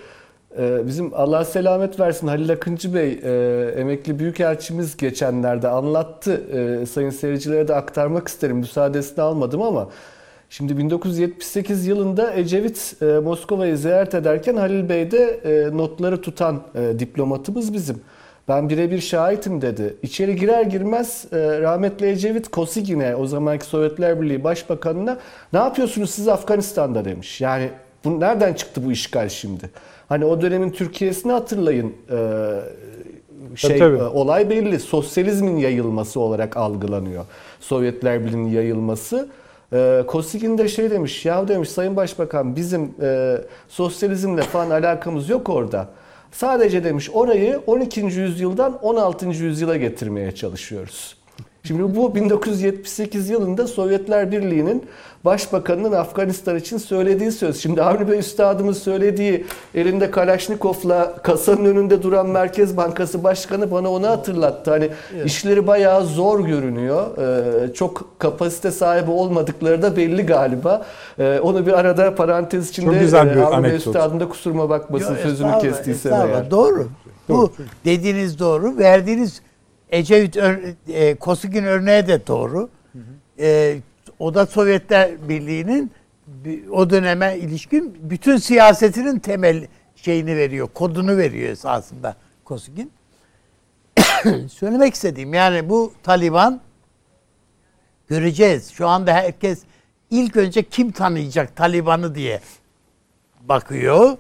[0.59, 6.43] E, bizim Allah selamet versin Halil Akıncı Bey e, emekli büyükelçimiz geçenlerde anlattı.
[6.83, 8.57] E, sayın seyircilere de aktarmak isterim.
[8.57, 9.89] Müsaadesini almadım ama
[10.51, 16.99] Şimdi 1978 yılında Ecevit e, Moskova'yı ziyaret ederken Halil Bey de e, notları tutan e,
[16.99, 18.01] diplomatımız bizim.
[18.49, 19.97] Ben birebir şahitim dedi.
[20.03, 25.19] İçeri girer girmez e, rahmetli Ecevit Kosigin'e o zamanki Sovyetler Birliği Başbakanı'na
[25.53, 27.41] ne yapıyorsunuz siz Afganistan'da demiş.
[27.41, 27.71] Yani
[28.05, 29.71] bu nereden çıktı bu işgal şimdi?
[30.09, 31.93] Hani o dönemin Türkiye'sini hatırlayın.
[32.11, 32.17] E,
[33.57, 33.99] şey Tabii, tabii.
[33.99, 34.81] e, olay belli.
[34.81, 37.25] Sosyalizmin yayılması olarak algılanıyor.
[37.61, 39.29] Sovyetler Birliği'nin yayılması.
[39.75, 43.39] Ee, Kosygin de şey demiş, ya demiş Sayın Başbakan bizim e,
[43.69, 45.89] sosyalizmle falan alakamız yok orada.
[46.33, 48.01] Sadece demiş orayı 12.
[48.01, 49.27] yüzyıldan 16.
[49.27, 51.22] yüzyıla getirmeye çalışıyoruz.
[51.65, 54.85] Şimdi bu 1978 yılında Sovyetler Birliği'nin
[55.25, 57.63] Başbakanının Afganistan için söylediği söz.
[57.63, 64.07] Şimdi Avni Bey Üstadımız söylediği elinde Kalaşnikov'la kasanın önünde duran Merkez Bankası Başkanı bana onu
[64.09, 64.71] hatırlattı.
[64.71, 64.89] Hani
[65.25, 67.19] işleri bayağı zor görünüyor.
[67.19, 70.87] Ee, çok kapasite sahibi olmadıkları da belli galiba.
[71.19, 73.77] Ee, onu bir arada parantez içinde Çok güzel bir e, Avni Bey.
[73.77, 76.51] Üstadım da kusuruma bakmasın Yok, sözünü kestiysem eğer.
[76.51, 76.89] Doğru.
[77.29, 77.53] Bu
[77.85, 78.79] dediğiniz doğru.
[78.79, 79.43] Verdiğiniz
[79.93, 80.37] Ecevit
[80.89, 82.69] e, Kosygin örneği de doğru.
[83.41, 83.77] E,
[84.19, 85.91] o da Sovyetler Birliği'nin
[86.27, 89.67] bi- o döneme ilişkin bütün siyasetinin temel
[89.97, 92.93] şeyini veriyor, kodunu veriyor esasında Kosygin.
[94.53, 96.61] Söylemek istediğim yani bu Taliban
[98.09, 98.71] göreceğiz.
[98.73, 99.63] Şu anda herkes
[100.11, 102.41] ilk önce kim tanıyacak Taliban'ı diye
[103.41, 104.17] bakıyor.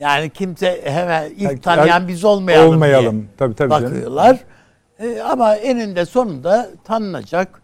[0.00, 3.20] Yani kimse hemen ilk tanıyan biz olmayalım, Olmayalım.
[3.20, 4.46] diye Tabii tabii canım.
[5.02, 5.20] Bakıyorlar.
[5.20, 7.62] E, ama eninde sonunda tanınacak.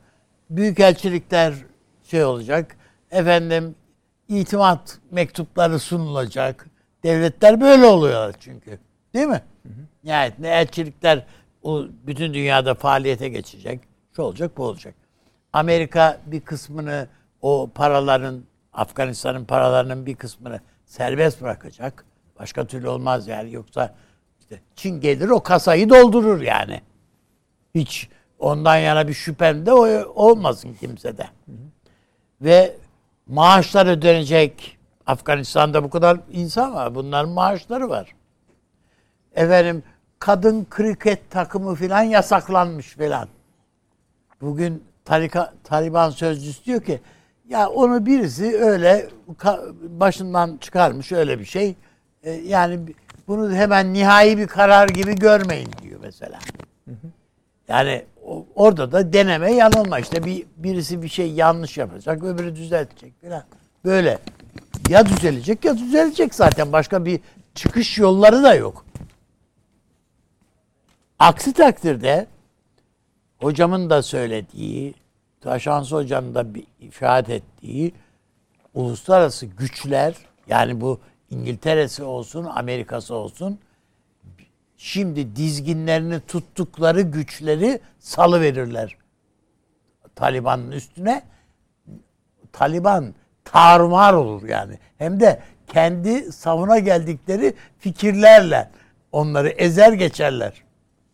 [0.51, 1.55] Büyükelçilikler
[2.05, 2.77] şey olacak.
[3.10, 3.74] Efendim
[4.28, 6.66] itimat mektupları sunulacak.
[7.02, 8.78] Devletler böyle oluyorlar çünkü.
[9.15, 9.43] Değil mi?
[10.05, 11.27] Nihayet ne elçilikler
[11.62, 13.81] o bütün dünyada faaliyete geçecek.
[14.16, 14.94] Şu olacak bu olacak.
[15.52, 17.09] Amerika bir kısmını
[17.43, 18.43] o paraların
[18.73, 22.05] Afganistan'ın paralarının bir kısmını serbest bırakacak.
[22.39, 23.52] Başka türlü olmaz yani.
[23.52, 23.94] Yoksa
[24.40, 26.81] işte Çin gelir o kasayı doldurur yani.
[27.74, 28.09] Hiç
[28.39, 29.73] ondan yana bir şüphem de
[30.05, 31.27] olmasın kimsede.
[32.40, 32.77] Ve
[33.27, 34.78] maaşlar ödenecek.
[35.07, 36.95] Afganistan'da bu kadar insan var.
[36.95, 38.15] Bunların maaşları var.
[39.35, 39.82] Efendim
[40.19, 43.28] kadın kriket takımı filan yasaklanmış filan.
[44.40, 47.01] Bugün Tarika, Taliban sözcüsü diyor ki
[47.49, 49.09] ya onu birisi öyle
[49.82, 51.74] başından çıkarmış öyle bir şey.
[52.23, 52.81] E, yani
[53.28, 56.39] bunu hemen nihai bir karar gibi görmeyin diyor mesela.
[57.69, 58.05] Yani
[58.55, 63.45] orada da deneme yanılma işte bir birisi bir şey yanlış yapacak öbürü düzeltecek falan.
[63.85, 64.19] Böyle
[64.89, 67.20] ya düzelecek ya düzelecek zaten başka bir
[67.55, 68.85] çıkış yolları da yok.
[71.19, 72.27] Aksi takdirde
[73.39, 74.95] hocamın da söylediği,
[75.40, 77.93] Taşansı hocanın da bir ifade ettiği
[78.74, 80.15] uluslararası güçler
[80.49, 81.01] yani bu
[81.31, 83.59] İngiltere'si olsun, Amerika'sı olsun
[84.79, 88.97] şimdi dizginlerini tuttukları güçleri salı verirler
[90.15, 91.23] Taliban'ın üstüne.
[92.53, 93.15] Taliban
[93.45, 94.79] tarumar olur yani.
[94.99, 98.71] Hem de kendi savuna geldikleri fikirlerle
[99.13, 100.63] onları ezer geçerler.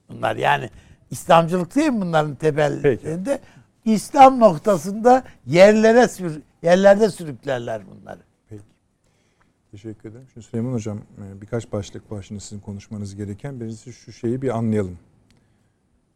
[0.09, 0.71] Bunlar yani
[1.11, 3.39] İslamcılık değil mi bunların temelinde?
[3.85, 8.21] İslam noktasında yerlere sür, yerlerde sürüklerler bunları.
[9.75, 10.27] Teşekkür ederim.
[10.33, 13.61] Şimdi Süleyman Hocam e, birkaç başlık başında sizin konuşmanız gereken.
[13.61, 14.99] Birincisi şu şeyi bir anlayalım.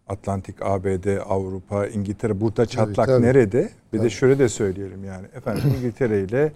[0.09, 3.23] Atlantik, ABD, Avrupa, İngiltere burada çatlak tabii.
[3.23, 3.71] nerede?
[3.93, 4.11] Bir de Tabii.
[4.11, 5.27] şöyle de söyleyelim yani.
[5.35, 6.53] Efendim İngiltere ile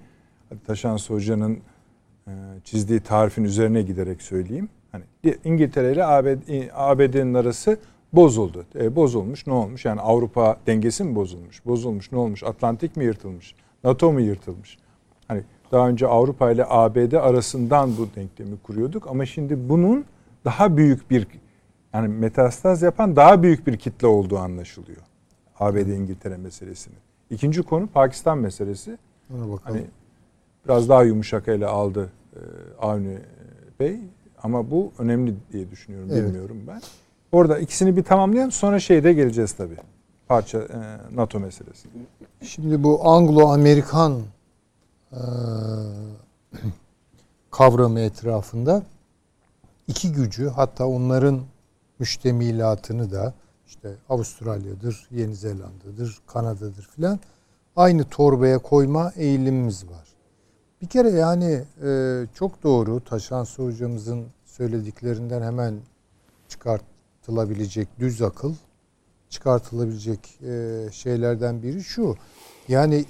[0.67, 1.59] Taşansı Hoca'nın
[2.27, 2.33] e,
[2.65, 4.69] çizdiği tarifin üzerine giderek söyleyeyim.
[4.93, 5.05] Hani
[5.45, 7.79] İngiltere ile ABD, ABD'nin arası
[8.13, 8.67] bozuldu.
[8.75, 9.85] E, bozulmuş ne olmuş?
[9.85, 11.67] Yani Avrupa dengesi mi bozulmuş?
[11.67, 12.43] Bozulmuş ne olmuş?
[12.43, 13.55] Atlantik mi yırtılmış?
[13.85, 14.79] NATO mu yırtılmış?
[15.73, 20.05] Daha önce Avrupa ile ABD arasından bu denklemi kuruyorduk ama şimdi bunun
[20.45, 21.27] daha büyük bir
[21.95, 25.01] yani metastaz yapan daha büyük bir kitle olduğu anlaşılıyor.
[25.61, 26.99] ABD İngiltere meselesinin.
[27.31, 28.99] İkinci konu Pakistan meselesi.
[29.35, 29.61] Ona bakalım.
[29.63, 29.85] Hani
[30.65, 32.41] biraz daha yumuşak ele aldı e,
[32.81, 33.19] Avni
[33.81, 33.99] Bey
[34.43, 36.09] ama bu önemli diye düşünüyorum.
[36.13, 36.25] Evet.
[36.25, 36.81] Bilmiyorum ben.
[37.33, 39.77] Orada ikisini bir tamamlayalım sonra şeyde geleceğiz tabii.
[40.29, 40.79] Parça e,
[41.17, 41.89] NATO meselesi.
[42.43, 44.21] Şimdi bu Anglo-Amerikan
[47.51, 48.83] kavramı etrafında
[49.89, 51.41] iki gücü hatta onların
[51.99, 53.35] müştemilatını da
[53.67, 57.19] işte Avustralya'dır, Yeni Zelanda'dır, Kanada'dır filan
[57.77, 60.09] aynı torbaya koyma eğilimimiz var.
[60.83, 65.75] Bir kere yani e, çok doğru Taşansı hocamızın söylediklerinden hemen
[66.49, 68.55] çıkartılabilecek düz akıl
[69.31, 72.17] çıkartılabilecek e, şeylerden biri şu.
[72.69, 73.05] Yani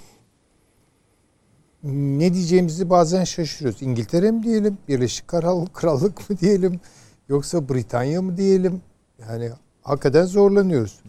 [1.83, 3.83] ne diyeceğimizi bazen şaşırıyoruz.
[3.83, 6.81] İngiltere mi diyelim, Birleşik Krallık, mı diyelim,
[7.29, 8.81] yoksa Britanya mı diyelim?
[9.19, 9.51] Yani
[9.83, 11.01] hakikaten zorlanıyoruz.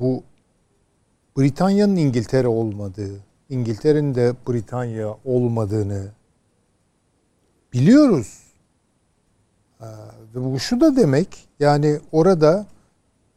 [0.00, 0.22] Bu
[1.38, 6.06] Britanya'nın İngiltere olmadığı, İngiltere'nin de Britanya olmadığını
[7.72, 8.38] biliyoruz.
[9.80, 9.84] Ee,
[10.34, 12.66] Ve bu şu da demek, yani orada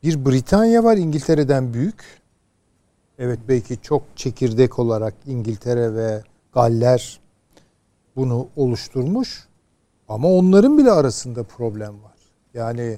[0.03, 2.21] bir Britanya var İngiltere'den büyük.
[3.19, 6.23] Evet belki çok çekirdek olarak İngiltere ve
[6.55, 7.19] Galler
[8.15, 9.47] bunu oluşturmuş.
[10.07, 12.15] Ama onların bile arasında problem var.
[12.53, 12.97] Yani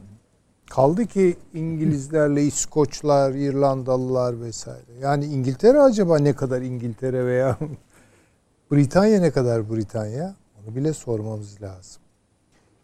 [0.69, 4.91] kaldı ki İngilizlerle İskoçlar, İrlandalılar vesaire.
[5.01, 7.57] Yani İngiltere acaba ne kadar İngiltere veya
[8.71, 10.35] Britanya ne kadar Britanya?
[10.59, 12.01] Onu bile sormamız lazım.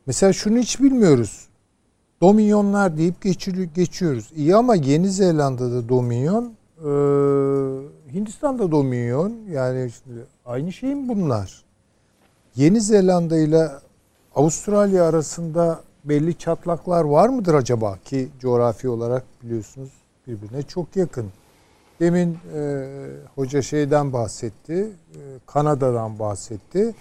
[0.06, 1.48] Mesela şunu hiç bilmiyoruz.
[2.22, 3.22] Dominyonlar deyip
[3.76, 4.32] geçiyoruz.
[4.36, 6.92] İyi ama Yeni Zelanda'da dominyon, e,
[8.14, 9.34] Hindistan'da dominyon.
[9.50, 11.64] Yani şimdi aynı şey mi bunlar?
[12.56, 13.70] Yeni Zelanda ile
[14.36, 19.90] Avustralya arasında belli çatlaklar var mıdır acaba ki coğrafi olarak biliyorsunuz
[20.28, 21.32] birbirine çok yakın.
[22.00, 22.86] Demin e,
[23.36, 26.96] hoca şeyden bahsetti, e, Kanada'dan bahsetti.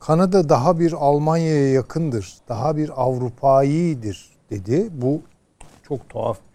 [0.00, 4.88] Kanada daha bir Almanya'ya yakındır, daha bir Avrupaidir dedi.
[4.92, 5.20] Bu
[5.88, 6.47] çok tuhaf.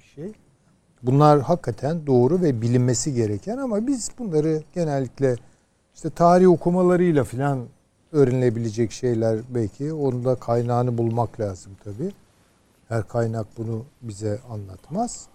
[1.03, 5.35] Bunlar hakikaten doğru ve bilinmesi gereken ama biz bunları genellikle
[5.95, 7.59] işte tarih okumalarıyla filan
[8.11, 9.93] öğrenilebilecek şeyler belki.
[9.93, 12.11] Onun da kaynağını bulmak lazım tabii.
[12.87, 15.25] Her kaynak bunu bize anlatmaz.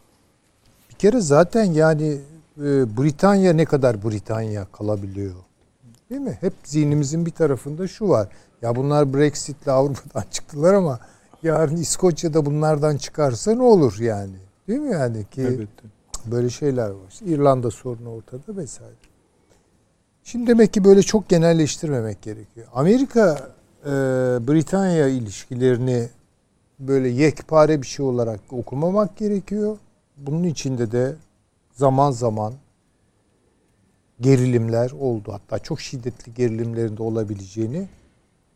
[0.91, 2.19] Bir kere zaten yani
[2.59, 5.35] e, Britanya ne kadar Britanya kalabiliyor?
[6.11, 6.39] Değil mi?
[6.41, 8.29] Hep zihnimizin bir tarafında şu var.
[8.63, 10.99] Ya bunlar Brexit'le Avrupa'dan çıktılar ama
[11.43, 14.37] yarın İskoçya'da bunlardan çıkarsa ne olur yani?
[14.69, 15.69] Değil mi yani ki Evet.
[16.27, 17.09] böyle şeyler var.
[17.11, 18.95] İşte İrlanda sorunu ortada vesaire.
[20.25, 22.67] Şimdi demek ki böyle çok genelleştirmemek gerekiyor.
[22.75, 23.51] Amerika
[23.85, 23.91] e,
[24.49, 26.09] Britanya ilişkilerini
[26.79, 29.77] böyle yekpare bir şey olarak okumamak gerekiyor.
[30.17, 31.17] Bunun içinde de
[31.73, 32.55] zaman zaman
[34.21, 35.33] gerilimler oldu.
[35.33, 37.89] Hatta çok şiddetli gerilimlerin de olabileceğini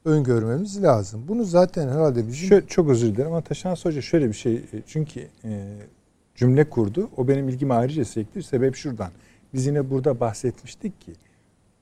[0.05, 1.25] öngörmemiz lazım.
[1.29, 5.21] Bunu zaten herhalde bizim Şö- çok özür dilerim ama Taşan Hoca şöyle bir şey çünkü
[5.45, 5.77] e,
[6.35, 7.11] cümle kurdu.
[7.17, 8.43] O benim ilgimi ayrıca çekti.
[8.43, 9.11] Sebep şuradan.
[9.55, 11.13] Biz yine burada bahsetmiştik ki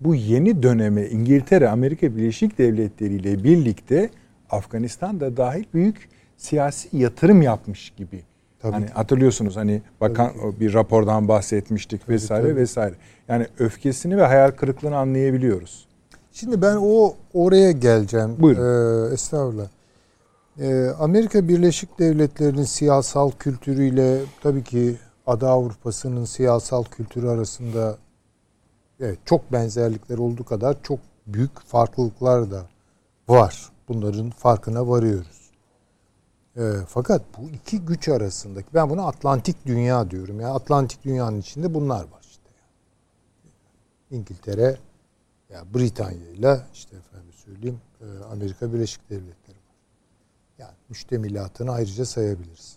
[0.01, 4.11] bu yeni döneme İngiltere, Amerika Birleşik Devletleri ile birlikte
[4.51, 8.23] Afganistan da dahil büyük siyasi yatırım yapmış gibi.
[8.61, 8.93] Tabii hani ki.
[8.93, 12.57] hatırlıyorsunuz hani bakan o bir rapordan bahsetmiştik vesaire tabii.
[12.57, 12.95] vesaire.
[13.29, 15.89] Yani öfkesini ve hayal kırıklığını anlayabiliyoruz.
[16.33, 18.37] Şimdi ben o oraya geleceğim.
[18.39, 19.11] Buyurun.
[19.11, 19.69] Ee, estağfurullah.
[20.59, 24.97] Ee, Amerika Birleşik Devletleri'nin siyasal kültürüyle tabii ki
[25.27, 27.99] Ada Avrupa'sının siyasal kültürü arasında
[29.01, 32.67] evet, çok benzerlikler olduğu kadar çok büyük farklılıklar da
[33.29, 33.71] var.
[33.89, 35.51] Bunların farkına varıyoruz.
[36.57, 40.41] Ee, fakat bu iki güç arasındaki ben buna Atlantik dünya diyorum.
[40.41, 42.51] Yani Atlantik dünyanın içinde bunlar var işte.
[44.11, 44.77] İngiltere,
[45.51, 49.35] ya Britanya ile işte efendim söyleyeyim e, Amerika Birleşik Devletleri.
[49.39, 49.40] Yani
[50.91, 52.77] müştemilatını ayrıca sayabiliriz.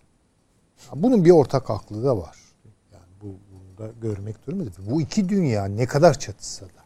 [0.87, 2.37] Ya Bunun bir ortak aklı da var.
[2.93, 4.91] Yani bu bunu da görmek durumundayız.
[4.91, 6.83] Bu iki dünya ne kadar çatışsa da.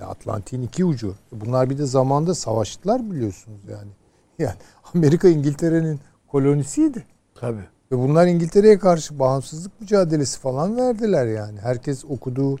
[0.00, 1.14] Ya Atlantik'in iki ucu.
[1.32, 3.90] Bunlar bir de zamanda savaştılar biliyorsunuz yani.
[4.38, 4.56] Yani
[4.94, 7.04] Amerika İngiltere'nin kolonisiydi.
[7.34, 7.64] Tabii.
[7.92, 11.60] Ve bunlar İngiltere'ye karşı bağımsızlık mücadelesi falan verdiler yani.
[11.60, 12.56] Herkes okuduğu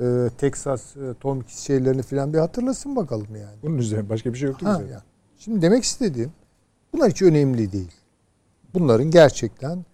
[0.00, 3.56] e, Texas e, Tom X şeylerini falan bir hatırlasın bakalım yani.
[3.62, 4.66] Bunun üzerine başka bir şey yoktu.
[4.66, 5.02] Ha, yani.
[5.38, 6.32] Şimdi demek istediğim
[6.94, 7.92] bunlar hiç önemli değil.
[8.74, 9.84] Bunların gerçekten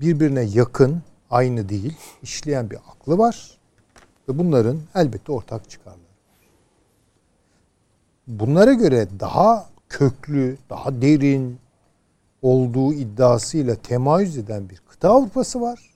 [0.00, 3.58] birbirine yakın, aynı değil, işleyen bir aklı var.
[4.28, 6.00] Ve bunların elbette ortak çıkarları.
[8.26, 11.58] Bunlara göre daha köklü, daha derin
[12.42, 15.90] olduğu iddiasıyla temayüz eden bir kıta Avrupası var.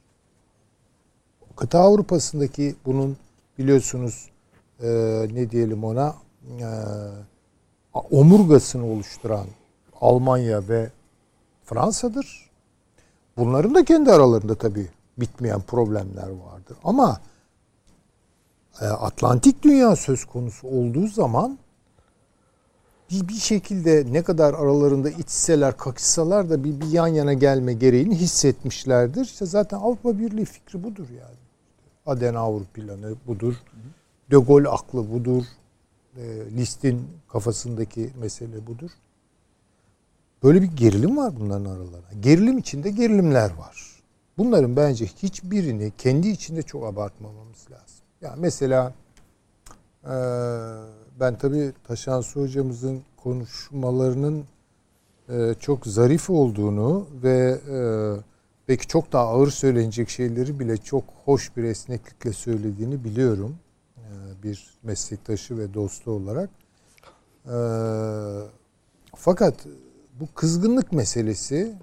[1.56, 3.16] Kıta Avrupa'sındaki bunun
[3.58, 4.28] biliyorsunuz
[4.82, 4.88] e,
[5.32, 6.14] ne diyelim ona
[6.60, 6.68] e,
[7.94, 9.46] omurgasını oluşturan
[10.00, 10.90] Almanya ve
[11.64, 12.50] Fransa'dır.
[13.36, 14.88] Bunların da kendi aralarında tabii
[15.18, 16.76] bitmeyen problemler vardır.
[16.84, 17.20] Ama
[18.80, 21.58] e, Atlantik dünya söz konusu olduğu zaman
[23.10, 28.16] bir, bir şekilde ne kadar aralarında içseler, kakışsalar da bir, bir yan yana gelme gereğini
[28.16, 29.24] hissetmişlerdir.
[29.24, 31.36] İşte zaten Avrupa Birliği fikri budur yani.
[32.06, 33.54] Adenauer planı budur.
[34.30, 35.44] De Gaulle aklı budur.
[36.16, 36.22] E,
[36.56, 38.90] List'in kafasındaki mesele budur.
[40.42, 42.12] Böyle bir gerilim var bunların aralarında.
[42.20, 44.02] Gerilim içinde gerilimler var.
[44.38, 48.04] Bunların bence hiçbirini kendi içinde çok abartmamamız lazım.
[48.20, 48.94] Yani mesela
[51.20, 54.44] ben tabii Taşan Su hocamızın konuşmalarının
[55.60, 57.58] çok zarif olduğunu ve
[58.68, 63.56] belki çok daha ağır söylenecek şeyleri bile çok hoş bir esneklikle söylediğini biliyorum.
[64.42, 66.50] Bir meslektaşı ve dostu olarak.
[67.46, 67.56] E,
[69.16, 69.54] fakat
[70.20, 71.74] bu kızgınlık meselesi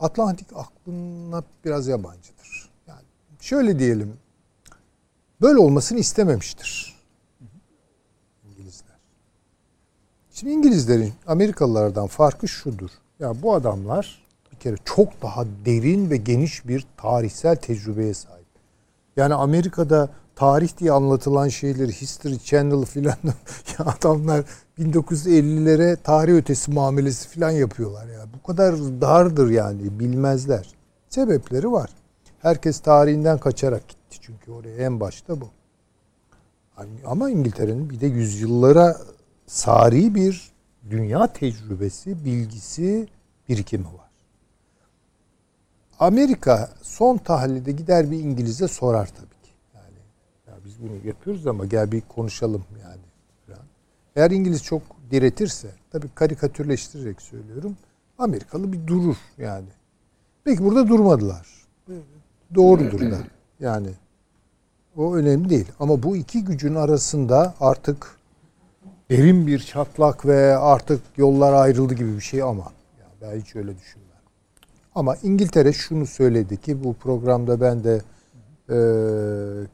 [0.00, 2.70] Atlantik aklına biraz yabancıdır.
[2.86, 3.02] Yani
[3.40, 4.16] şöyle diyelim,
[5.40, 6.98] böyle olmasını istememiştir
[8.44, 8.96] İngilizler.
[10.30, 12.90] Şimdi İngilizlerin Amerikalılardan farkı şudur.
[13.20, 14.22] Ya bu adamlar
[14.52, 18.46] bir kere çok daha derin ve geniş bir tarihsel tecrübeye sahip.
[19.16, 23.16] Yani Amerika'da tarih diye anlatılan şeyleri History Channel filan
[23.78, 24.44] ya adamlar
[24.78, 28.26] 1950'lere tarih ötesi muamelesi filan yapıyorlar ya.
[28.34, 30.74] Bu kadar dardır yani bilmezler.
[31.08, 31.90] Sebepleri var.
[32.42, 35.48] Herkes tarihinden kaçarak gitti çünkü oraya en başta bu.
[37.06, 38.96] Ama İngiltere'nin bir de yüzyıllara
[39.46, 40.52] sari bir
[40.90, 43.08] dünya tecrübesi, bilgisi,
[43.48, 44.10] birikimi var.
[45.98, 49.50] Amerika son tahlilde gider bir İngiliz'e sorar tabii ki.
[49.74, 49.98] Yani
[50.46, 52.97] ya biz bunu yapıyoruz ama gel bir konuşalım yani.
[54.18, 57.76] Eğer İngiliz çok diretirse, tabii karikatürleştirerek söylüyorum,
[58.18, 59.68] Amerikalı bir durur yani.
[60.44, 61.48] Peki burada durmadılar.
[62.54, 63.18] Doğrudur da.
[63.60, 63.88] Yani
[64.96, 65.66] O önemli değil.
[65.80, 68.16] Ama bu iki gücün arasında artık
[69.10, 73.78] derin bir çatlak ve artık yollar ayrıldı gibi bir şey ama yani ben hiç öyle
[73.78, 74.08] düşünmem.
[74.94, 78.00] Ama İngiltere şunu söyledi ki bu programda ben de
[78.70, 78.78] e,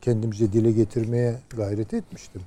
[0.00, 2.42] kendimce dile getirmeye gayret etmiştim.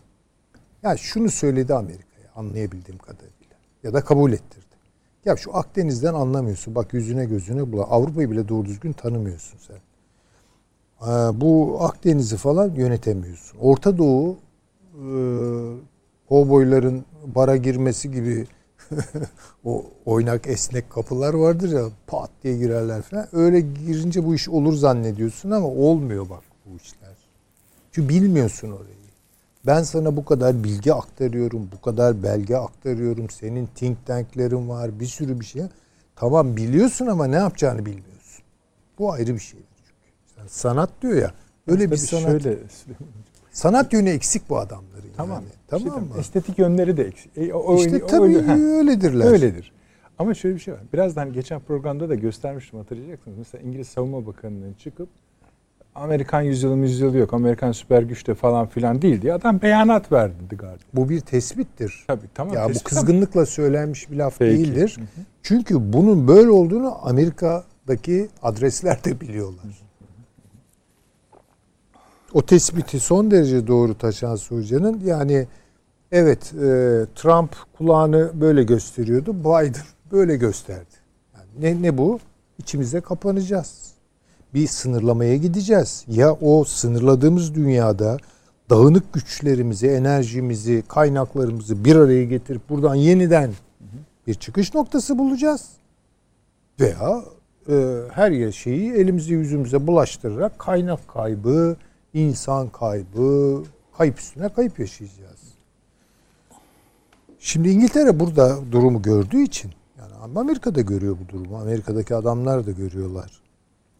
[0.83, 4.65] Yani şunu söyledi Amerika'ya anlayabildiğim kadarıyla ya da kabul ettirdi.
[5.25, 6.75] Ya şu Akdeniz'den anlamıyorsun.
[6.75, 7.83] Bak yüzüne gözüne bula.
[7.83, 9.77] Avrupa'yı bile doğru düzgün tanımıyorsun sen.
[11.01, 13.59] Ee, bu Akdeniz'i falan yönetemiyorsun.
[13.59, 14.37] Orta Doğu
[14.93, 15.07] e,
[16.29, 17.05] kovboyların
[17.35, 18.47] bara girmesi gibi
[19.65, 23.27] o oynak esnek kapılar vardır ya pat diye girerler falan.
[23.31, 27.17] Öyle girince bu iş olur zannediyorsun ama olmuyor bak bu işler.
[27.91, 28.96] Çünkü bilmiyorsun orayı.
[29.67, 33.29] Ben sana bu kadar bilgi aktarıyorum, bu kadar belge aktarıyorum.
[33.29, 35.61] Senin think tanklerin var, bir sürü bir şey.
[36.15, 38.43] Tamam biliyorsun ama ne yapacağını bilmiyorsun.
[38.99, 39.59] Bu ayrı bir şey.
[40.37, 41.31] Yani sanat diyor ya.
[41.67, 42.23] Öyle Tabii bir sanat.
[42.43, 42.57] Şöyle,
[43.51, 45.09] Sanat yönü eksik bu adamların.
[45.17, 45.41] tamam.
[45.41, 45.51] Yani.
[45.67, 46.13] Tamam Tamam mı?
[46.19, 47.37] Estetik yönleri de eksik.
[47.37, 48.53] E, o, İşte o- tabii ha.
[48.57, 49.25] öyledirler.
[49.25, 49.71] Öyledir.
[50.19, 50.81] Ama şöyle bir şey var.
[50.93, 53.37] Birazdan geçen programda da göstermiştim hatırlayacaksınız.
[53.37, 55.09] Mesela İngiliz Savunma Bakanı'nın çıkıp
[56.01, 57.33] Amerikan yüzyılı yüzyılı yok.
[57.33, 60.79] Amerikan süper güçte falan filan değil diye adam beyanat verdi Guardian.
[60.93, 62.03] Bu bir tespittir.
[62.07, 62.53] Tabii tamam.
[62.55, 64.57] ya bu tespit ama- kızgınlıkla söylenmiş bir laf Peki.
[64.57, 64.97] değildir.
[65.43, 69.65] Çünkü bunun böyle olduğunu Amerika'daki adresler de biliyorlar.
[72.33, 75.47] O tespiti son derece doğru taşan Sucan'ın yani
[76.11, 76.59] evet e,
[77.15, 79.35] Trump kulağını böyle gösteriyordu.
[79.39, 80.95] Biden böyle gösterdi.
[81.35, 82.19] Yani ne, ne bu?
[82.59, 83.86] İçimize kapanacağız.
[84.53, 86.05] Bir sınırlamaya gideceğiz.
[86.07, 88.17] Ya o sınırladığımız dünyada
[88.69, 93.53] dağınık güçlerimizi, enerjimizi, kaynaklarımızı bir araya getirip buradan yeniden
[94.27, 95.69] bir çıkış noktası bulacağız.
[96.79, 97.23] Veya
[97.69, 101.75] e, her şeyi elimizi yüzümüze bulaştırarak kaynak kaybı,
[102.13, 103.63] insan kaybı,
[103.97, 105.39] kayıp üstüne kayıp yaşayacağız.
[107.39, 111.57] Şimdi İngiltere burada durumu gördüğü için yani Amerika da görüyor bu durumu.
[111.57, 113.46] Amerika'daki adamlar da görüyorlar.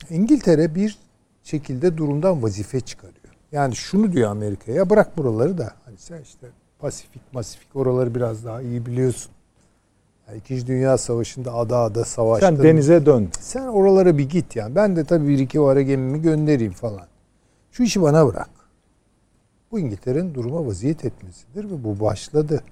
[0.10, 0.98] İngiltere bir
[1.44, 3.18] şekilde durumdan vazife çıkarıyor.
[3.52, 6.48] Yani şunu diyor Amerika'ya bırak buraları da hani sen işte
[6.80, 9.32] Pasifik, Masifik oraları biraz daha iyi biliyorsun.
[10.28, 12.48] Yani İkinci Dünya Savaşı'nda ada ada savaştın.
[12.56, 13.30] Sen denize dön.
[13.40, 14.76] Sen oralara bir git yani.
[14.76, 17.08] Ben de tabii bir iki o ara gemimi göndereyim falan.
[17.72, 18.50] Şu işi bana bırak.
[19.72, 22.64] Bu İngiltere'nin duruma vaziyet etmesidir ve bu başladı.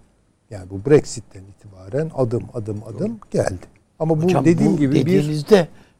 [0.49, 3.65] Yani bu Brexit'ten itibaren adım adım adım geldi.
[3.99, 5.45] Ama bu Hocam dediğim bu gibi bir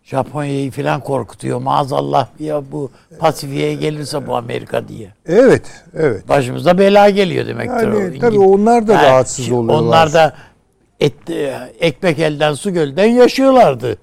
[0.05, 1.61] Japonya'yı falan korkutuyor.
[1.61, 5.13] Maazallah ya bu Pasifik'e gelirse bu Amerika diye.
[5.25, 5.65] evet
[5.95, 6.29] evet.
[6.29, 7.87] Başımıza bela geliyor demektir.
[7.87, 7.99] o.
[7.99, 9.87] Yani tabii onlar da Yani rahatsız oluyorlar.
[9.87, 10.33] Onlar da
[10.99, 11.13] et,
[11.79, 13.97] ekmek elden su gölden yaşıyorlardı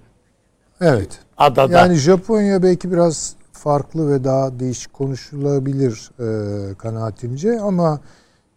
[0.81, 1.19] evet.
[1.39, 1.79] adada.
[1.79, 8.01] Yani Japonya belki biraz farklı ve daha değişik konuşulabilir e, kanaatimce ama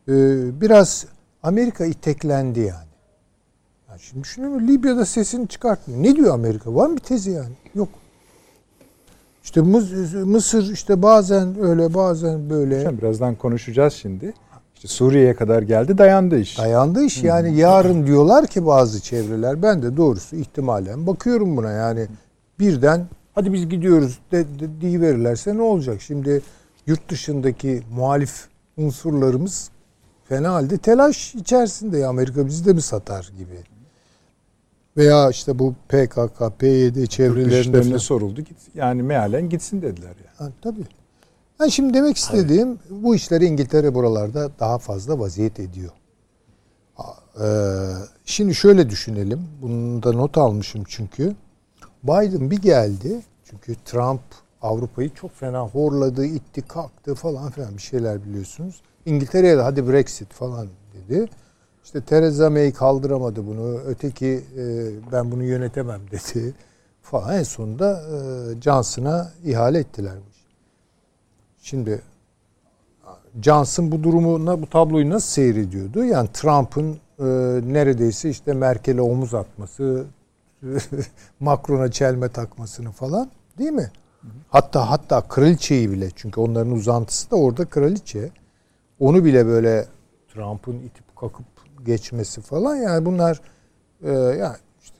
[0.07, 0.13] e,
[0.61, 1.05] biraz
[1.43, 2.94] Amerika iteklendi yani.
[3.95, 6.03] Yani şimdi düşünüyorum Libya'da sesini çıkartmıyor.
[6.03, 6.75] Ne diyor Amerika?
[6.75, 7.53] Var mı bir tezi yani?
[7.75, 7.89] Yok.
[9.43, 14.33] İşte Mıs- Mısır işte bazen öyle bazen böyle Hocam birazdan konuşacağız şimdi.
[14.75, 16.57] İşte Suriye'ye kadar geldi dayandı iş.
[16.57, 17.23] dayandı iş.
[17.23, 22.07] Yani yarın diyorlar ki bazı çevreler ben de doğrusu ihtimalen bakıyorum buna yani
[22.59, 26.01] birden hadi biz gidiyoruz de, de, diye verirlerse ne olacak?
[26.01, 26.41] Şimdi
[26.87, 28.47] yurt dışındaki muhalif
[28.77, 29.69] unsurlarımız
[30.29, 33.74] fena halde telaş içerisinde ya Amerika bizi de mi satar gibi.
[34.97, 37.97] Veya işte bu PKK, PYD çevrelerinde falan.
[37.97, 38.41] soruldu.
[38.41, 40.37] Git, yani mealen gitsin dediler yani.
[40.37, 40.85] Ha, tabii.
[41.59, 45.91] Ben şimdi demek istediğim bu işleri İngiltere buralarda daha fazla vaziyet ediyor.
[47.41, 47.45] Ee,
[48.25, 49.47] şimdi şöyle düşünelim.
[49.61, 51.35] Bunu da not almışım çünkü.
[52.03, 53.21] Biden bir geldi.
[53.43, 54.21] Çünkü Trump
[54.61, 58.81] Avrupa'yı çok fena horladı, itti, kalktı falan filan bir şeyler biliyorsunuz.
[59.05, 61.29] İngiltere'ye de hadi Brexit falan dedi.
[61.85, 63.79] İşte Theresa May kaldıramadı bunu.
[63.79, 66.53] Öteki e, ben bunu yönetemem dedi.
[67.01, 70.13] Falan en sonunda e, Johnson'a ihale ettiler.
[71.61, 72.01] Şimdi
[73.41, 76.03] Johnson bu durumu, bu tabloyu nasıl seyrediyordu?
[76.03, 77.25] Yani Trump'ın e,
[77.73, 80.05] neredeyse işte Merkel'e omuz atması,
[81.39, 83.91] Macron'a çelme takmasını falan değil mi?
[84.49, 88.29] Hatta hatta kraliçeyi bile çünkü onların uzantısı da orada kraliçe.
[88.99, 89.85] Onu bile böyle
[90.33, 91.54] Trump'ın itip kakıp
[91.85, 93.41] geçmesi falan yani bunlar
[94.03, 94.97] e, yani işte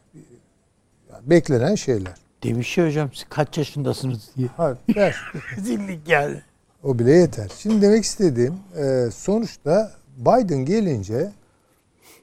[1.12, 2.16] yani beklenen şeyler.
[2.44, 4.48] Demiş ya hocam siz kaç yaşındasınız diye.
[4.48, 5.16] Ha, ver.
[5.58, 6.42] Rezillik yani.
[6.84, 7.52] O bile yeter.
[7.58, 11.32] Şimdi demek istediğim e, sonuçta Biden gelince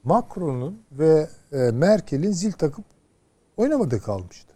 [0.04, 2.84] Macron'un ve e, Merkel'in zil takıp
[3.56, 4.54] oynamadığı kalmıştı.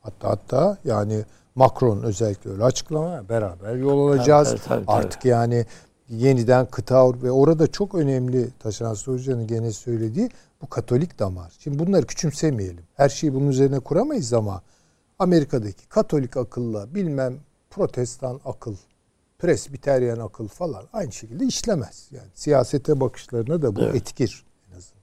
[0.00, 4.48] Hatta hatta yani Macron özellikle öyle açıklama beraber yol alacağız.
[4.48, 5.66] Tabii, tabii, tabii, Artık yani
[6.08, 10.30] yeniden kıta ve orada çok önemli Taşan Hoca'nın gene söylediği
[10.62, 11.52] bu Katolik damar.
[11.58, 12.84] Şimdi bunları küçümsemeyelim.
[12.94, 14.62] Her şeyi bunun üzerine kuramayız ama
[15.18, 17.38] Amerika'daki Katolik akılla bilmem
[17.70, 18.76] protestan akıl,
[19.38, 22.08] presbiteryen akıl falan aynı şekilde işlemez.
[22.10, 23.94] Yani siyasete bakışlarına da bu Evet.
[23.94, 25.02] etkir en azından.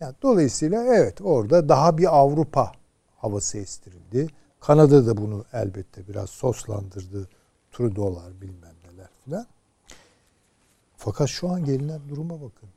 [0.00, 2.72] Yani dolayısıyla evet orada daha bir Avrupa
[3.16, 4.26] havası estirildi.
[4.60, 7.28] Kanada da bunu elbette biraz soslandırdı.
[7.72, 9.46] Trudeau'lar bilmem neler filan.
[11.02, 12.68] Fakat şu an gelinen duruma bakın.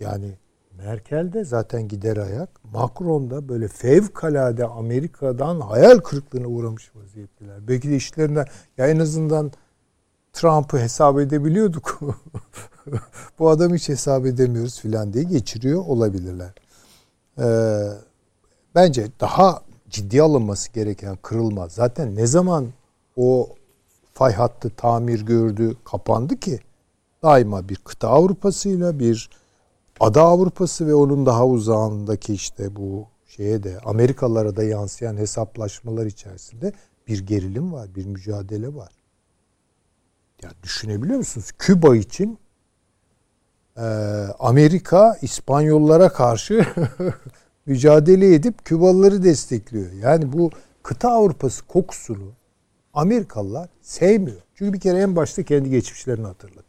[0.00, 0.34] Yani
[0.78, 2.48] Merkel de zaten gider ayak.
[2.72, 7.68] Macron da böyle fevkalade Amerika'dan hayal kırıklığına uğramış vaziyetteler.
[7.68, 8.46] Belki de işlerinden
[8.78, 9.52] ya en azından
[10.32, 12.00] Trump'ı hesap edebiliyorduk.
[13.38, 16.54] Bu adamı hiç hesap edemiyoruz filan diye geçiriyor olabilirler.
[17.38, 17.88] Ee,
[18.74, 21.68] bence daha ciddi alınması gereken kırılma.
[21.68, 22.66] Zaten ne zaman
[23.16, 23.48] o
[24.14, 26.60] fay hattı tamir gördü, kapandı ki
[27.22, 29.30] daima bir kıta Avrupa'sıyla bir
[30.00, 36.72] ada Avrupa'sı ve onun daha uzağındaki işte bu şeye de Amerikalara da yansıyan hesaplaşmalar içerisinde
[37.08, 38.92] bir gerilim var, bir mücadele var.
[40.42, 41.52] Ya düşünebiliyor musunuz?
[41.58, 42.38] Küba için
[43.76, 43.82] e,
[44.38, 46.66] Amerika İspanyollara karşı
[47.66, 49.92] mücadele edip Kübalıları destekliyor.
[49.92, 50.50] Yani bu
[50.82, 52.32] kıta Avrupası kokusunu
[52.94, 54.42] Amerikalılar sevmiyor.
[54.54, 56.65] Çünkü bir kere en başta kendi geçmişlerini hatırlatıyor.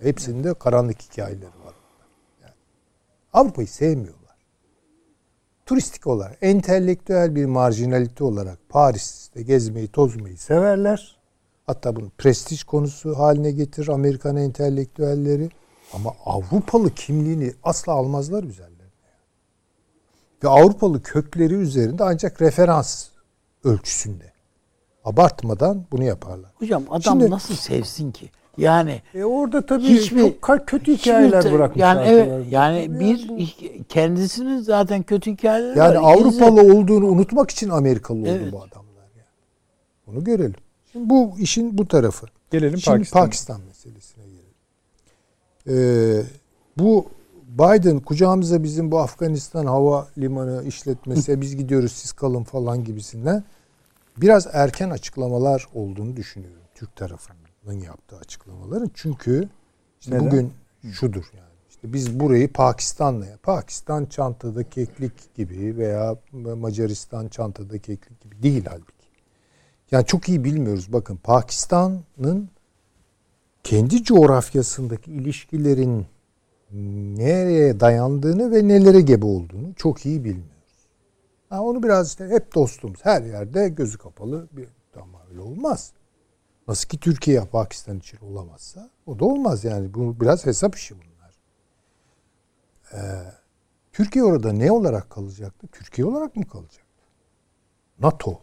[0.00, 1.74] Hepsinde karanlık hikayeleri var.
[2.42, 2.54] Yani
[3.32, 4.24] Avrupa'yı sevmiyorlar.
[5.66, 11.16] Turistik olarak, entelektüel bir marjinalite olarak Paris'te gezmeyi, tozmayı severler.
[11.66, 15.50] Hatta bunu prestij konusu haline getirir Amerikan entelektüelleri.
[15.92, 18.74] Ama Avrupalı kimliğini asla almazlar üzerlerine.
[20.44, 23.08] Ve Avrupalı kökleri üzerinde ancak referans
[23.64, 24.32] ölçüsünde.
[25.04, 26.50] Abartmadan bunu yaparlar.
[26.54, 28.30] Hocam adam Şimdi- nasıl sevsin ki?
[28.58, 31.96] Yani E orada tabii hiçbir çok kötü hiçbir hikayeler te- bırakmışlar.
[31.96, 33.38] Yani evet yani bir bu-
[33.88, 36.14] kendisinin zaten kötü hikayeleri yani var.
[36.14, 38.52] Avrupalı olduğunu unutmak için Amerikalı oldu Evet.
[38.52, 39.26] bu adamlar yani.
[40.06, 40.54] Bunu görelim.
[40.92, 42.26] Şimdi bu işin bu tarafı.
[42.50, 43.24] Gelelim Şimdi Pakistan'a.
[43.24, 44.44] Pakistan meselesine gelelim.
[45.68, 46.22] Ee,
[46.78, 47.06] bu
[47.58, 53.44] Biden kucağımıza bizim bu Afganistan hava limanı işletmesi biz gidiyoruz siz kalın falan gibisinden
[54.16, 57.38] biraz erken açıklamalar olduğunu düşünüyorum Türk tarafının
[57.72, 58.90] yaptığı açıklamaların.
[58.94, 59.48] Çünkü
[60.00, 60.26] işte Neden?
[60.26, 60.52] bugün
[60.92, 61.54] şudur yani.
[61.70, 68.92] İşte biz burayı Pakistan'la Pakistan çantada keklik gibi veya Macaristan çantada keklik gibi değil halbuki.
[69.90, 70.92] Yani çok iyi bilmiyoruz.
[70.92, 72.48] Bakın Pakistan'ın
[73.64, 76.06] kendi coğrafyasındaki ilişkilerin
[77.18, 80.88] nereye dayandığını ve nelere gebe olduğunu çok iyi bilmiyoruz.
[81.48, 83.00] Ha, onu biraz işte hep dostumuz.
[83.02, 84.68] Her yerde gözü kapalı bir
[85.02, 85.92] ama öyle olmaz.
[86.68, 89.94] Nasıl ki Türkiye Pakistan için olamazsa o da olmaz yani.
[89.94, 91.34] Bu biraz hesap işi bunlar.
[92.92, 93.32] Ee,
[93.92, 95.66] Türkiye orada ne olarak kalacaktı?
[95.72, 96.84] Türkiye olarak mı kalacaktı?
[97.98, 98.40] NATO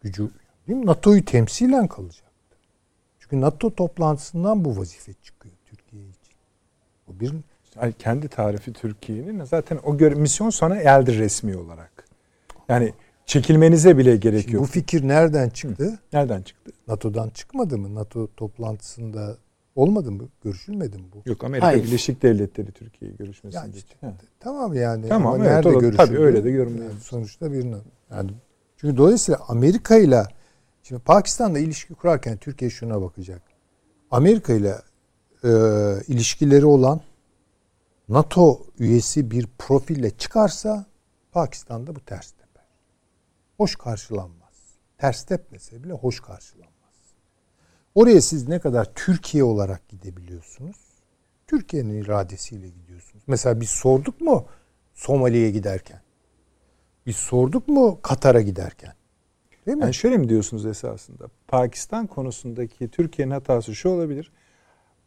[0.00, 0.30] gücü
[0.68, 0.86] değil mi?
[0.86, 2.56] NATO'yu temsilen kalacaktı.
[3.18, 6.34] Çünkü NATO toplantısından bu vazife çıkıyor Türkiye için.
[7.08, 7.34] Bu bir
[7.82, 12.08] Yani kendi tarifi Türkiye'nin zaten o göre, misyon sona erdi resmi olarak.
[12.68, 12.94] Yani
[13.26, 14.62] çekilmenize bile gerek Şimdi yok.
[14.62, 15.98] bu fikir nereden çıktı?
[16.12, 16.72] Nereden çıktı?
[16.88, 17.94] NATO'dan çıkmadı mı?
[17.94, 19.36] NATO toplantısında
[19.76, 20.28] olmadı mı?
[20.44, 21.30] Görüşülmedi mi bu?
[21.30, 21.84] Yok Amerika Hayır.
[21.84, 23.60] Birleşik Devletleri Türkiye görüşmesinde.
[23.62, 24.12] Yani işte, Ha.
[24.40, 25.08] tamam yani.
[25.08, 25.96] Tamam, Ama evet, nerede görüşüldü?
[25.96, 26.92] tabii öyle de yorumluyoruz.
[26.92, 27.76] Yani sonuçta birine.
[28.10, 28.30] Yani
[28.76, 30.22] çünkü dolayısıyla Amerika ile
[30.82, 33.42] şimdi Pakistan'la ilişki kurarken Türkiye şuna bakacak.
[34.10, 34.74] Amerika ile
[35.44, 35.48] e,
[36.08, 37.00] ilişkileri olan
[38.08, 40.86] NATO üyesi bir profille çıkarsa
[41.32, 42.43] Pakistan'da bu ters teper.
[43.56, 44.74] Hoş karşılanmaz.
[44.98, 46.74] Ters tepmese bile hoş karşılanmaz.
[47.94, 50.76] Oraya siz ne kadar Türkiye olarak gidebiliyorsunuz?
[51.46, 53.24] Türkiye'nin iradesiyle gidiyorsunuz.
[53.26, 54.46] Mesela biz sorduk mu
[54.94, 56.02] Somali'ye giderken?
[57.06, 58.94] Biz sorduk mu Katar'a giderken?
[59.66, 59.82] Değil mi?
[59.82, 61.28] Yani şöyle mi diyorsunuz esasında?
[61.48, 64.32] Pakistan konusundaki Türkiye'nin hatası şu olabilir.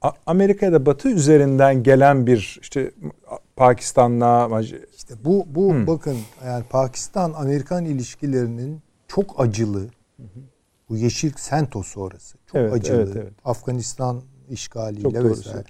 [0.02, 2.92] A- Amerika ya da Batı üzerinden gelen bir işte
[3.56, 4.62] Pakistan'la
[4.96, 5.88] İşte bu bu Hmm.
[5.88, 9.88] bakın yani Pakistan Amerikan ilişkilerinin çok acılı
[10.90, 13.34] bu yeşil Sento sonrası çok Evet, acılı evet, evet.
[13.46, 15.64] Afganistan işgaliyle vesaire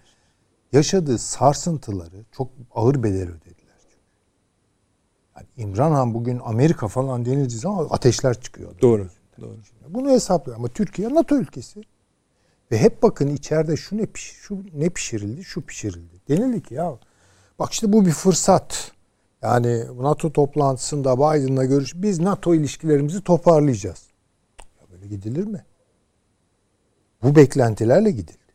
[0.73, 3.77] yaşadığı sarsıntıları çok ağır bedel ödediler.
[5.35, 8.71] Yani İmran Han bugün Amerika falan denildiği zaman ateşler çıkıyor.
[8.81, 9.07] Doğru.
[9.41, 9.55] Doğru.
[9.89, 11.81] Bunu hesaplıyor ama Türkiye NATO ülkesi.
[12.71, 16.21] Ve hep bakın içeride şu ne piş, şu ne pişirildi, şu pişirildi.
[16.27, 16.97] Denildi ki ya
[17.59, 18.91] bak işte bu bir fırsat.
[19.41, 24.07] Yani NATO toplantısında Biden'la görüş biz NATO ilişkilerimizi toparlayacağız.
[24.91, 25.65] Böyle gidilir mi?
[27.23, 28.47] Bu beklentilerle gidildi.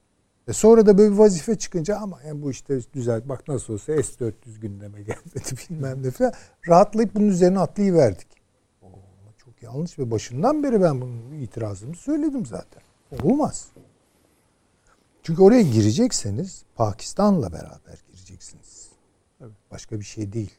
[0.49, 4.03] Ve sonra da böyle bir vazife çıkınca ama yani bu işte güzel bak nasıl olsa
[4.03, 6.33] S-400 gündeme gelmedi bilmem ne falan.
[6.69, 8.29] Rahatlayıp bunun üzerine atlayıverdik.
[9.39, 12.83] Çok yanlış ve başından beri ben bunun itirazımı söyledim zaten.
[13.23, 13.69] Olmaz.
[15.23, 18.89] Çünkü oraya girecekseniz Pakistan'la beraber gireceksiniz.
[19.71, 20.51] Başka bir şey değil.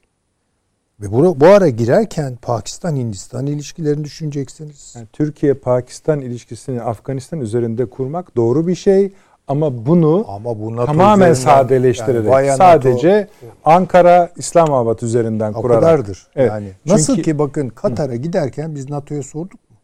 [1.02, 4.94] Ve bu, bu ara girerken Pakistan-Hindistan ilişkilerini düşüneceksiniz.
[4.96, 9.14] Yani Türkiye-Pakistan ilişkisini Afganistan üzerinde kurmak doğru bir şey
[9.48, 13.28] ama bunu Ama bu NATO tamamen sadeleştirerek yani sadece
[13.66, 15.82] Ankara İslamabad üzerinden NATO, kurarak.
[15.84, 16.28] kadardır.
[16.36, 16.52] Evet.
[16.52, 19.78] Yani nasıl Çünkü- ki bakın Katar'a giderken biz NATO'ya sorduk mu?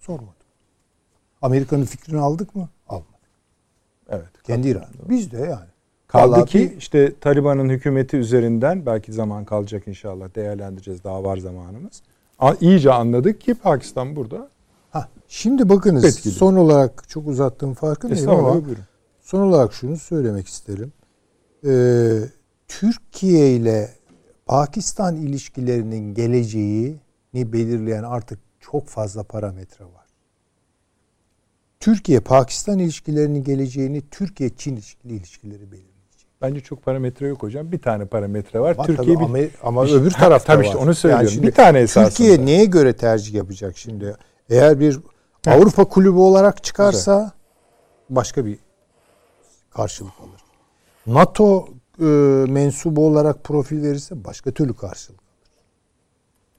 [0.00, 0.42] Sormadık.
[1.42, 2.68] Amerika'nın fikrini aldık mı?
[4.08, 4.42] Evet.
[4.44, 4.84] Kendi İran.
[5.08, 5.72] Biz de yani.
[6.08, 12.02] Kaldı Vallahi ki işte Taliban'ın hükümeti üzerinden belki zaman kalacak inşallah değerlendireceğiz daha var zamanımız.
[12.60, 14.48] İyice anladık ki Pakistan burada.
[14.90, 16.32] Ha, şimdi bakınız Etkili.
[16.32, 18.82] son olarak çok uzattığım farkındayım ama buyurun.
[19.20, 20.92] son olarak şunu söylemek isterim.
[21.66, 22.18] Ee,
[22.68, 23.90] Türkiye ile
[24.46, 26.98] Pakistan ilişkilerinin geleceğini
[27.34, 30.01] belirleyen artık çok fazla parametre var.
[31.82, 36.26] Türkiye-Pakistan ilişkilerinin geleceğini Türkiye-Çin ilişkileri belirleyecek.
[36.42, 37.72] Bence çok parametre yok hocam.
[37.72, 38.78] Bir tane parametre var.
[38.78, 41.28] Var Türkiye tabii bir ama, ama bir- öbür tarafta tabii işte onu söylüyorum.
[41.28, 42.08] şimdi Bir tane esasında.
[42.08, 44.16] Türkiye neye göre tercih yapacak şimdi?
[44.50, 45.00] Eğer bir
[45.46, 47.32] Avrupa kulübü olarak çıkarsa
[48.10, 48.58] başka bir
[49.70, 50.40] karşılık alır.
[51.06, 51.68] NATO
[52.00, 52.04] e,
[52.52, 55.30] mensubu olarak profil verirse başka türlü karşılık alır.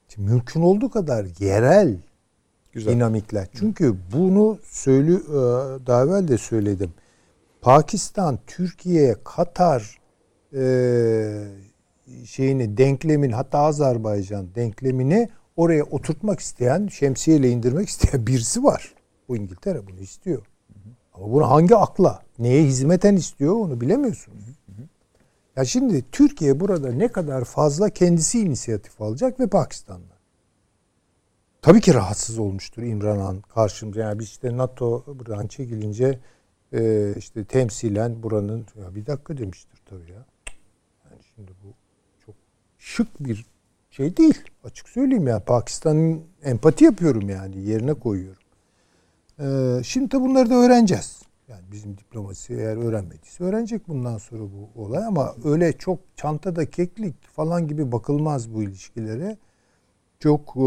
[0.08, 1.96] Şimdi mümkün olduğu kadar yerel
[2.74, 2.92] güzel.
[2.92, 3.48] dinamikler.
[3.54, 5.36] Çünkü bunu söylü e,
[5.86, 6.90] daha evvel de söyledim.
[7.60, 9.98] Pakistan, Türkiye, Katar
[10.54, 10.62] e,
[12.24, 18.94] şeyini denklemin hatta Azerbaycan denklemini oraya oturtmak isteyen, şemsiyeyle indirmek isteyen birisi var.
[19.28, 20.42] Bu İngiltere bunu istiyor.
[21.14, 24.44] Ama bunu hangi akla, neye hizmeten istiyor onu bilemiyorsunuz.
[25.56, 30.13] Ya şimdi Türkiye burada ne kadar fazla kendisi inisiyatif alacak ve Pakistan'da.
[31.64, 34.00] Tabii ki rahatsız olmuştur İmran Han karşımda.
[34.00, 36.18] Yani biz işte NATO buradan çekilince
[36.72, 40.26] e, işte temsilen buranın ya bir dakika demiştir tabii ya.
[41.04, 41.68] Yani şimdi bu
[42.26, 42.34] çok
[42.78, 43.46] şık bir
[43.90, 44.38] şey değil.
[44.64, 48.42] Açık söyleyeyim yani Pakistan'ın empati yapıyorum yani yerine koyuyorum.
[49.40, 51.22] Ee, şimdi de bunları da öğreneceğiz.
[51.48, 57.26] Yani bizim diplomasi eğer öğrenmediyse öğrenecek bundan sonra bu olay ama öyle çok çantada keklik
[57.28, 59.36] falan gibi bakılmaz bu ilişkilere.
[60.24, 60.60] Çok e,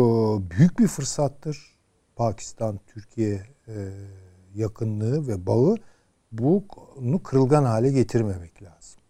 [0.51, 1.77] büyük bir fırsattır.
[2.15, 3.73] Pakistan Türkiye e,
[4.55, 5.75] yakınlığı ve bağı
[6.31, 9.01] bunu kırılgan hale getirmemek lazım.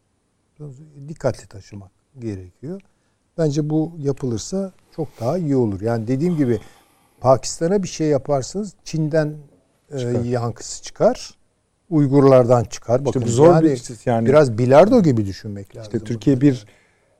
[1.08, 2.82] Dikkatli taşımak gerekiyor.
[3.38, 5.82] Bence bu yapılırsa çok daha iyi olur.
[5.82, 6.60] Yani dediğim gibi
[7.20, 9.36] Pakistan'a bir şey yaparsanız Çin'den
[9.92, 10.24] e, Çıkar.
[10.24, 11.38] yankısı çıkar.
[11.90, 13.06] Uygurlardan çıkar.
[13.06, 15.92] Bakın bu zor yani, bir yani biraz bilardo gibi düşünmek lazım.
[15.94, 16.66] işte Türkiye bir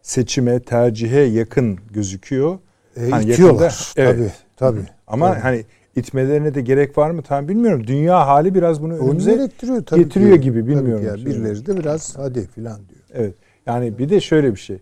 [0.02, 2.60] seçime, tercihe yakın gözüküyor.
[3.00, 3.94] E, hani itiyorlar.
[3.98, 4.34] yakında- evet.
[4.56, 4.78] Tabii.
[4.80, 4.88] Tabii.
[5.08, 5.40] Ama Tabii.
[5.40, 5.66] hani
[5.96, 7.88] itmelerine de gerek var mı tam bilmiyorum.
[7.88, 11.06] Dünya hali biraz bunu önümüze gerektiriyor tabii getiriyor gibi, Tabii bilmiyorum.
[11.08, 13.02] yani birileri de biraz hadi filan diyor.
[13.14, 13.36] Evet.
[13.66, 14.80] Yani bir de şöyle bir şey.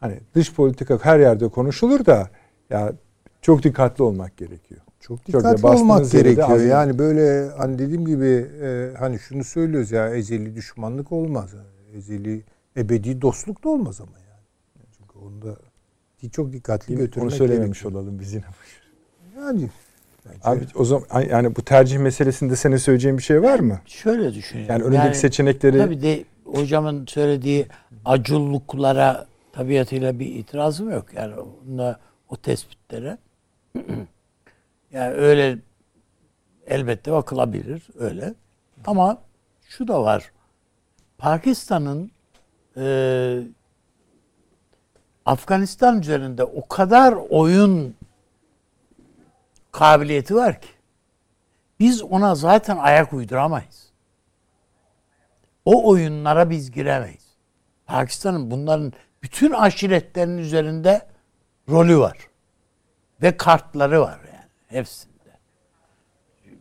[0.00, 2.30] Hani dış politika her yerde konuşulur da
[2.70, 2.92] ya
[3.42, 4.80] çok dikkatli olmak gerekiyor.
[5.00, 6.60] Çok Çok dikkatli bastığınız olmak gerekiyor.
[6.60, 11.50] Yani böyle hani dediğim gibi e, hani şunu söylüyoruz ya ezeli düşmanlık olmaz.
[11.94, 12.44] Ezeli
[12.76, 14.86] ebedi dostluk da olmaz ama yani.
[14.98, 15.56] Çünkü onu da
[16.30, 18.02] çok dikkatli götürmek onu söylememiş gerekiyor.
[18.02, 18.44] olalım biz yine.
[19.36, 19.70] Yani
[20.26, 23.80] bence Abi o zaman yani bu tercih meselesinde senin söyleyeceğin bir şey var mı?
[23.86, 24.74] Şöyle düşünüyorum.
[24.74, 27.66] Yani önündeki seçenekleri Tabii de hocamın söylediği
[28.04, 31.06] aculluklara tabiatıyla bir itirazım yok.
[31.14, 33.18] Yani onunla, o tespitlere.
[34.92, 35.58] yani öyle
[36.66, 38.34] elbette bakılabilir öyle.
[38.86, 39.22] Ama
[39.68, 40.32] şu da var.
[41.18, 42.10] Pakistan'ın
[42.76, 42.84] e,
[45.26, 47.94] Afganistan üzerinde o kadar oyun
[49.72, 50.68] kabiliyeti var ki
[51.80, 53.92] biz ona zaten ayak uyduramayız.
[55.64, 57.26] O oyunlara biz giremeyiz.
[57.86, 58.92] Pakistan'ın bunların
[59.22, 61.06] bütün aşiretlerinin üzerinde
[61.68, 62.18] rolü var.
[63.22, 65.12] Ve kartları var yani hepsinde.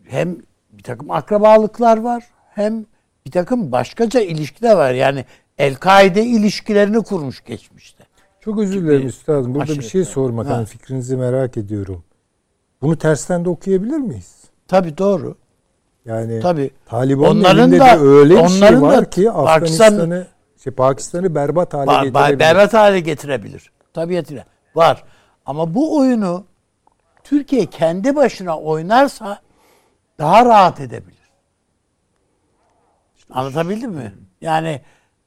[0.04, 0.38] Hem
[0.72, 2.24] bir takım akrabalıklar var
[2.56, 2.86] hem
[3.26, 4.92] bir takım başkaca ilişki de var.
[4.92, 5.26] Yani
[5.58, 8.01] El-Kaide ilişkilerini kurmuş geçmişte.
[8.42, 9.56] Çok özür dilerim üstadım.
[9.56, 10.54] Burada bir şey sormak Ha.
[10.58, 12.04] hani fikrinizi merak ediyorum.
[12.82, 14.44] Bunu tersten de okuyabilir miyiz?
[14.68, 15.36] Tabii doğru.
[16.06, 16.72] Yani Tabii.
[16.86, 20.28] Taliban'ın Onların da- öyle bir şey onların da var ki Pakistan- Afganistan'ı
[20.64, 22.40] şey, Pakistan'ı berbat hale ba- getirebilir.
[22.40, 23.72] berbat hale getirebilir.
[23.94, 24.46] Tabiatıyla.
[24.76, 25.04] Var.
[25.46, 26.44] Ama bu oyunu
[27.24, 29.40] Türkiye kendi başına oynarsa
[30.20, 31.22] daha rahat edebilir.
[33.30, 34.14] Anlatabildim mi?
[34.42, 34.82] Yani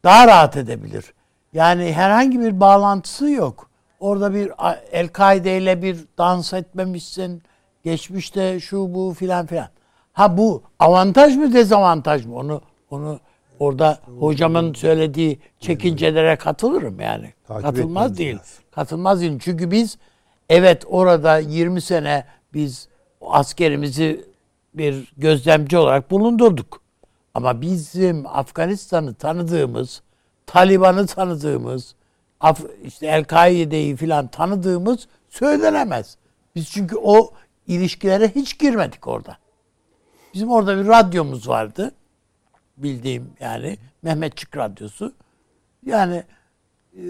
[0.05, 1.15] daha rahat edebilir.
[1.55, 3.71] Yani herhangi bir bağlantısı yok.
[4.01, 4.53] Orada bir
[4.93, 7.43] El-Kaide ile bir dans etmemişsin.
[7.85, 9.69] Geçmişte şu bu filan filan.
[10.13, 12.37] Ha bu avantaj mı dezavantaj mı?
[12.37, 12.61] Onu
[12.91, 13.21] onu
[13.59, 17.33] orada hocamın söylediği çekincelere katılırım yani.
[17.47, 18.37] Takip Katılmaz değil.
[18.37, 18.65] lazım.
[18.71, 19.39] Katılmaz değil.
[19.43, 19.99] Çünkü biz
[20.49, 22.25] evet orada 20 sene
[22.55, 22.89] biz
[23.21, 24.25] askerimizi
[24.75, 26.81] bir gözlemci olarak bulundurduk.
[27.35, 30.03] Ama bizim Afganistan'ı tanıdığımız,
[30.47, 31.95] Taliban'ı tanıdığımız,
[32.85, 36.17] işte El-Kaide'yi filan tanıdığımız söylenemez.
[36.55, 37.31] Biz çünkü o
[37.67, 39.37] ilişkilere hiç girmedik orada.
[40.35, 41.93] Bizim orada bir radyomuz vardı.
[42.77, 45.13] Bildiğim yani Mehmetçik Radyosu.
[45.87, 46.23] Yani
[46.97, 47.03] e,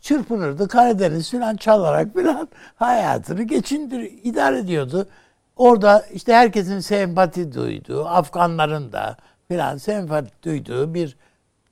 [0.00, 5.08] çırpınırdı Karadeniz filan çalarak filan hayatını geçindir idare ediyordu.
[5.56, 9.16] Orada işte herkesin sempati duyduğu, Afganların da
[9.48, 11.16] filan sempati duyduğu bir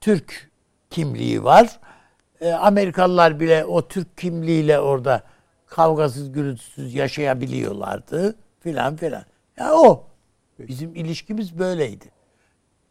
[0.01, 0.50] Türk
[0.91, 1.81] kimliği var.
[2.41, 5.23] E, Amerikalılar bile o Türk kimliğiyle orada
[5.67, 9.25] kavgasız gürültüsüz yaşayabiliyorlardı filan filan.
[9.57, 10.07] Ya o.
[10.59, 12.05] Bizim ilişkimiz böyleydi.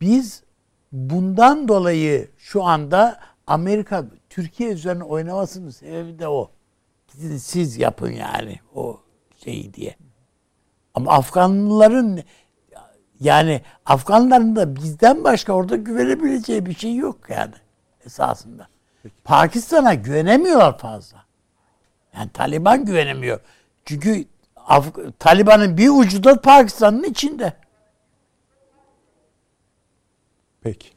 [0.01, 0.43] Biz
[0.91, 6.51] bundan dolayı şu anda Amerika Türkiye üzerine oynamasının sebebi de o.
[7.13, 8.99] Gidin siz yapın yani o
[9.43, 9.95] şeyi diye.
[10.93, 12.19] Ama Afganlıların
[13.19, 17.53] yani Afganların da bizden başka orada güvenebileceği bir şey yok yani
[18.05, 18.67] esasında.
[19.23, 21.17] Pakistan'a güvenemiyorlar fazla.
[22.15, 23.39] Yani Taliban güvenemiyor.
[23.85, 27.53] Çünkü Af- Taliban'ın bir ucu da Pakistan'ın içinde.
[30.61, 30.87] Peki.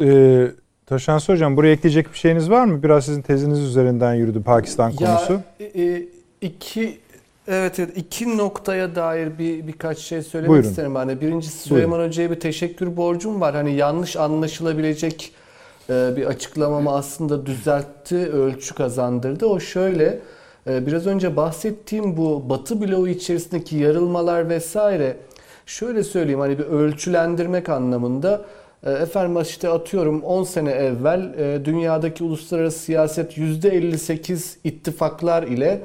[0.00, 0.46] Ee,
[0.86, 2.82] Taşansı Hocam buraya ekleyecek bir şeyiniz var mı?
[2.82, 5.32] Biraz sizin teziniz üzerinden yürüdü Pakistan konusu.
[5.60, 6.02] Ya, e,
[6.40, 7.00] iki
[7.48, 10.68] Evet, evet iki noktaya dair bir birkaç şey söylemek Buyurun.
[10.68, 10.94] isterim.
[10.94, 13.54] Hani birincisi Süleyman Hoca'ya bir teşekkür borcum var.
[13.54, 15.39] Hani yanlış anlaşılabilecek e,
[15.90, 19.46] bir açıklamamı aslında düzeltti, ölçü kazandırdı.
[19.46, 20.18] O şöyle,
[20.66, 25.16] e, biraz önce bahsettiğim bu Batı bloğu içerisindeki yarılmalar vesaire,
[25.66, 28.44] şöyle söyleyeyim hani bir ölçülendirmek anlamında
[28.86, 35.80] e, efendim işte atıyorum 10 sene evvel e, dünyadaki uluslararası siyaset %58 ittifaklar ile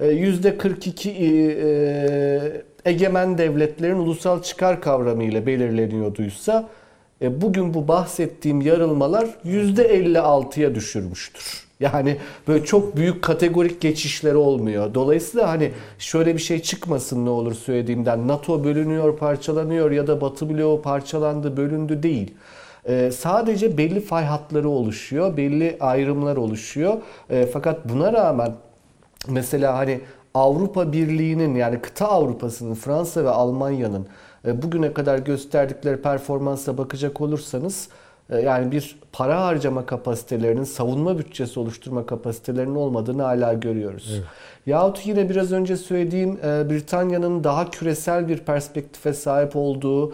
[0.00, 6.68] e, %42 e, egemen devletlerin ulusal çıkar kavramı ile belirleniyorduysa
[7.22, 11.70] e, bugün bu bahsettiğim yarılmalar %56'ya düşürmüştür.
[11.80, 12.16] Yani
[12.48, 14.94] böyle çok büyük kategorik geçişleri olmuyor.
[14.94, 20.50] Dolayısıyla hani şöyle bir şey çıkmasın ne olur söylediğimden NATO bölünüyor, parçalanıyor ya da Batı
[20.50, 22.34] bloğu parçalandı, bölündü değil.
[22.88, 26.96] Ee, sadece belli fay hatları oluşuyor, belli ayrımlar oluşuyor.
[27.30, 28.52] Ee, fakat buna rağmen
[29.28, 30.00] mesela hani
[30.34, 34.06] Avrupa Birliği'nin yani kıta Avrupa'sının Fransa ve Almanya'nın
[34.44, 37.88] bugüne kadar gösterdikleri performansa bakacak olursanız
[38.30, 44.12] e, yani bir para harcama kapasitelerinin, savunma bütçesi oluşturma kapasitelerinin olmadığını hala görüyoruz.
[44.14, 44.24] Evet.
[44.66, 50.12] Yahut yine biraz önce söylediğim e, Britanya'nın daha küresel bir perspektife sahip olduğu,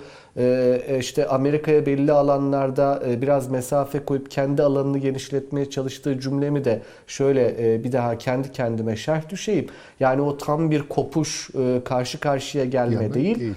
[0.98, 7.92] işte Amerika'ya belli alanlarda biraz mesafe koyup kendi alanını genişletmeye çalıştığı cümlemi de şöyle bir
[7.92, 9.66] daha kendi kendime şerh düşeyim.
[10.00, 11.50] Yani o tam bir kopuş,
[11.84, 13.40] karşı karşıya gelme Yanı değil.
[13.40, 13.54] değil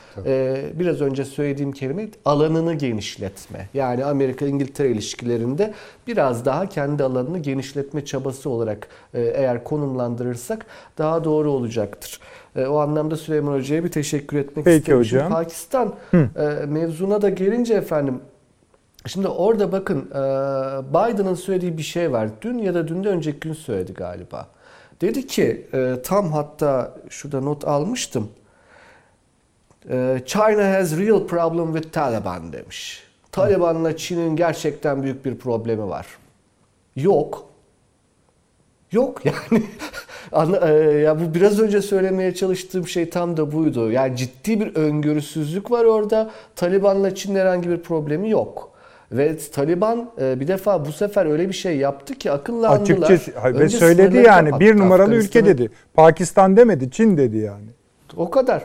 [0.73, 3.69] biraz önce söylediğim kelime alanını genişletme.
[3.73, 5.73] Yani Amerika-İngiltere ilişkilerinde
[6.07, 10.65] biraz daha kendi alanını genişletme çabası olarak eğer konumlandırırsak
[10.97, 12.19] daha doğru olacaktır.
[12.55, 14.99] E, o anlamda Süleyman Hoca'ya bir teşekkür etmek Peki isterim.
[14.99, 15.19] hocam.
[15.21, 16.29] Şimdi Pakistan Hı.
[16.35, 18.21] E, mevzuna da gelince efendim
[19.05, 20.19] Şimdi orada bakın e,
[20.89, 22.29] Biden'ın söylediği bir şey var.
[22.41, 24.47] Dün ya da dünden önceki gün söyledi galiba.
[25.01, 25.67] Dedi ki
[26.03, 28.29] tam hatta şurada not almıştım.
[30.25, 33.03] China has real problem with Taliban demiş.
[33.31, 36.07] Taliban'la Çin'in gerçekten büyük bir problemi var.
[36.95, 37.45] Yok.
[38.91, 39.35] Yok yani
[40.61, 43.91] e, ya bu biraz önce söylemeye çalıştığım şey tam da buydu.
[43.91, 46.29] Yani ciddi bir öngörüsüzlük var orada.
[46.55, 48.71] Taliban'la Çin'in herhangi bir problemi yok.
[49.11, 53.09] Ve Taliban e, bir defa bu sefer öyle bir şey yaptı ki akıllandılar.
[53.09, 55.69] Açıkça ve söyledi yani bir numaralı ülke dedi.
[55.93, 57.67] Pakistan demedi, Çin dedi yani.
[58.17, 58.63] O kadar.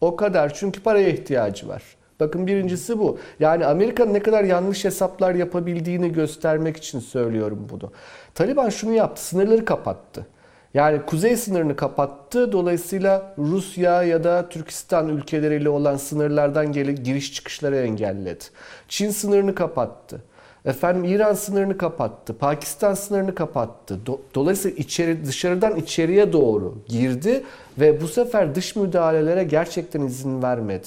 [0.00, 1.82] O kadar çünkü paraya ihtiyacı var.
[2.20, 3.18] Bakın birincisi bu.
[3.40, 7.92] Yani Amerika'nın ne kadar yanlış hesaplar yapabildiğini göstermek için söylüyorum bunu.
[8.34, 10.26] Taliban şunu yaptı, sınırları kapattı.
[10.74, 12.52] Yani kuzey sınırını kapattı.
[12.52, 18.44] Dolayısıyla Rusya ya da Türkistan ülkeleriyle olan sınırlardan giriş çıkışları engelledi.
[18.88, 20.22] Çin sınırını kapattı.
[20.64, 23.98] Efendim İran sınırını kapattı, Pakistan sınırını kapattı.
[24.06, 27.44] Do- Dolayısıyla içeri dışarıdan içeriye doğru girdi
[27.78, 30.86] ve bu sefer dış müdahalelere gerçekten izin vermedi.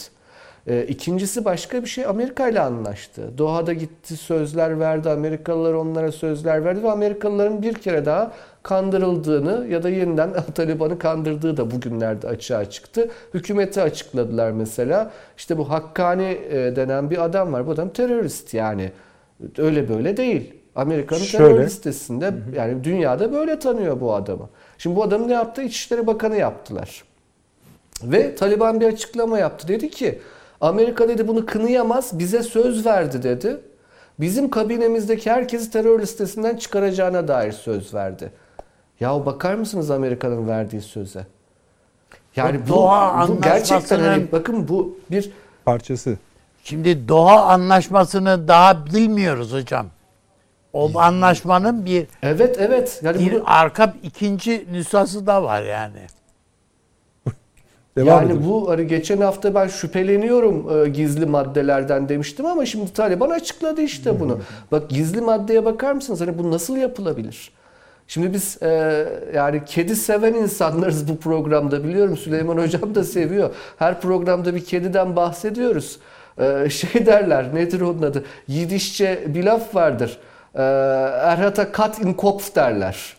[0.68, 3.38] E, ikincisi başka bir şey Amerika ile anlaştı.
[3.38, 5.10] Doha'da gitti sözler verdi.
[5.10, 8.31] Amerikalılar onlara sözler verdi ve Amerikalıların bir kere daha
[8.64, 13.10] kandırıldığını ya da yeniden Taliban'ı kandırdığı da bugünlerde açığa çıktı.
[13.34, 15.11] Hükümeti açıkladılar mesela.
[15.38, 17.68] İşte bu Hakkani e, denen bir adam var.
[17.68, 18.91] Bu adam terörist yani.
[19.57, 20.53] Öyle böyle değil.
[20.76, 21.45] Amerika'nın Şöyle.
[21.45, 24.49] terör listesinde yani dünyada böyle tanıyor bu adamı.
[24.77, 25.61] Şimdi bu adamı ne yaptı?
[25.61, 27.03] İçişleri Bakanı yaptılar.
[28.03, 29.68] Ve Taliban bir açıklama yaptı.
[29.68, 30.19] Dedi ki
[30.64, 33.61] Amerika dedi bunu kınıyamaz bize söz verdi dedi.
[34.19, 38.31] Bizim kabinemizdeki herkesi terör listesinden çıkaracağına dair söz verdi.
[38.99, 41.26] Ya bakar mısınız Amerika'nın verdiği söze?
[42.35, 45.31] Yani bu, Doha bu gerçekten hani Anlaşması'nın- bakın bu bir
[45.65, 46.18] Parçası.
[46.64, 49.88] Şimdi Doha anlaşmasını daha bilmiyoruz hocam.
[50.73, 55.99] O anlaşmanın bir evet evet yani bir bunu, arka ikinci nüshası da var yani.
[57.98, 58.49] Devam yani edelim.
[58.49, 64.20] bu hani geçen hafta ben şüpheleniyorum e, gizli maddelerden demiştim ama şimdi Taliban açıkladı işte
[64.20, 64.40] bunu.
[64.72, 66.22] Bak gizli maddeye bakar mısınız?
[66.22, 67.52] Hani bu nasıl yapılabilir?
[68.07, 69.06] Şimdi biz e,
[69.36, 72.18] yani kedi seven insanlarız bu programda biliyorum.
[72.18, 73.49] Süleyman Hocam da seviyor.
[73.80, 75.99] Her programda bir kediden bahsediyoruz.
[76.38, 78.24] E, şey derler nedir onun adı?
[78.48, 80.18] Yidişçe bir laf vardır.
[80.56, 80.61] E,
[81.22, 83.14] Erhata kat in kopf derler.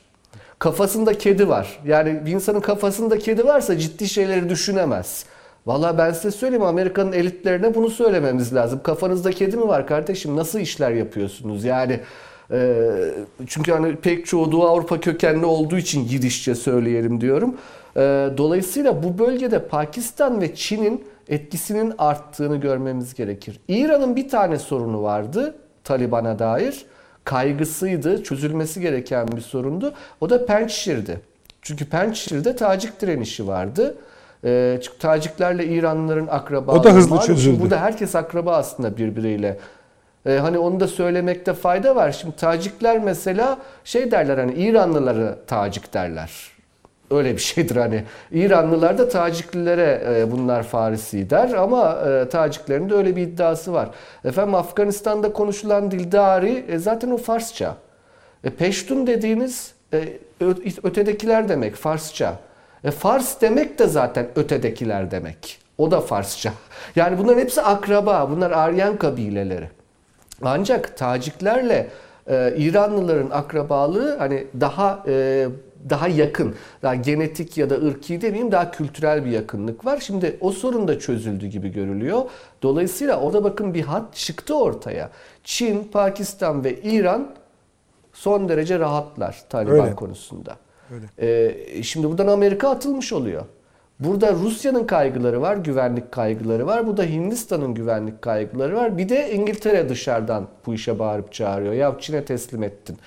[0.65, 1.78] Kafasında kedi var.
[1.86, 5.24] Yani bir insanın kafasında kedi varsa ciddi şeyleri düşünemez.
[5.66, 8.81] Vallahi ben size söyleyeyim Amerika'nın elitlerine bunu söylememiz lazım.
[8.82, 10.36] Kafanızda kedi mi var kardeşim?
[10.36, 11.65] Nasıl işler yapıyorsunuz?
[11.65, 12.01] Yani
[12.51, 12.86] e,
[13.47, 17.57] çünkü hani pek çoğu Doğu Avrupa kökenli olduğu için Yidişçe söyleyelim diyorum.
[17.97, 18.01] E,
[18.36, 23.61] dolayısıyla bu bölgede Pakistan ve Çin'in etkisinin arttığını görmemiz gerekir.
[23.69, 25.55] İran'ın bir tane sorunu vardı
[25.85, 26.86] Taliban'a dair
[27.25, 29.95] kaygısıydı, çözülmesi gereken bir sorundu.
[30.21, 31.21] O da Pençşir'di.
[31.63, 33.97] Çünkü Pençşir'de Tacik direnişi vardı.
[34.83, 36.79] Çünkü Taciklerle İranlıların akrabalığı.
[36.79, 37.17] O da hızlı.
[37.17, 37.61] Şimdi çözüldü.
[37.61, 39.59] Burada herkes akraba aslında birbiriyle.
[40.27, 42.13] Ee, hani onu da söylemekte fayda var.
[42.13, 46.54] Şimdi Tacikler mesela şey derler hani İranlıları Tacik derler.
[47.11, 48.05] Öyle bir şeydir hani.
[48.33, 53.91] İranlılar da Taciklilere e, bunlar Farisi der ama e, Taciklerin de öyle bir iddiası var.
[54.25, 57.75] Efendim Afganistan'da konuşulan Dildari e, zaten o Farsça.
[58.45, 59.75] E, Peştun dediğiniz
[60.83, 62.35] ötedekiler demek Farsça.
[62.99, 65.59] Fars demek de zaten ötedekiler demek.
[65.79, 66.53] O da Farsça.
[66.97, 68.31] Yani bunların hepsi akraba.
[68.31, 69.69] Bunlar Aryan kabileleri.
[70.43, 71.87] Ancak Taciklerle
[72.57, 75.47] İranlıların akrabalığı hani daha e,
[75.90, 80.01] daha yakın, daha genetik ya da ırki demeyeyim daha kültürel bir yakınlık var.
[80.01, 82.23] Şimdi o sorun da çözüldü gibi görülüyor.
[82.62, 85.11] Dolayısıyla orada bakın bir hat çıktı ortaya.
[85.44, 87.31] Çin, Pakistan ve İran
[88.12, 89.94] son derece rahatlar Taliban Öyle.
[89.94, 90.56] konusunda.
[91.20, 93.44] Ee, şimdi buradan Amerika atılmış oluyor.
[94.01, 96.86] Burada Rusya'nın kaygıları var, güvenlik kaygıları var.
[96.86, 98.98] Burada Hindistan'ın güvenlik kaygıları var.
[98.98, 101.73] Bir de İngiltere dışarıdan bu işe bağırıp çağırıyor.
[101.73, 102.98] Ya Çin'e teslim ettin.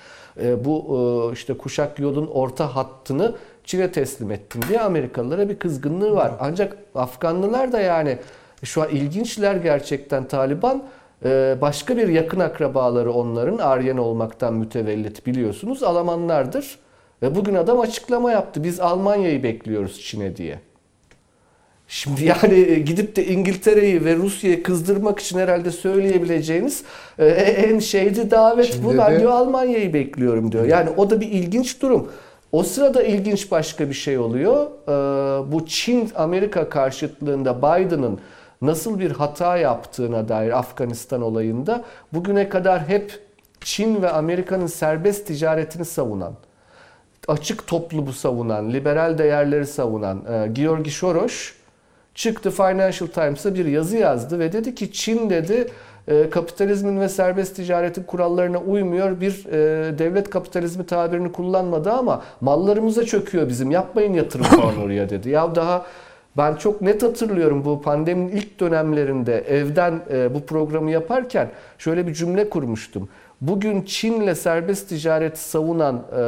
[0.42, 0.84] Ee, bu
[1.30, 3.34] e, işte kuşak yolun orta hattını
[3.64, 6.32] Çin'e teslim ettin diye Amerikalılara bir kızgınlığı var.
[6.40, 8.18] Ancak Afganlılar da yani
[8.64, 10.82] şu an ilginçler gerçekten Taliban.
[11.24, 16.78] Ee, Başka bir yakın akrabaları onların Aryen olmaktan mütevellit biliyorsunuz Almanlardır.
[17.22, 18.64] Ve bugün adam açıklama yaptı.
[18.64, 20.60] Biz Almanya'yı bekliyoruz Çin'e diye.
[21.88, 26.82] Şimdi yani e, gidip de İngiltere'yi ve Rusya'yı kızdırmak için herhalde söyleyebileceğiniz
[27.18, 28.98] e, en şeydi davet Çin'de bu.
[28.98, 30.64] Ben de- diyor Almanya'yı bekliyorum diyor.
[30.64, 32.08] Yani o da bir ilginç durum.
[32.52, 34.66] O sırada ilginç başka bir şey oluyor.
[34.88, 38.18] Ee, Bu Çin-Amerika karşıtlığında Biden'ın
[38.62, 43.20] nasıl bir hata yaptığına dair Afganistan olayında bugüne kadar hep
[43.60, 46.32] Çin ve Amerika'nın serbest ticaretini savunan,
[47.28, 51.50] açık toplumu savunan, liberal değerleri savunan e, Georgi Soros
[52.18, 55.68] çıktı Financial Times'a bir yazı yazdı ve dedi ki Çin dedi
[56.08, 59.20] e, kapitalizmin ve serbest ticaretin kurallarına uymuyor.
[59.20, 63.70] Bir e, devlet kapitalizmi tabirini kullanmadı ama mallarımıza çöküyor bizim.
[63.70, 65.28] Yapmayın yatırım falan oraya dedi.
[65.28, 65.86] Ya daha
[66.36, 72.14] ben çok net hatırlıyorum bu pandeminin ilk dönemlerinde evden e, bu programı yaparken şöyle bir
[72.14, 73.08] cümle kurmuştum.
[73.40, 76.22] Bugün Çin'le serbest ticareti savunan e,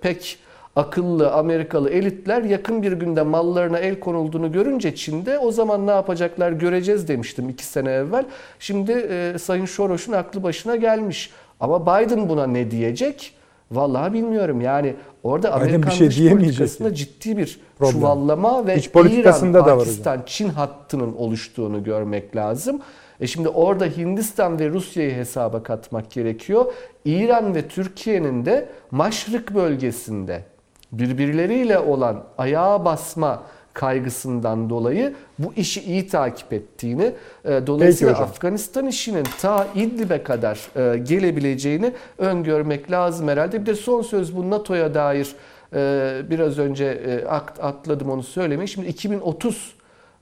[0.00, 0.38] pek
[0.76, 6.52] akıllı Amerikalı elitler yakın bir günde mallarına el konulduğunu görünce Çin'de o zaman ne yapacaklar
[6.52, 8.24] göreceğiz demiştim iki sene evvel.
[8.58, 11.30] Şimdi e, Sayın Soros'un aklı başına gelmiş.
[11.60, 13.34] Ama Biden buna ne diyecek?
[13.70, 14.60] Vallahi bilmiyorum.
[14.60, 17.92] Yani orada Amerikan bir şey dış politikasında ciddi bir Problem.
[17.92, 19.84] çuvallama ve İç politikasında İran, da var.
[19.84, 22.80] Pakistan, Çin hattının oluştuğunu görmek lazım.
[23.20, 26.72] E şimdi orada Hindistan ve Rusya'yı hesaba katmak gerekiyor.
[27.04, 30.44] İran ve Türkiye'nin de Maşrık bölgesinde
[30.92, 33.42] birbirleriyle olan ayağa basma
[33.72, 37.12] kaygısından dolayı bu işi iyi takip ettiğini,
[37.44, 38.12] e, dolayısıyla.
[38.24, 43.60] Afganistan işinin ta İdlib'e kadar e, gelebileceğini öngörmek lazım herhalde.
[43.60, 45.34] Bir de son söz bu NATO'ya dair
[45.74, 48.68] e, biraz önce e, at- atladım onu söylemeyi.
[48.68, 49.74] Şimdi 2030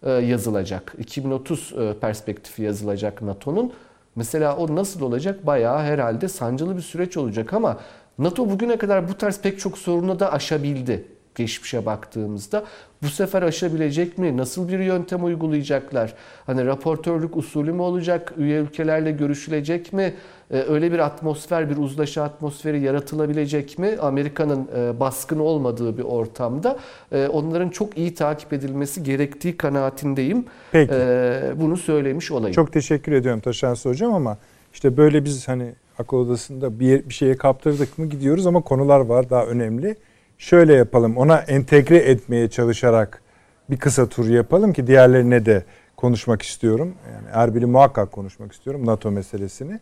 [0.02, 0.94] e, yazılacak.
[0.98, 3.72] 2030 e, perspektifi yazılacak NATO'nun.
[4.16, 5.46] Mesela o nasıl olacak?
[5.46, 7.76] Bayağı herhalde sancılı bir süreç olacak ama
[8.18, 11.04] NATO bugüne kadar bu tarz pek çok sorunu da aşabildi
[11.38, 12.64] geçmişe baktığımızda.
[13.02, 14.36] Bu sefer aşabilecek mi?
[14.36, 16.14] Nasıl bir yöntem uygulayacaklar?
[16.46, 18.34] Hani raportörlük usulü mü olacak?
[18.36, 20.14] Üye ülkelerle görüşülecek mi?
[20.50, 23.96] Ee, öyle bir atmosfer, bir uzlaşı atmosferi yaratılabilecek mi?
[24.00, 26.78] Amerika'nın e, baskın olmadığı bir ortamda
[27.12, 30.44] e, onların çok iyi takip edilmesi gerektiği kanaatindeyim.
[30.72, 30.94] Peki.
[30.94, 32.54] Ee, bunu söylemiş olayım.
[32.54, 34.38] Çok teşekkür ediyorum Taşansı Hocam ama
[34.72, 39.30] işte böyle biz hani akıl odasında bir, bir şeye kaptırdık mı gidiyoruz ama konular var
[39.30, 39.96] daha önemli.
[40.38, 43.22] Şöyle yapalım ona entegre etmeye çalışarak
[43.70, 45.64] bir kısa tur yapalım ki diğerlerine de
[45.96, 46.94] konuşmak istiyorum.
[47.12, 49.80] Yani Erbil'i muhakkak konuşmak istiyorum NATO meselesini.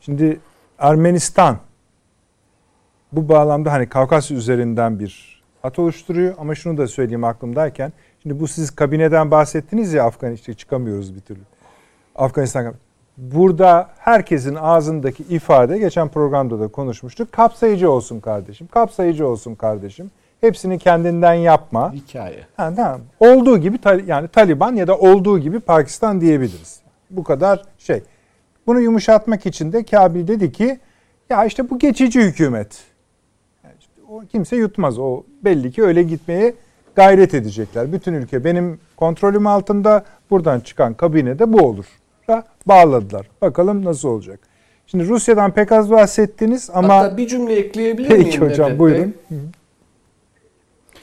[0.00, 0.40] Şimdi
[0.78, 1.58] Ermenistan
[3.12, 7.92] bu bağlamda hani Kavkasya üzerinden bir hat oluşturuyor ama şunu da söyleyeyim aklımdayken.
[8.22, 11.40] Şimdi bu siz kabineden bahsettiniz ya Afganistan'a çıkamıyoruz bir türlü.
[12.14, 12.74] Afganistan
[13.16, 17.32] Burada herkesin ağzındaki ifade geçen programda da konuşmuştuk.
[17.32, 18.66] Kapsayıcı olsun kardeşim.
[18.66, 20.10] Kapsayıcı olsun kardeşim.
[20.40, 21.92] Hepsini kendinden yapma.
[21.92, 22.40] Hikaye.
[22.56, 23.00] Ha, tamam.
[23.20, 26.80] Olduğu gibi yani Taliban ya da olduğu gibi Pakistan diyebiliriz.
[27.10, 28.02] Bu kadar şey.
[28.66, 30.78] Bunu yumuşatmak için de Kabil dedi ki
[31.30, 32.82] ya işte bu geçici hükümet.
[33.64, 34.98] Yani işte o kimse yutmaz.
[34.98, 36.54] O belli ki öyle gitmeye
[36.96, 37.92] gayret edecekler.
[37.92, 40.04] Bütün ülke benim kontrolüm altında.
[40.30, 41.86] Buradan çıkan kabine de bu olur.
[42.28, 43.26] Da bağladılar.
[43.42, 44.40] Bakalım nasıl olacak.
[44.86, 48.24] Şimdi Rusya'dan pek az bahsettiniz ama Hatta bir cümle ekleyebilir miyim?
[48.24, 49.14] peki hocam Nedret buyurun.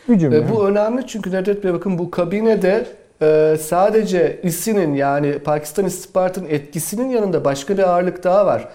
[0.09, 0.37] Bir cümle.
[0.37, 2.85] E, bu önemli çünkü Nedret Bey bakın bu kabinede
[3.21, 8.67] e, sadece ISİ'nin yani Pakistan istihbaratının etkisinin yanında başka bir ağırlık daha var.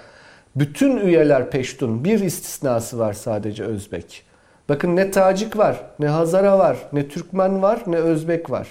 [0.56, 2.04] Bütün üyeler Peştun.
[2.04, 4.22] Bir istisnası var sadece Özbek.
[4.68, 8.68] Bakın ne Tacik var, ne Hazara var, ne Türkmen var, ne Özbek var.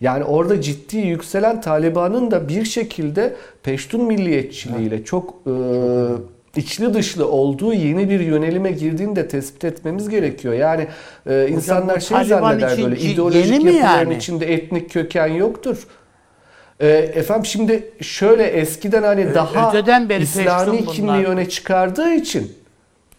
[0.00, 5.52] Yani orada ciddi yükselen Taliban'ın da bir şekilde Peştun milliyetçiliğiyle çok e,
[6.56, 10.54] içli dışlı olduğu yeni bir yönelime girdiğini de tespit etmemiz gerekiyor.
[10.54, 10.86] Yani
[11.26, 14.16] e, insanlar şey Taliban zanneder böyle ideolojik yapıların yani?
[14.16, 15.86] içinde etnik köken yoktur.
[16.80, 19.72] E, efendim şimdi şöyle eskiden hani daha
[20.20, 20.94] İslami Peştun bunlar.
[20.94, 22.52] kimliği öne çıkardığı için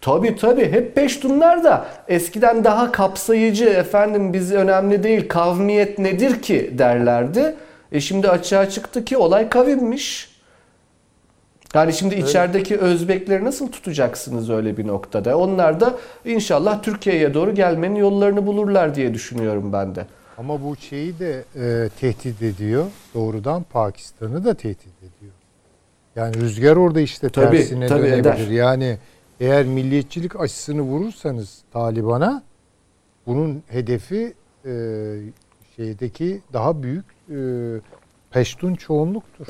[0.08, 6.74] Tabii tabii hep Peştunlar da eskiden daha kapsayıcı efendim biz önemli değil kavmiyet nedir ki
[6.78, 7.56] derlerdi.
[7.92, 10.38] E şimdi açığa çıktı ki olay kavimmiş.
[11.74, 15.38] Yani şimdi içerideki Özbekleri nasıl tutacaksınız öyle bir noktada?
[15.38, 20.06] Onlar da inşallah Türkiye'ye doğru gelmenin yollarını bulurlar diye düşünüyorum ben de.
[20.38, 22.86] Ama bu şeyi de e, tehdit ediyor.
[23.14, 25.34] Doğrudan Pakistan'ı da tehdit ediyor.
[26.16, 28.20] Yani rüzgar orada işte Tabii, tersine tabii dönebilir.
[28.20, 28.48] eder.
[28.48, 28.98] Yani
[29.40, 32.44] eğer milliyetçilik aşısını vurursanız Taliban'a
[33.28, 34.34] bunun hedefi
[34.66, 34.72] e,
[35.76, 37.38] şeydeki daha büyük e,
[38.32, 39.48] Peştun çoğunluktur.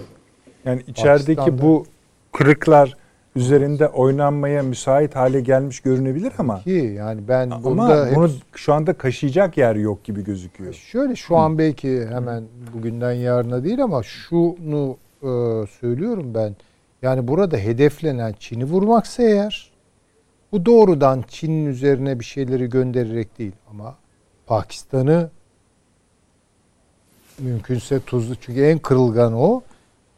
[0.65, 1.61] Yani içerideki Pakistan'da.
[1.61, 1.85] bu
[2.31, 2.97] kırıklar
[3.35, 8.93] üzerinde oynanmaya müsait hale gelmiş görünebilir ama Ki yani ben ama hep- bunu şu anda
[8.93, 10.73] kaşıyacak yer yok gibi gözüküyor.
[10.73, 12.43] Şöyle şu an belki hemen
[12.73, 15.27] bugünden yarına değil ama şunu e,
[15.67, 16.55] söylüyorum ben.
[17.01, 19.71] Yani burada hedeflenen Çin'i vurmaksa eğer
[20.51, 23.95] bu doğrudan Çin'in üzerine bir şeyleri göndererek değil ama
[24.45, 25.29] Pakistan'ı
[27.39, 29.61] mümkünse tuzlu çünkü en kırılgan o.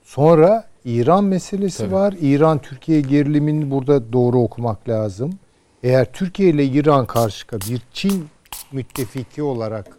[0.03, 1.93] Sonra İran meselesi Tabii.
[1.93, 2.15] var.
[2.21, 5.39] İran Türkiye gerilimini burada doğru okumak lazım.
[5.83, 8.27] Eğer Türkiye ile İran karşı bir Çin
[8.71, 9.97] müttefiki olarak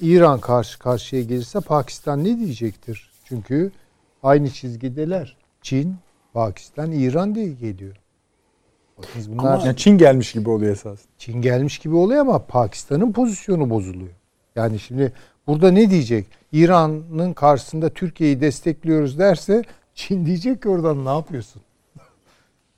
[0.00, 3.10] İran karşı karşıya gelirse Pakistan ne diyecektir?
[3.24, 3.72] Çünkü
[4.22, 5.36] aynı çizgideler.
[5.62, 5.96] Çin,
[6.32, 7.96] Pakistan, İran diye geliyor.
[9.02, 10.98] Bakınız bunlar Yani Çin gelmiş gibi oluyor esas.
[11.18, 14.10] Çin gelmiş gibi oluyor ama Pakistan'ın pozisyonu bozuluyor.
[14.56, 15.12] Yani şimdi
[15.46, 16.26] burada ne diyecek?
[16.52, 19.62] İran'ın karşısında Türkiye'yi destekliyoruz derse
[19.94, 21.62] Çin diyecek ki oradan ne yapıyorsun?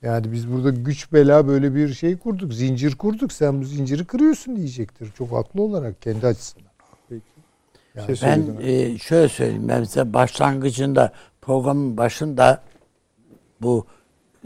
[0.03, 2.55] Yani biz burada güç bela böyle bir şey kurduk.
[2.55, 3.33] Zincir kurduk.
[3.33, 5.13] Sen bu zinciri kırıyorsun diyecektir.
[5.19, 6.71] Çok haklı olarak kendi açısından.
[7.09, 7.23] Peki.
[7.95, 9.69] Yani Şey Ben e, şöyle söyleyeyim.
[9.69, 12.63] Ben size başlangıcında programın başında
[13.61, 13.87] bu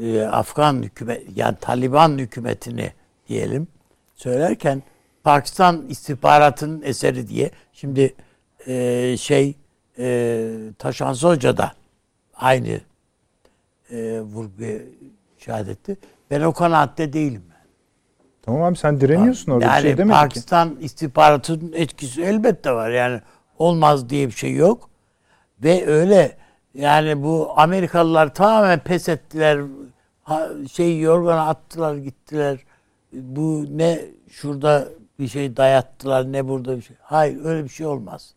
[0.03, 2.93] e, Afgan hükümet yani Taliban hükümetini
[3.29, 3.69] diyelim
[4.15, 4.83] söylerken
[5.25, 8.15] Pakistan istihbaratının eseri diye şimdi
[8.67, 9.55] e, şey
[9.99, 10.49] e,
[10.79, 11.73] Taşansı Hoca da
[12.35, 12.81] aynı
[13.91, 14.79] e, vurguya
[15.49, 15.97] etti.
[16.31, 17.43] Ben o kanaatte değilim.
[18.43, 20.21] Tamam abi sen direniyorsun orada yani bir şey demedik ki.
[20.21, 22.91] Pakistan istihbaratının etkisi elbette var.
[22.91, 23.21] Yani
[23.59, 24.91] olmaz diye bir şey yok.
[25.63, 26.37] Ve öyle
[26.75, 29.61] yani bu Amerikalılar tamamen pes ettiler.
[30.73, 32.59] Şey yorgana attılar gittiler.
[33.13, 34.01] Bu ne
[34.31, 34.89] şurada
[35.19, 36.97] bir şey dayattılar ne burada bir şey.
[37.03, 38.35] Hayır öyle bir şey olmaz.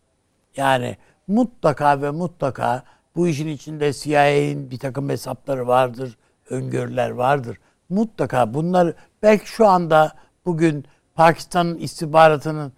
[0.57, 0.97] Yani
[1.27, 2.83] mutlaka ve mutlaka
[3.15, 6.17] bu işin içinde CIA'nin bir takım hesapları vardır,
[6.49, 7.57] öngörüler vardır.
[7.89, 8.93] Mutlaka bunlar
[9.23, 10.11] belki şu anda
[10.45, 10.85] bugün
[11.15, 12.73] Pakistan'ın istihbaratının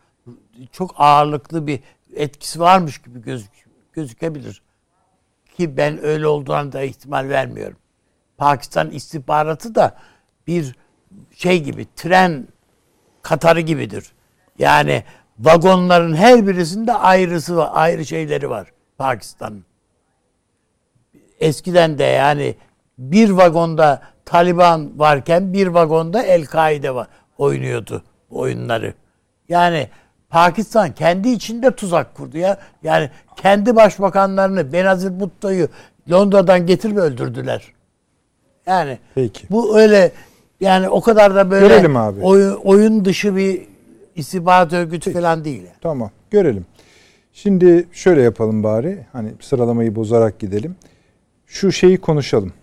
[0.72, 1.80] çok ağırlıklı bir
[2.16, 3.52] etkisi varmış gibi gözük,
[3.94, 4.62] gözükebilir.
[5.58, 7.78] Ki ben öyle olduğuna da ihtimal vermiyorum.
[8.38, 9.96] Pakistan istihbaratı da
[10.48, 10.76] bir
[11.36, 12.48] şey gibi tren
[13.22, 14.12] katarı gibidir.
[14.60, 15.04] Yani
[15.40, 18.68] vagonların her birisinde ayrısı var, ayrı şeyleri var
[18.98, 19.66] Pakistan'ın.
[21.40, 22.56] Eskiden de yani
[22.98, 27.08] bir vagonda Taliban varken bir vagonda El-Kaide var,
[27.38, 28.94] oynuyordu oyunları.
[29.50, 29.90] Yani
[30.34, 32.58] Pakistan kendi içinde tuzak kurdu ya.
[32.84, 35.68] Yani kendi başbakanlarını Benazir Bhutto'yu
[36.12, 37.74] Londra'dan getirip öldürdüler.
[38.66, 39.48] Yani Peki.
[39.50, 40.12] bu öyle
[40.60, 42.20] yani o kadar da böyle Görelim abi.
[42.22, 43.62] Oyun, oyun dışı bir
[44.16, 45.64] istihbarat örgütü falan değil.
[45.64, 45.76] yani.
[45.82, 46.66] Tamam görelim.
[47.34, 49.06] Şimdi şöyle yapalım bari.
[49.12, 50.76] Hani sıralamayı bozarak gidelim.
[51.48, 52.54] Şu şeyi konuşalım.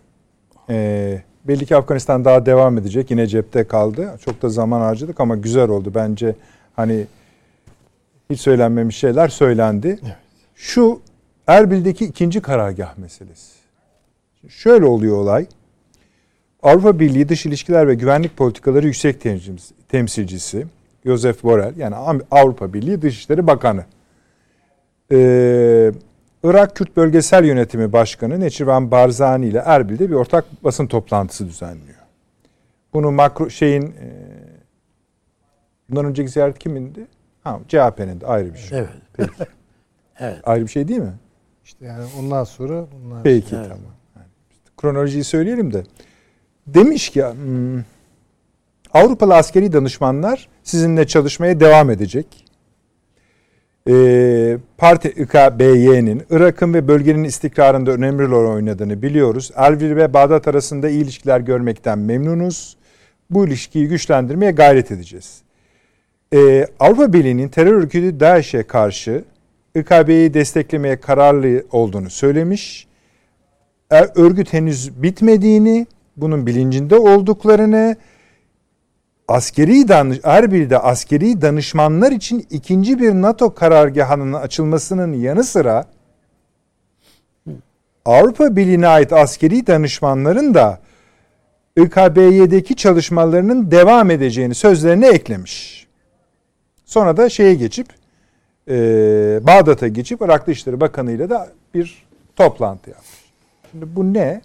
[0.71, 3.11] Ee, belli ki Afganistan daha devam edecek.
[3.11, 4.19] Yine cepte kaldı.
[4.25, 5.93] Çok da zaman harcadık ama güzel oldu.
[5.95, 6.35] Bence
[6.77, 7.07] hani
[8.31, 9.99] hiç söylenmemiş şeyler söylendi.
[10.55, 11.01] Şu
[11.47, 13.53] Erbil'deki ikinci karargah meselesi.
[14.49, 15.47] Şöyle oluyor olay.
[16.63, 19.21] Avrupa Birliği Dış İlişkiler ve Güvenlik Politikaları Yüksek
[19.89, 20.67] Temsilcisi,
[21.05, 21.95] Joseph Borrell yani
[22.31, 23.85] Avrupa Birliği Dışişleri Bakanı.
[25.13, 25.93] Ee,
[26.45, 31.99] Irak Kürt Bölgesel Yönetimi Başkanı Neçirvan Barzani ile Erbil'de bir ortak basın toplantısı düzenliyor.
[32.95, 34.09] Bunu makro şeyin e,
[35.89, 37.07] bundan önceki ziyaret kimindi?
[37.45, 38.79] Ha, CHP'nin de ayrı bir şey.
[38.79, 38.91] Evet.
[39.13, 39.31] Peki.
[40.23, 40.41] Evet.
[40.45, 41.13] Ayrı bir şey değil mi?
[41.65, 43.69] İşte yani ondan sonra bunlar Peki Evet.
[43.69, 43.93] tamam.
[44.17, 45.83] Yani işte kronolojiyi söyleyelim de.
[46.67, 47.83] Demiş ki hmm,
[48.93, 52.27] Avrupalı askeri danışmanlar sizinle çalışmaya devam edecek.
[53.89, 59.51] Ee, Parti İKBY'nin Irak'ın ve bölgenin istikrarında önemli rol oynadığını biliyoruz.
[59.55, 62.77] Erbil ve Bağdat arasında iyi ilişkiler görmekten memnunuz.
[63.31, 65.43] Bu ilişkiyi güçlendirmeye gayret edeceğiz.
[66.35, 69.25] Ee, Avrupa Birliği'nin terör örgütü DAEŞ'e karşı
[69.75, 72.87] İKB'yi desteklemeye kararlı olduğunu söylemiş.
[73.93, 75.87] E, Örgüt henüz bitmediğini,
[76.17, 77.97] bunun bilincinde olduklarını,
[79.29, 85.85] askeri danış Erbil'de askeri danışmanlar için ikinci bir NATO karargahının açılmasının yanı sıra
[88.05, 90.81] Avrupa Birliği'ne ait askeri danışmanların da
[91.77, 95.80] İKB'deki çalışmalarının devam edeceğini sözlerine eklemiş.
[96.91, 97.87] Sonra da şeye geçip
[98.69, 98.75] e,
[99.47, 101.39] Bağdat'a geçip Irak Dışişleri Bakanı ile de
[101.75, 102.03] bir
[102.37, 103.25] toplantı yapmış.
[103.71, 104.19] Şimdi bu ne?
[104.21, 104.43] Yani,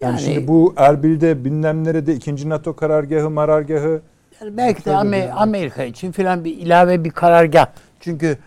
[0.00, 4.00] Yani- şimdi bu Erbil'de bilmem nerede ikinci NATO karargahı, marargahı
[4.40, 7.66] Yani belki de Amer- Amerika için filan bir ilave bir karargah.
[8.00, 8.38] Çünkü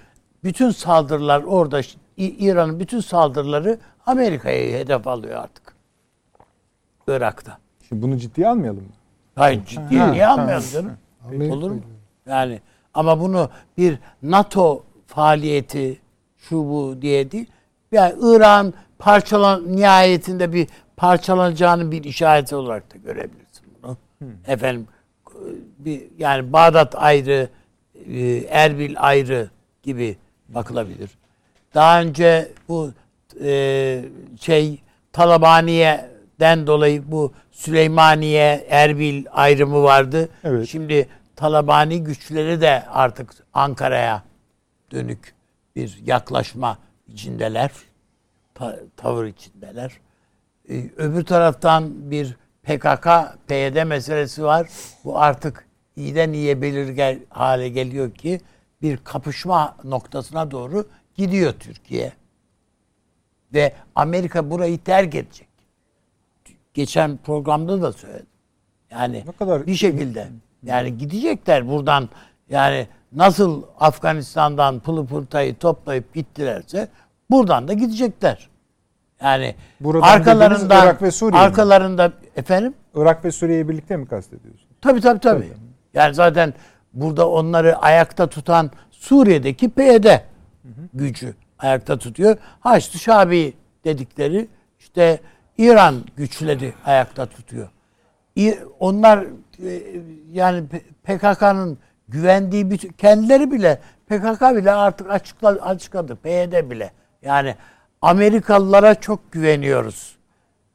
[0.43, 1.81] bütün saldırılar orada
[2.17, 5.73] İran'ın bütün saldırıları Amerika'ya hedef alıyor artık.
[7.07, 7.57] Irak'ta.
[7.89, 8.89] Şimdi bunu ciddiye almayalım mı?
[9.35, 10.33] Hayır ciddi Ha, niye ha.
[10.33, 10.91] almayalım canım?
[11.27, 11.81] Amerika Olur mu?
[12.25, 12.59] Yani
[12.93, 15.99] ama bunu bir NATO faaliyeti
[16.37, 17.45] şu bu diye değil.
[17.91, 20.67] Yani İran parçalan nihayetinde bir
[20.97, 23.97] parçalanacağının bir işareti olarak da görebilirsin bunu.
[24.47, 24.87] Efendim
[25.79, 27.49] bir yani Bağdat ayrı,
[28.11, 29.49] e, Erbil ayrı
[29.83, 30.17] gibi
[30.49, 31.09] bakılabilir.
[31.73, 32.91] Daha önce bu
[33.43, 34.05] e,
[34.41, 34.79] şey
[35.11, 40.29] Talabaniye'den dolayı bu Süleymaniye, Erbil ayrımı vardı.
[40.43, 40.67] Evet.
[40.69, 41.07] Şimdi
[41.43, 44.23] Talabani güçleri de artık Ankara'ya
[44.91, 45.35] dönük
[45.75, 47.71] bir yaklaşma içindeler.
[48.53, 49.91] Ta- tavır içindeler.
[50.69, 53.07] Ee, öbür taraftan bir PKK,
[53.47, 54.67] PYD meselesi var.
[55.03, 58.41] Bu artık iyiden iyiye belirgel hale geliyor ki
[58.81, 62.11] bir kapışma noktasına doğru gidiyor Türkiye.
[63.53, 65.47] Ve Amerika burayı terk edecek.
[66.73, 68.27] Geçen programda da söyledim.
[68.91, 70.27] Yani Ne kadar- bir şekilde
[70.63, 72.09] yani gidecekler buradan
[72.49, 76.87] yani nasıl Afganistan'dan pılı pırtayı toplayıp gittilerse
[77.29, 78.49] buradan da gidecekler.
[79.21, 81.45] Yani Buradan arkalarından dediğiniz Irak ve Suriye mi?
[81.47, 84.67] arkalarında efendim Irak ve Suriye'yi birlikte mi kastediyorsun?
[84.81, 85.51] Tabii tabii tabii.
[85.93, 86.53] Yani zaten
[86.93, 90.05] burada onları ayakta tutan Suriye'deki PYD
[90.93, 92.37] gücü ayakta tutuyor.
[92.59, 93.53] Haçlı Şabi
[93.85, 94.47] dedikleri
[94.79, 95.19] işte
[95.57, 97.69] İran güçleri ayakta tutuyor.
[98.79, 99.27] Onlar e,
[100.31, 101.77] yani P- PKK'nın
[102.07, 106.15] güvendiği bütün kendileri bile PKK bile artık açıkla, açıkladı.
[106.15, 106.91] PYD bile.
[107.21, 107.55] Yani
[108.01, 110.15] Amerikalılara çok güveniyoruz.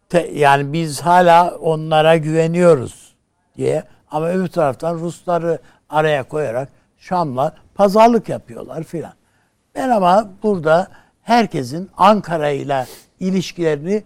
[0.09, 3.15] Te- yani biz hala onlara güveniyoruz
[3.57, 5.59] diye ama öbür taraftan Rusları
[5.89, 9.13] araya koyarak Şam'la pazarlık yapıyorlar filan.
[9.75, 10.89] Ben ama burada
[11.23, 12.87] herkesin Ankara ile
[13.21, 14.03] ilişkilerini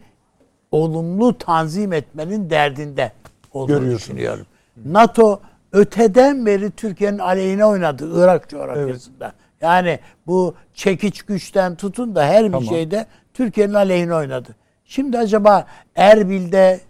[0.70, 3.12] olumlu tanzim etmenin derdinde
[3.52, 4.46] olduğunu düşünüyorum.
[4.84, 5.40] NATO
[5.72, 9.32] öteden beri Türkiye'nin aleyhine oynadı Irak coğrafyasında.
[9.60, 12.64] Yani bu çekiç güçten tutun da her bir Tamam.
[12.68, 14.48] şeyde Türkiye'nin aleyhine oynadı.
[14.84, 15.66] Şimdi acaba
[15.96, 16.80] Erbil'de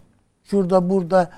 [0.43, 1.29] şurada burada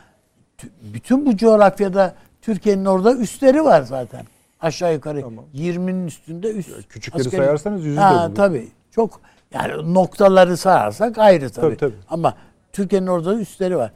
[0.59, 4.25] tü- bütün bu coğrafyada Türkiye'nin orada üstleri var zaten.
[4.61, 5.45] Aşağı yukarı Tamam.
[5.53, 6.87] 20'nin üstünde üst.
[6.89, 8.35] küçükleri askeri- sayarsanız yüzü de Ha, bulur.
[8.35, 8.67] Tabii.
[8.91, 9.21] Çok
[9.53, 11.65] yani noktaları sayarsak ayrı tabii.
[11.65, 11.93] Tabii, tabii.
[12.09, 12.33] Ama
[12.73, 13.91] Türkiye'nin orada üstleri var.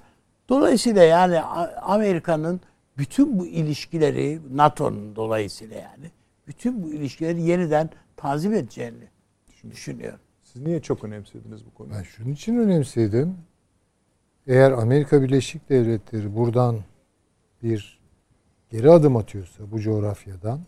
[0.49, 1.41] Dolayısıyla yani
[1.81, 2.61] Amerika'nın
[2.97, 6.11] bütün bu ilişkileri NATO'nun dolayısıyla yani
[6.47, 9.07] bütün bu ilişkileri yeniden tanzim edeceğini
[9.71, 10.19] düşünüyorum.
[10.43, 11.95] Siz niye çok önemsediniz bu konuyu?
[11.95, 13.38] Ben şunun için önemsedim.
[14.47, 16.80] Eğer Amerika Birleşik Devletleri buradan
[17.63, 17.99] bir
[18.69, 20.59] geri adım atıyorsa bu coğrafyadan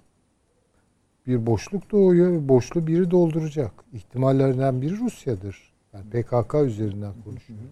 [1.28, 3.72] bir boşluk doğuyor ve boşluğu biri dolduracak.
[3.94, 5.74] İhtimallerden biri Rusya'dır.
[5.94, 7.70] Yani PKK üzerinden konuşuyorum.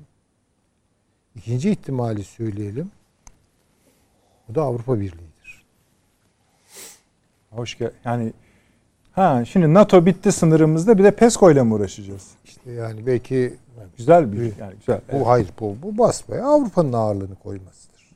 [1.40, 2.92] İkinci ihtimali söyleyelim.
[4.52, 5.66] O da Avrupa Birliği'dir.
[7.50, 7.92] Hoş gel.
[8.06, 8.34] Yani
[9.12, 12.28] ha şimdi NATO bitti sınırımızda bir de PESCO ile mi uğraşacağız?
[12.46, 13.58] İşte yani belki
[13.98, 15.02] Güzel bir yani güzel.
[15.12, 18.10] Bu hayır bu, bu basbaya Avrupa'nın ağırlığını koymasıdır.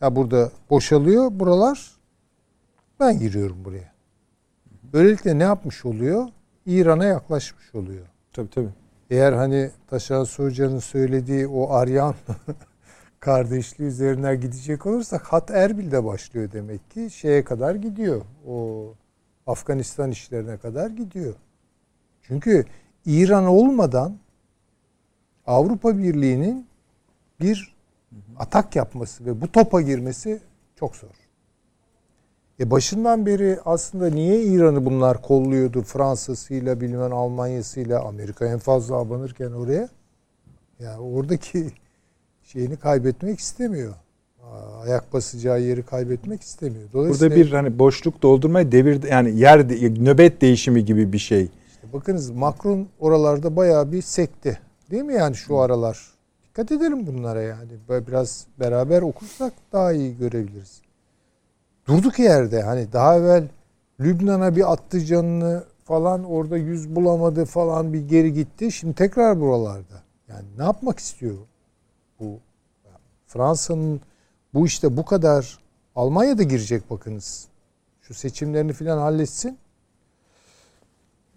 [0.00, 1.90] Ya burada boşalıyor buralar.
[3.00, 3.92] Ben giriyorum buraya.
[4.92, 6.28] Böylelikle ne yapmış oluyor?
[6.66, 8.06] İran'a yaklaşmış oluyor.
[8.32, 8.68] Tabii tabii.
[9.10, 12.14] Eğer hani Taşan Hoca'nın söylediği o Aryan
[13.20, 18.22] kardeşliği üzerinden gidecek olursak hat Erbil'de başlıyor demek ki şeye kadar gidiyor.
[18.48, 18.84] O
[19.46, 21.34] Afganistan işlerine kadar gidiyor.
[22.22, 22.64] Çünkü
[23.06, 24.18] İran olmadan
[25.46, 26.66] Avrupa Birliği'nin
[27.40, 27.76] bir
[28.38, 30.40] atak yapması ve bu topa girmesi
[30.76, 31.29] çok zor.
[32.60, 39.52] E başından beri aslında niye İran'ı bunlar kolluyordu Fransa'sıyla bilmem Almanya'sıyla Amerika en fazla abanırken
[39.52, 39.88] oraya?
[40.80, 41.66] Ya oradaki
[42.42, 43.94] şeyini kaybetmek istemiyor.
[44.82, 46.88] Ayak basacağı yeri kaybetmek istemiyor.
[46.92, 49.68] Dolayısıyla Burada bir hani boşluk doldurmaya devir yani yer
[50.04, 51.42] nöbet değişimi gibi bir şey.
[51.42, 54.58] işte bakınız Macron oralarda bayağı bir sekti.
[54.90, 56.10] Değil mi yani şu aralar?
[56.44, 57.70] Dikkat edelim bunlara yani.
[57.88, 60.80] Böyle biraz beraber okursak daha iyi görebiliriz.
[61.90, 63.48] Durduk yerde hani daha evvel
[64.00, 68.72] Lübnan'a bir attı canını falan orada yüz bulamadı falan bir geri gitti.
[68.72, 70.02] Şimdi tekrar buralarda.
[70.28, 71.36] Yani ne yapmak istiyor
[72.20, 72.38] bu?
[73.26, 74.00] Fransa'nın
[74.54, 75.58] bu işte bu kadar
[75.96, 77.48] Almanya da girecek bakınız.
[78.00, 79.58] Şu seçimlerini filan halletsin.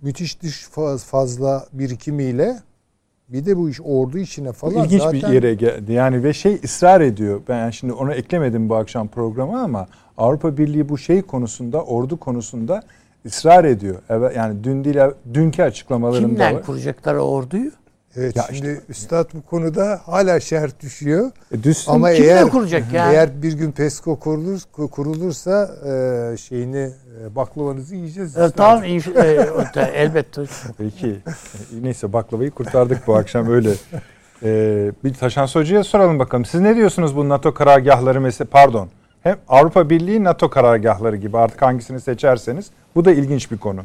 [0.02, 2.60] Müthiş dış fa- fazla birikimiyle
[3.30, 5.94] bir de bu iş ordu içine Bu falan ilginç zaten bir yere geldi.
[5.94, 7.42] Yani ve şey ısrar ediyor.
[7.48, 9.88] Ben şimdi onu eklemedim bu akşam programa ama
[10.18, 12.82] Avrupa Birliği bu şey konusunda, ordu konusunda
[13.26, 13.96] ısrar ediyor.
[14.10, 14.98] Evet yani dün değil
[15.34, 16.64] dünkü açıklamalarında Kimden var.
[16.64, 17.72] kuracaklar orduyu?
[18.18, 21.32] Evet Ya şimdi üstad bu konuda hala şerh düşüyor.
[21.52, 21.92] E, düşsün.
[21.92, 23.14] Ama Kimle eğer kuracak yani?
[23.14, 24.62] eğer bir gün PESCO kurulur,
[24.92, 26.90] kurulursa e, şeyini
[27.22, 28.38] e, baklavanızı yiyeceğiz.
[28.38, 28.88] E, tamam e,
[29.94, 30.42] elbette.
[30.78, 31.08] Peki.
[31.08, 33.72] E, Neyse baklavayı kurtardık bu akşam öyle.
[34.46, 36.46] Ee, bir Taşan Hoca'ya soralım bakalım.
[36.46, 38.90] Siz ne diyorsunuz bu NATO karargahları mesela pardon.
[39.24, 42.66] Hem Avrupa Birliği NATO karargahları gibi artık hangisini seçerseniz.
[42.96, 43.82] Bu da ilginç bir konu.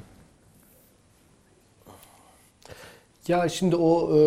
[3.29, 4.19] Ya şimdi o e,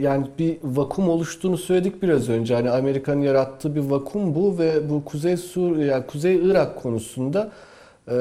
[0.00, 2.54] yani bir vakum oluştuğunu söyledik biraz önce.
[2.54, 7.52] Hani Amerika'nın yarattığı bir vakum bu ve bu Kuzey Sur yani Kuzey Irak konusunda
[8.08, 8.12] e,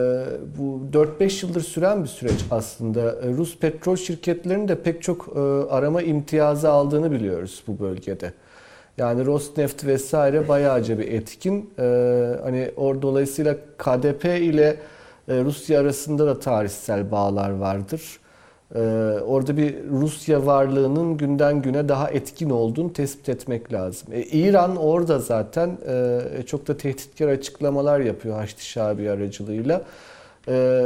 [0.57, 3.01] bu 4-5 yıldır süren bir süreç aslında.
[3.11, 5.39] E, Rus petrol şirketlerinin de pek çok e,
[5.69, 8.33] arama imtiyazı aldığını biliyoruz bu bölgede.
[8.97, 11.69] Yani Rosneft vesaire bayağıca bir etkin.
[11.79, 11.83] E,
[12.43, 14.77] hani or dolayısıyla KDP ile
[15.27, 18.20] e, Rusya arasında da tarihsel bağlar vardır.
[18.76, 18.80] Ee,
[19.26, 24.07] orada bir Rusya varlığının günden güne daha etkin olduğunu tespit etmek lazım.
[24.14, 29.81] E, İran orada zaten e, çok da tehditkar açıklamalar yapıyor Haçlı Şabi aracılığıyla.
[30.48, 30.85] E,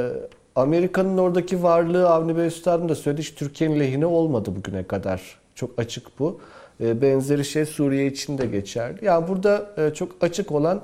[0.56, 5.22] Amerika'nın oradaki varlığı Avni Bey Üstad'ın da söyledi hiç Türkiye'nin lehine olmadı bugüne kadar.
[5.56, 6.40] Çok açık bu.
[6.82, 9.06] E, benzeri şey Suriye için de geçerli.
[9.06, 10.82] Yani burada e, çok açık olan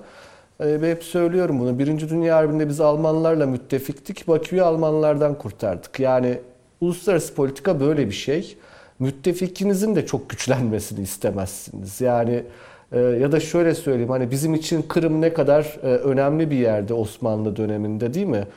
[0.59, 1.79] e, ve hep söylüyorum bunu.
[1.79, 4.27] Birinci Dünya Harbi'nde biz Almanlarla müttefiktik.
[4.27, 5.99] Bakü'yü Almanlardan kurtardık.
[5.99, 6.37] Yani
[6.81, 8.57] uluslararası politika böyle bir şey.
[8.99, 12.01] müttefikinizin de çok güçlenmesini istemezsiniz.
[12.01, 12.43] Yani
[12.91, 16.93] e, ya da şöyle söyleyeyim hani bizim için Kırım ne kadar e, önemli bir yerde
[16.93, 18.47] Osmanlı döneminde değil mi?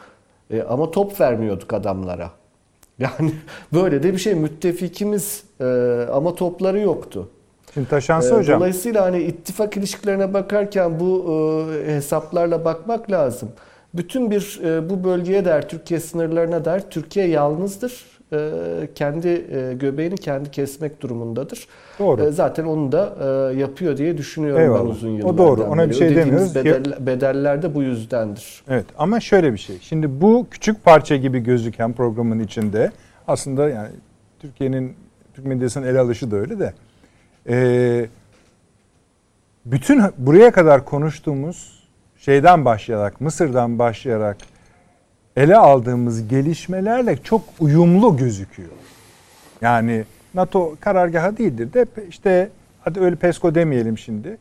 [0.50, 2.30] E, ama top vermiyorduk adamlara.
[2.98, 3.32] Yani
[3.72, 5.64] böyle de bir şey müttefikimiz e,
[6.12, 7.28] ama topları yoktu.
[7.74, 8.60] Şimdi Taşansı Ee, hocam.
[8.60, 11.26] Dolayısıyla hani ittifak ilişkilerine bakarken bu
[11.86, 13.48] e, hesaplarla bakmak lazım.
[13.94, 18.04] Bütün bir e, bu bölgeye der, Türkiye sınırlarına der, Türkiye yalnızdır.
[18.34, 21.68] E, kendi e, göbeğini kendi kesmek durumundadır.
[21.98, 22.22] Doğru.
[22.22, 23.14] E, zaten onu da
[23.56, 24.84] yapıyor diye düşünüyorum Eyvallah.
[24.84, 25.90] ben uzun O yıllardan doğru, ona beri.
[25.90, 26.84] bir şey Ödediğimiz demiyoruz.
[26.86, 28.62] bedel- bedeller de bu yüzdendir.
[28.68, 29.78] Evet ama şöyle bir şey.
[29.80, 32.90] Şimdi bu küçük parça gibi gözüken programın içinde
[33.28, 33.88] aslında yani
[34.40, 34.94] Türkiye'nin
[35.34, 36.72] Türk medyasının ele alışı da öyle de
[37.48, 38.06] ee,
[39.64, 41.84] bütün buraya kadar konuştuğumuz
[42.16, 44.36] şeyden başlayarak Mısır'dan başlayarak
[45.36, 48.70] ele aldığımız gelişmelerle çok uyumlu gözüküyor.
[49.60, 50.04] Yani
[50.34, 52.48] NATO karargahı değildir de işte
[52.80, 54.38] hadi öyle PESCO demeyelim şimdi.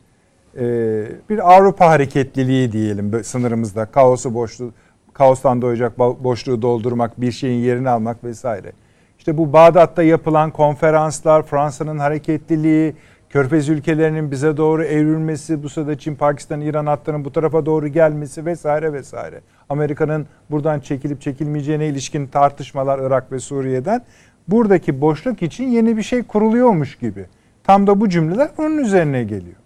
[0.56, 4.72] Ee, bir Avrupa hareketliliği diyelim sınırımızda kaosu boşluğu
[5.12, 8.72] kaostan doğacak bo- boşluğu doldurmak, bir şeyin yerini almak vesaire.
[9.18, 12.94] İşte bu Bağdat'ta yapılan konferanslar, Fransa'nın hareketliliği,
[13.34, 18.46] Körfez ülkelerinin bize doğru evrilmesi, bu sırada Çin, Pakistan, İran hatlarının bu tarafa doğru gelmesi
[18.46, 19.40] vesaire vesaire.
[19.68, 24.04] Amerika'nın buradan çekilip çekilmeyeceğine ilişkin tartışmalar Irak ve Suriye'den
[24.48, 27.26] buradaki boşluk için yeni bir şey kuruluyormuş gibi.
[27.64, 29.56] Tam da bu cümleler onun üzerine geliyor.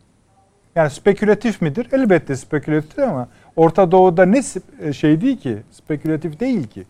[0.74, 1.88] Yani spekülatif midir?
[1.92, 4.42] Elbette spekülatif ama Orta Doğu'da ne
[4.92, 5.58] şey değil ki?
[5.70, 6.84] Spekülatif değil ki.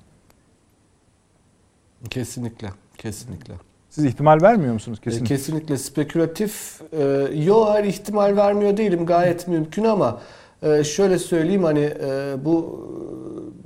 [2.11, 2.69] Kesinlikle,
[2.99, 3.55] kesinlikle.
[3.91, 5.53] Siz ihtimal vermiyor musunuz Kesinlikle, kesin?
[5.53, 6.81] Kesinlikle spekülatif.
[6.93, 10.21] E, yo hayır ihtimal vermiyor değilim gayet mümkün ama
[10.63, 12.81] e, şöyle söyleyeyim hani e, bu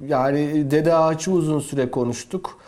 [0.02, 2.58] e, yani Dede Ağaç'ı uzun süre konuştuk.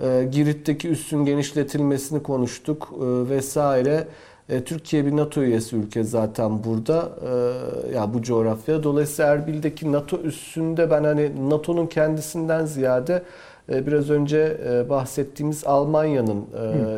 [0.00, 4.08] E, Girit'teki üssün genişletilmesini konuştuk e, vesaire.
[4.48, 8.82] E, Türkiye bir NATO üyesi ülke zaten burada e, ya bu coğrafya.
[8.82, 13.22] Dolayısıyla Erbil'deki NATO üssünde ben hani NATO'nun kendisinden ziyade e,
[13.68, 16.44] biraz önce e, bahsettiğimiz Almanya'nın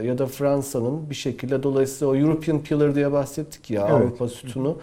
[0.01, 3.93] e, ya da Fransa'nın bir şekilde dolayısıyla o European Pillar diye bahsettik ya Evet.
[3.93, 4.79] Avrupa sütunu.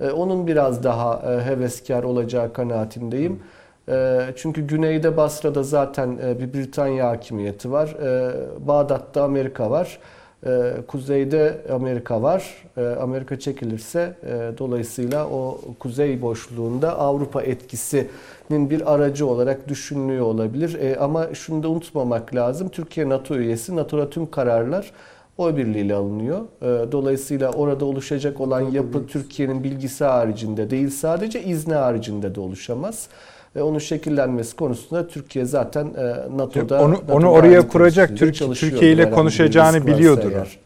[0.00, 3.40] E, Onun biraz daha e, heveskar olacağı kanaatindeyim.
[3.88, 7.88] E, Çünkü güneyde Basra'da zaten e, bir Britanya hakimiyeti var.
[8.02, 8.32] E,
[8.66, 9.98] Bağdat'ta Amerika var.
[10.46, 12.64] E, Kuzeyde Amerika var.
[12.76, 20.74] E, Amerika çekilirse e, dolayısıyla o kuzey boşluğunda Avrupa etkisinin bir aracı olarak düşünülüyor olabilir.
[20.80, 22.68] E, Ama şunu da unutmamak lazım.
[22.68, 23.76] Türkiye NATO üyesi.
[23.76, 24.92] NATO'da tüm kararlar
[25.38, 26.40] oy birliğiyle alınıyor.
[26.62, 33.08] E, Dolayısıyla orada oluşacak olan yapı Türkiye'nin bilgisi haricinde değil sadece izni haricinde de oluşamaz.
[33.56, 38.92] E, Onun şekillenmesi konusunda Türkiye zaten e, NATO'da Onu- NATO onu oraya kuracak, Türk- Türkiye
[38.92, 40.58] ile konuşacağını biliyordur eğer.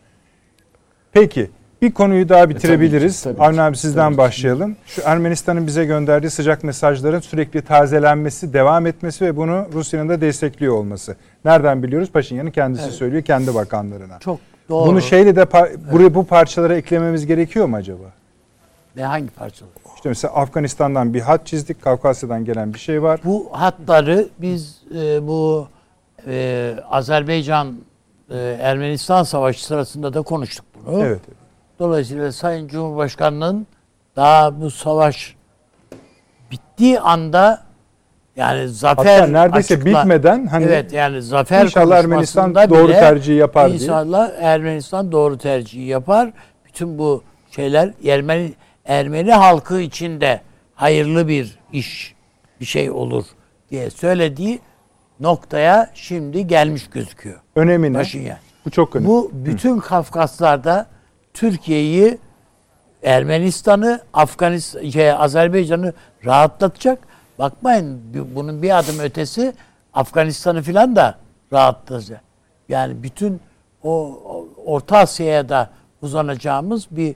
[1.12, 1.50] Peki
[1.82, 3.22] bir konuyu daha bitirebiliriz.
[3.22, 4.18] tabii ki, Avni abi sizden tabii ki.
[4.18, 4.76] başlayalım.
[4.86, 10.74] Şu Ermenistan'ın bize gönderdiği sıcak mesajların sürekli tazelenmesi, devam etmesi ve bunu Rusya'nın da destekliyor
[10.74, 11.16] olması.
[11.44, 12.10] Nereden biliyoruz?
[12.12, 14.18] Paşinyan'ın kendisi söylüyor kendi bakanlarına.
[14.18, 14.86] Çok doğru.
[14.88, 18.04] Bunu şeyle de par- buraya bu parçalara eklememiz gerekiyor mu acaba?
[18.96, 19.72] Ve hangi parçalar?
[19.96, 23.20] İşte mesela Afganistan'dan bir hat çizdik, Kafkasya'dan gelen bir şey var.
[23.24, 25.68] Bu hatları biz e, bu
[26.26, 27.76] e, Azerbaycan
[28.30, 31.04] e, Ermenistan savaşı sırasında da konuştuk bunu.
[31.04, 31.20] Evet.
[31.78, 33.66] Dolayısıyla Sayın Cumhurbaşkanı'nın
[34.16, 35.36] daha bu savaş
[36.50, 37.62] bittiği anda
[38.36, 43.68] yani zafer Hatta neredeyse açıkla- bitmeden hani evet yani zafer İnşallah Ermenistan doğru tercihi yapar
[43.68, 43.78] diye.
[43.78, 46.32] İnşallah Ermenistan doğru tercihi yapar.
[46.66, 48.52] Bütün bu şeyler Ermeni
[48.84, 50.40] Ermeni halkı için de
[50.74, 52.14] hayırlı bir iş
[52.60, 53.24] bir şey olur
[53.70, 54.60] diye söylediği
[55.20, 57.40] noktaya şimdi gelmiş gözüküyor.
[57.56, 57.96] önemine.
[57.96, 58.38] Paşinyan.
[58.66, 59.08] Bu çok önemli.
[59.08, 60.86] Bu bütün Kafkaslarda
[61.34, 62.18] Türkiye'yi
[63.02, 65.92] Ermenistan'ı, Afganistan, şey, Azerbaycan'ı
[66.24, 66.98] rahatlatacak.
[67.38, 69.52] Bakmayın bu- bunun bir adım ötesi
[69.94, 71.18] Afganistan'ı filan da
[71.52, 72.20] rahatlatacak.
[72.68, 73.40] Yani bütün
[73.82, 73.90] o,
[74.24, 75.70] o Orta Asya'ya da
[76.02, 77.14] uzanacağımız bir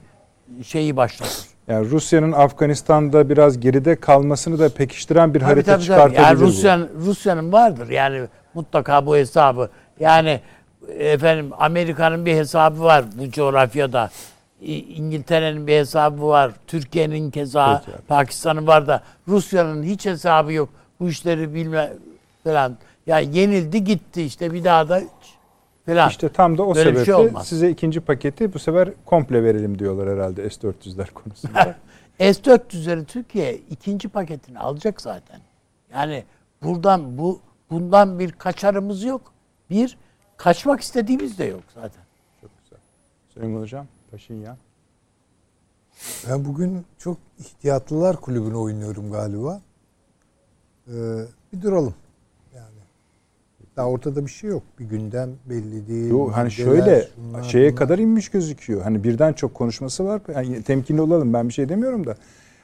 [0.63, 1.45] şeyi başlatır.
[1.67, 5.83] Yani Rusya'nın Afganistan'da biraz geride kalmasını da pekiştiren bir Tabii, harita tabii, tabii.
[5.85, 6.43] çıkartabilir Yani bu.
[6.43, 8.21] Rusya'nın Rusya'nın vardır yani
[8.53, 9.69] mutlaka bu hesabı.
[9.99, 10.39] Yani
[10.99, 14.09] efendim Amerika'nın bir hesabı var bu coğrafyada.
[14.61, 16.51] İngiltere'nin bir hesabı var.
[16.67, 18.01] Türkiye'nin keza Peki abi.
[18.07, 20.69] Pakistan'ın var da Rusya'nın hiç hesabı yok.
[20.99, 21.93] Bu işleri bilme
[22.43, 22.77] falan.
[23.07, 25.01] Ya yenildi gitti işte bir daha da
[25.85, 26.09] falan.
[26.09, 27.47] İşte tam da o Böyle şey sebeple olmaz.
[27.47, 31.75] size ikinci paketi bu sefer komple verelim diyorlar herhalde S-400'ler konusunda.
[32.19, 35.39] S-400'leri Türkiye ikinci paketini alacak zaten.
[35.93, 36.23] Yani
[36.63, 37.39] buradan bu
[37.69, 39.33] bundan bir kaçarımız yok.
[39.69, 39.97] Bir
[40.37, 42.03] kaçmak istediğimiz de yok zaten.
[43.33, 44.57] Süleyman Hocam, Paşinyan.
[46.29, 49.61] Ben bugün çok ihtiyatlılar kulübüne oynuyorum galiba.
[50.87, 50.91] Ee,
[51.53, 51.95] bir duralım.
[53.77, 54.63] Daha ortada bir şey yok.
[54.79, 56.09] Bir gündem belli değil.
[56.11, 57.75] Yo, hani şöyle şunlar, şeye bunlar.
[57.75, 58.81] kadar inmiş gözüküyor.
[58.81, 60.21] Hani birden çok konuşması var.
[60.35, 62.15] Yani temkinli olalım ben bir şey demiyorum da.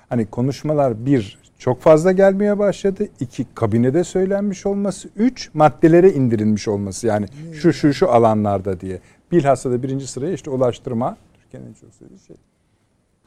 [0.09, 3.07] Hani konuşmalar bir çok fazla gelmeye başladı.
[3.19, 5.09] İki kabinede söylenmiş olması.
[5.15, 7.07] Üç maddelere indirilmiş olması.
[7.07, 8.99] Yani şu şu şu alanlarda diye.
[9.31, 11.17] Bilhassa da birinci sıraya işte ulaştırma.
[11.41, 12.35] Türkiye'nin en çok söylediği şey.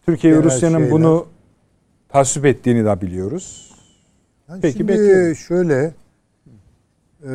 [0.06, 1.27] Türkiye ve Rusya'nın bunu
[2.09, 3.74] tasvip ettiğini de biliyoruz.
[4.48, 5.36] Yani Peki, şimdi bekliyorum.
[5.36, 5.94] şöyle
[7.29, 7.33] e,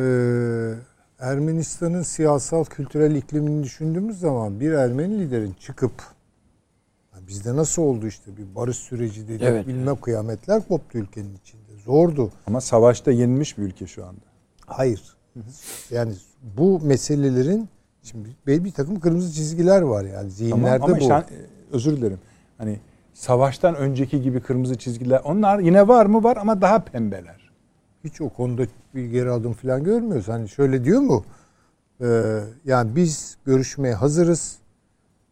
[1.18, 5.92] Ermenistan'ın siyasal kültürel iklimini düşündüğümüz zaman bir Ermeni liderin çıkıp
[7.14, 9.66] yani bizde nasıl oldu işte bir barış süreci dedik Evet.
[9.66, 11.60] bilmem kıyametler koptu ülkenin içinde.
[11.84, 12.30] Zordu.
[12.46, 14.20] Ama savaşta yenilmiş bir ülke şu anda.
[14.66, 15.16] Hayır.
[15.90, 16.12] Yani
[16.56, 17.68] bu meselelerin
[18.02, 20.98] şimdi belli bir takım kırmızı çizgiler var yani Tamam, zihinlerde ama bu.
[20.98, 21.24] işte,
[21.72, 22.18] özür dilerim.
[22.58, 22.80] Hani
[23.14, 27.39] savaştan önceki gibi kırmızı çizgiler onlar yine var mı var ama daha pembeler.
[28.04, 28.62] Hiç o konuda
[28.94, 30.28] bir geri adım falan görmüyoruz.
[30.28, 31.24] Hani şöyle diyor mu?
[32.00, 34.56] Ee, yani biz görüşmeye hazırız.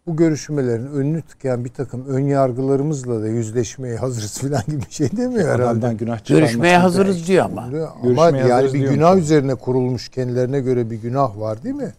[0.06, 5.16] Bu görüşmelerin önünü tıkayan bir takım ön yargılarımızla da yüzleşmeye hazırız falan gibi bir şey
[5.16, 5.62] demiyor herhalde.
[5.64, 7.62] Adamdan günah Görüşmeye hazırız diyor ama.
[7.62, 9.20] Ama Görüşmeye yani bir günah yani.
[9.20, 11.92] üzerine kurulmuş kendilerine göre bir günah var değil mi?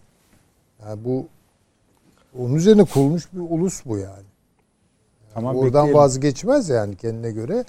[0.85, 1.27] Yani bu
[2.39, 4.23] onun üzerine kurulmuş bir ulus bu yani.
[5.33, 5.93] Tamam, Oradan bekleyelim.
[5.93, 7.65] vazgeçmez yani kendine göre.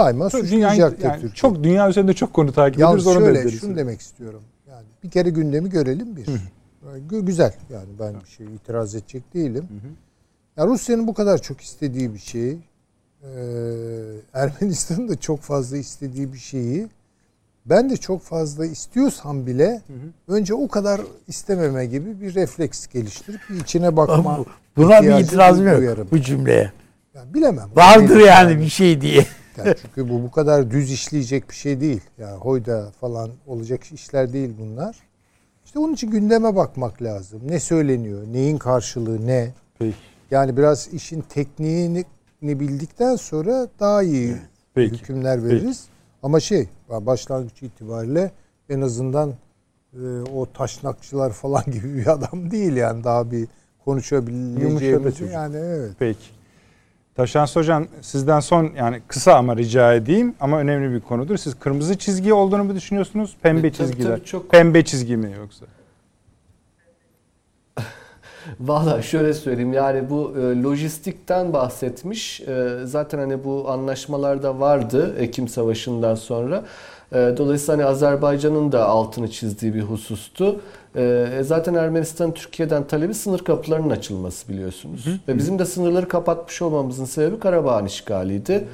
[0.00, 1.34] Daima Çok dünya, suçlayacaktır yani Türkiye.
[1.34, 3.22] çok dünya üzerinde çok konu takip Yalnız ediyoruz.
[3.26, 4.42] Da şöyle şunu demek istiyorum.
[4.70, 6.26] Yani bir kere gündemi görelim bir.
[7.10, 9.64] Gü- Güzel yani ben bir şey itiraz edecek değilim.
[10.56, 12.58] Ya Rusya'nın bu kadar çok istediği bir şeyi,
[13.22, 13.28] e,
[14.34, 16.86] Ermenistan'ın da çok fazla istediği bir şeyi
[17.66, 19.80] ben de çok fazla istiyorsam bile
[20.28, 24.38] önce o kadar istememe gibi bir refleks geliştirip bir içine bakma.
[24.38, 26.72] Bu- Buna bir itirazım yok bu cümleye.
[27.14, 27.68] Yani bilemem.
[27.76, 29.26] Vardır yani bir şey diye.
[29.66, 32.00] Yani çünkü bu bu kadar düz işleyecek bir şey değil.
[32.18, 34.96] Yani hoyda falan olacak işler değil bunlar.
[35.64, 37.40] İşte onun için gündeme bakmak lazım.
[37.44, 38.22] Ne söyleniyor?
[38.32, 39.52] Neyin karşılığı ne?
[39.78, 39.96] Peki.
[40.30, 42.04] Yani biraz işin tekniğini
[42.42, 44.36] bildikten sonra daha iyi
[44.74, 44.96] Peki.
[44.96, 45.84] hükümler veririz.
[46.22, 48.32] Ama şey başlangıç itibariyle
[48.68, 49.34] en azından
[49.94, 53.48] e, o taşnakçılar falan gibi bir adam değil yani daha bir
[53.84, 55.92] konuşabileceğimiz yani evet.
[55.98, 56.39] Peki.
[57.14, 61.36] Taşans Hocam sizden son yani kısa ama rica edeyim ama önemli bir konudur.
[61.36, 63.36] Siz kırmızı çizgi olduğunu mu düşünüyorsunuz?
[63.42, 64.16] Pembe E, tabii, çizgiler.
[64.16, 65.66] tabii, çok- Pembe çizgi mi yoksa?
[68.60, 72.40] Valla şöyle söyleyeyim yani bu e, lojistikten bahsetmiş.
[72.40, 76.64] E, zaten hani bu anlaşmalarda vardı Ekim Savaşı'ndan sonra.
[77.12, 80.60] E, dolayısıyla hani Azerbaycan'ın da altını çizdiği bir husustu.
[80.96, 85.06] E, zaten Ermenistan'ın Türkiye'den talebi sınır kapılarının açılması biliyorsunuz.
[85.28, 88.64] Ve bizim de sınırları kapatmış olmamızın sebebi Karabağ'ın işgaliydi.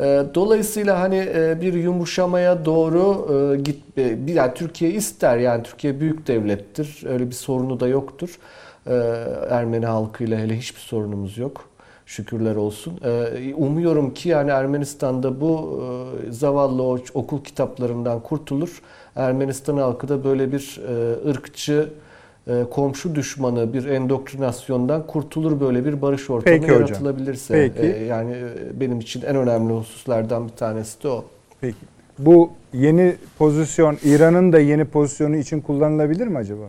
[0.00, 3.84] E, Dolayısıyla hani e, bir yumuşamaya doğru e, git
[4.26, 7.02] yani Türkiye ister yani Türkiye büyük devlettir.
[7.08, 8.38] Öyle bir sorunu da yoktur.
[9.50, 11.64] Ermeni halkıyla hele hiçbir sorunumuz yok.
[12.12, 13.00] Şükürler olsun.
[13.04, 15.82] E, Umuyorum ki yani Ermenistan'da bu
[16.28, 18.82] e, zavallı o okul kitaplarından kurtulur.
[19.16, 21.88] Ermenistan halkı da böyle bir e, ırkçı
[22.48, 26.80] e, komşu düşmanı bir endoktrinasyondan kurtulur böyle bir barış ortamı Peki hocam.
[26.80, 27.72] yaratılabilirse.
[27.74, 27.86] Peki.
[27.88, 28.36] E, yani
[28.80, 31.24] benim için en önemli hususlardan bir tanesi de o.
[31.60, 31.76] Peki.
[32.18, 36.64] Bu yeni pozisyon İran'ın da yeni pozisyonu için kullanılabilir mi acaba?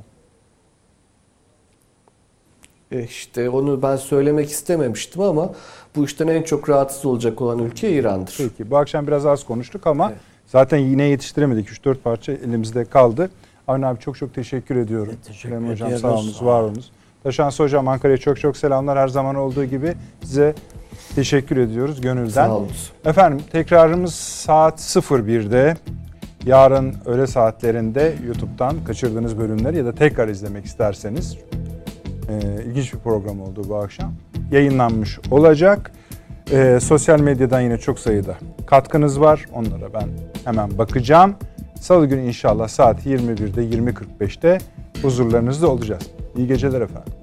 [2.93, 5.51] E, işte onu ben söylemek istememiştim ama
[5.95, 8.35] bu işten en çok rahatsız olacak olan ülke İran'dır.
[8.37, 8.71] Peki.
[8.71, 10.13] Bu akşam biraz az konuştuk ama
[10.47, 11.69] zaten yine yetiştiremedik.
[11.69, 13.29] 3-4 parça elimizde kaldı.
[13.67, 15.13] Avni abi çok çok teşekkür ediyorum.
[15.13, 16.69] Evet, teşekkür Süleyman Hocam sağ olunuz, var olun.
[16.69, 16.91] olunuz.
[17.23, 18.97] Taşans Hocam Ankara'ya çok çok selamlar.
[18.97, 20.55] Her zaman olduğu gibi size
[21.15, 22.29] teşekkür ediyoruz gönülden.
[22.29, 22.67] Sağ olun.
[23.05, 25.77] Efendim tekrarımız saat 01'de.
[26.45, 31.37] Yarın öğle saatlerinde YouTube'dan kaçırdığınız bölümleri ya da tekrar izlemek isterseniz
[32.29, 34.13] e, ilginç bir program oldu bu akşam.
[34.51, 35.91] Yayınlanmış olacak.
[36.51, 39.45] E, sosyal medyadan yine çok sayıda katkınız var.
[39.53, 40.09] Onlara ben
[40.45, 41.35] hemen bakacağım.
[41.79, 44.57] Salı günü inşallah saat 21'de 20.45'te
[45.01, 46.03] huzurlarınızda olacağız.
[46.37, 47.13] İyi geceler efendim.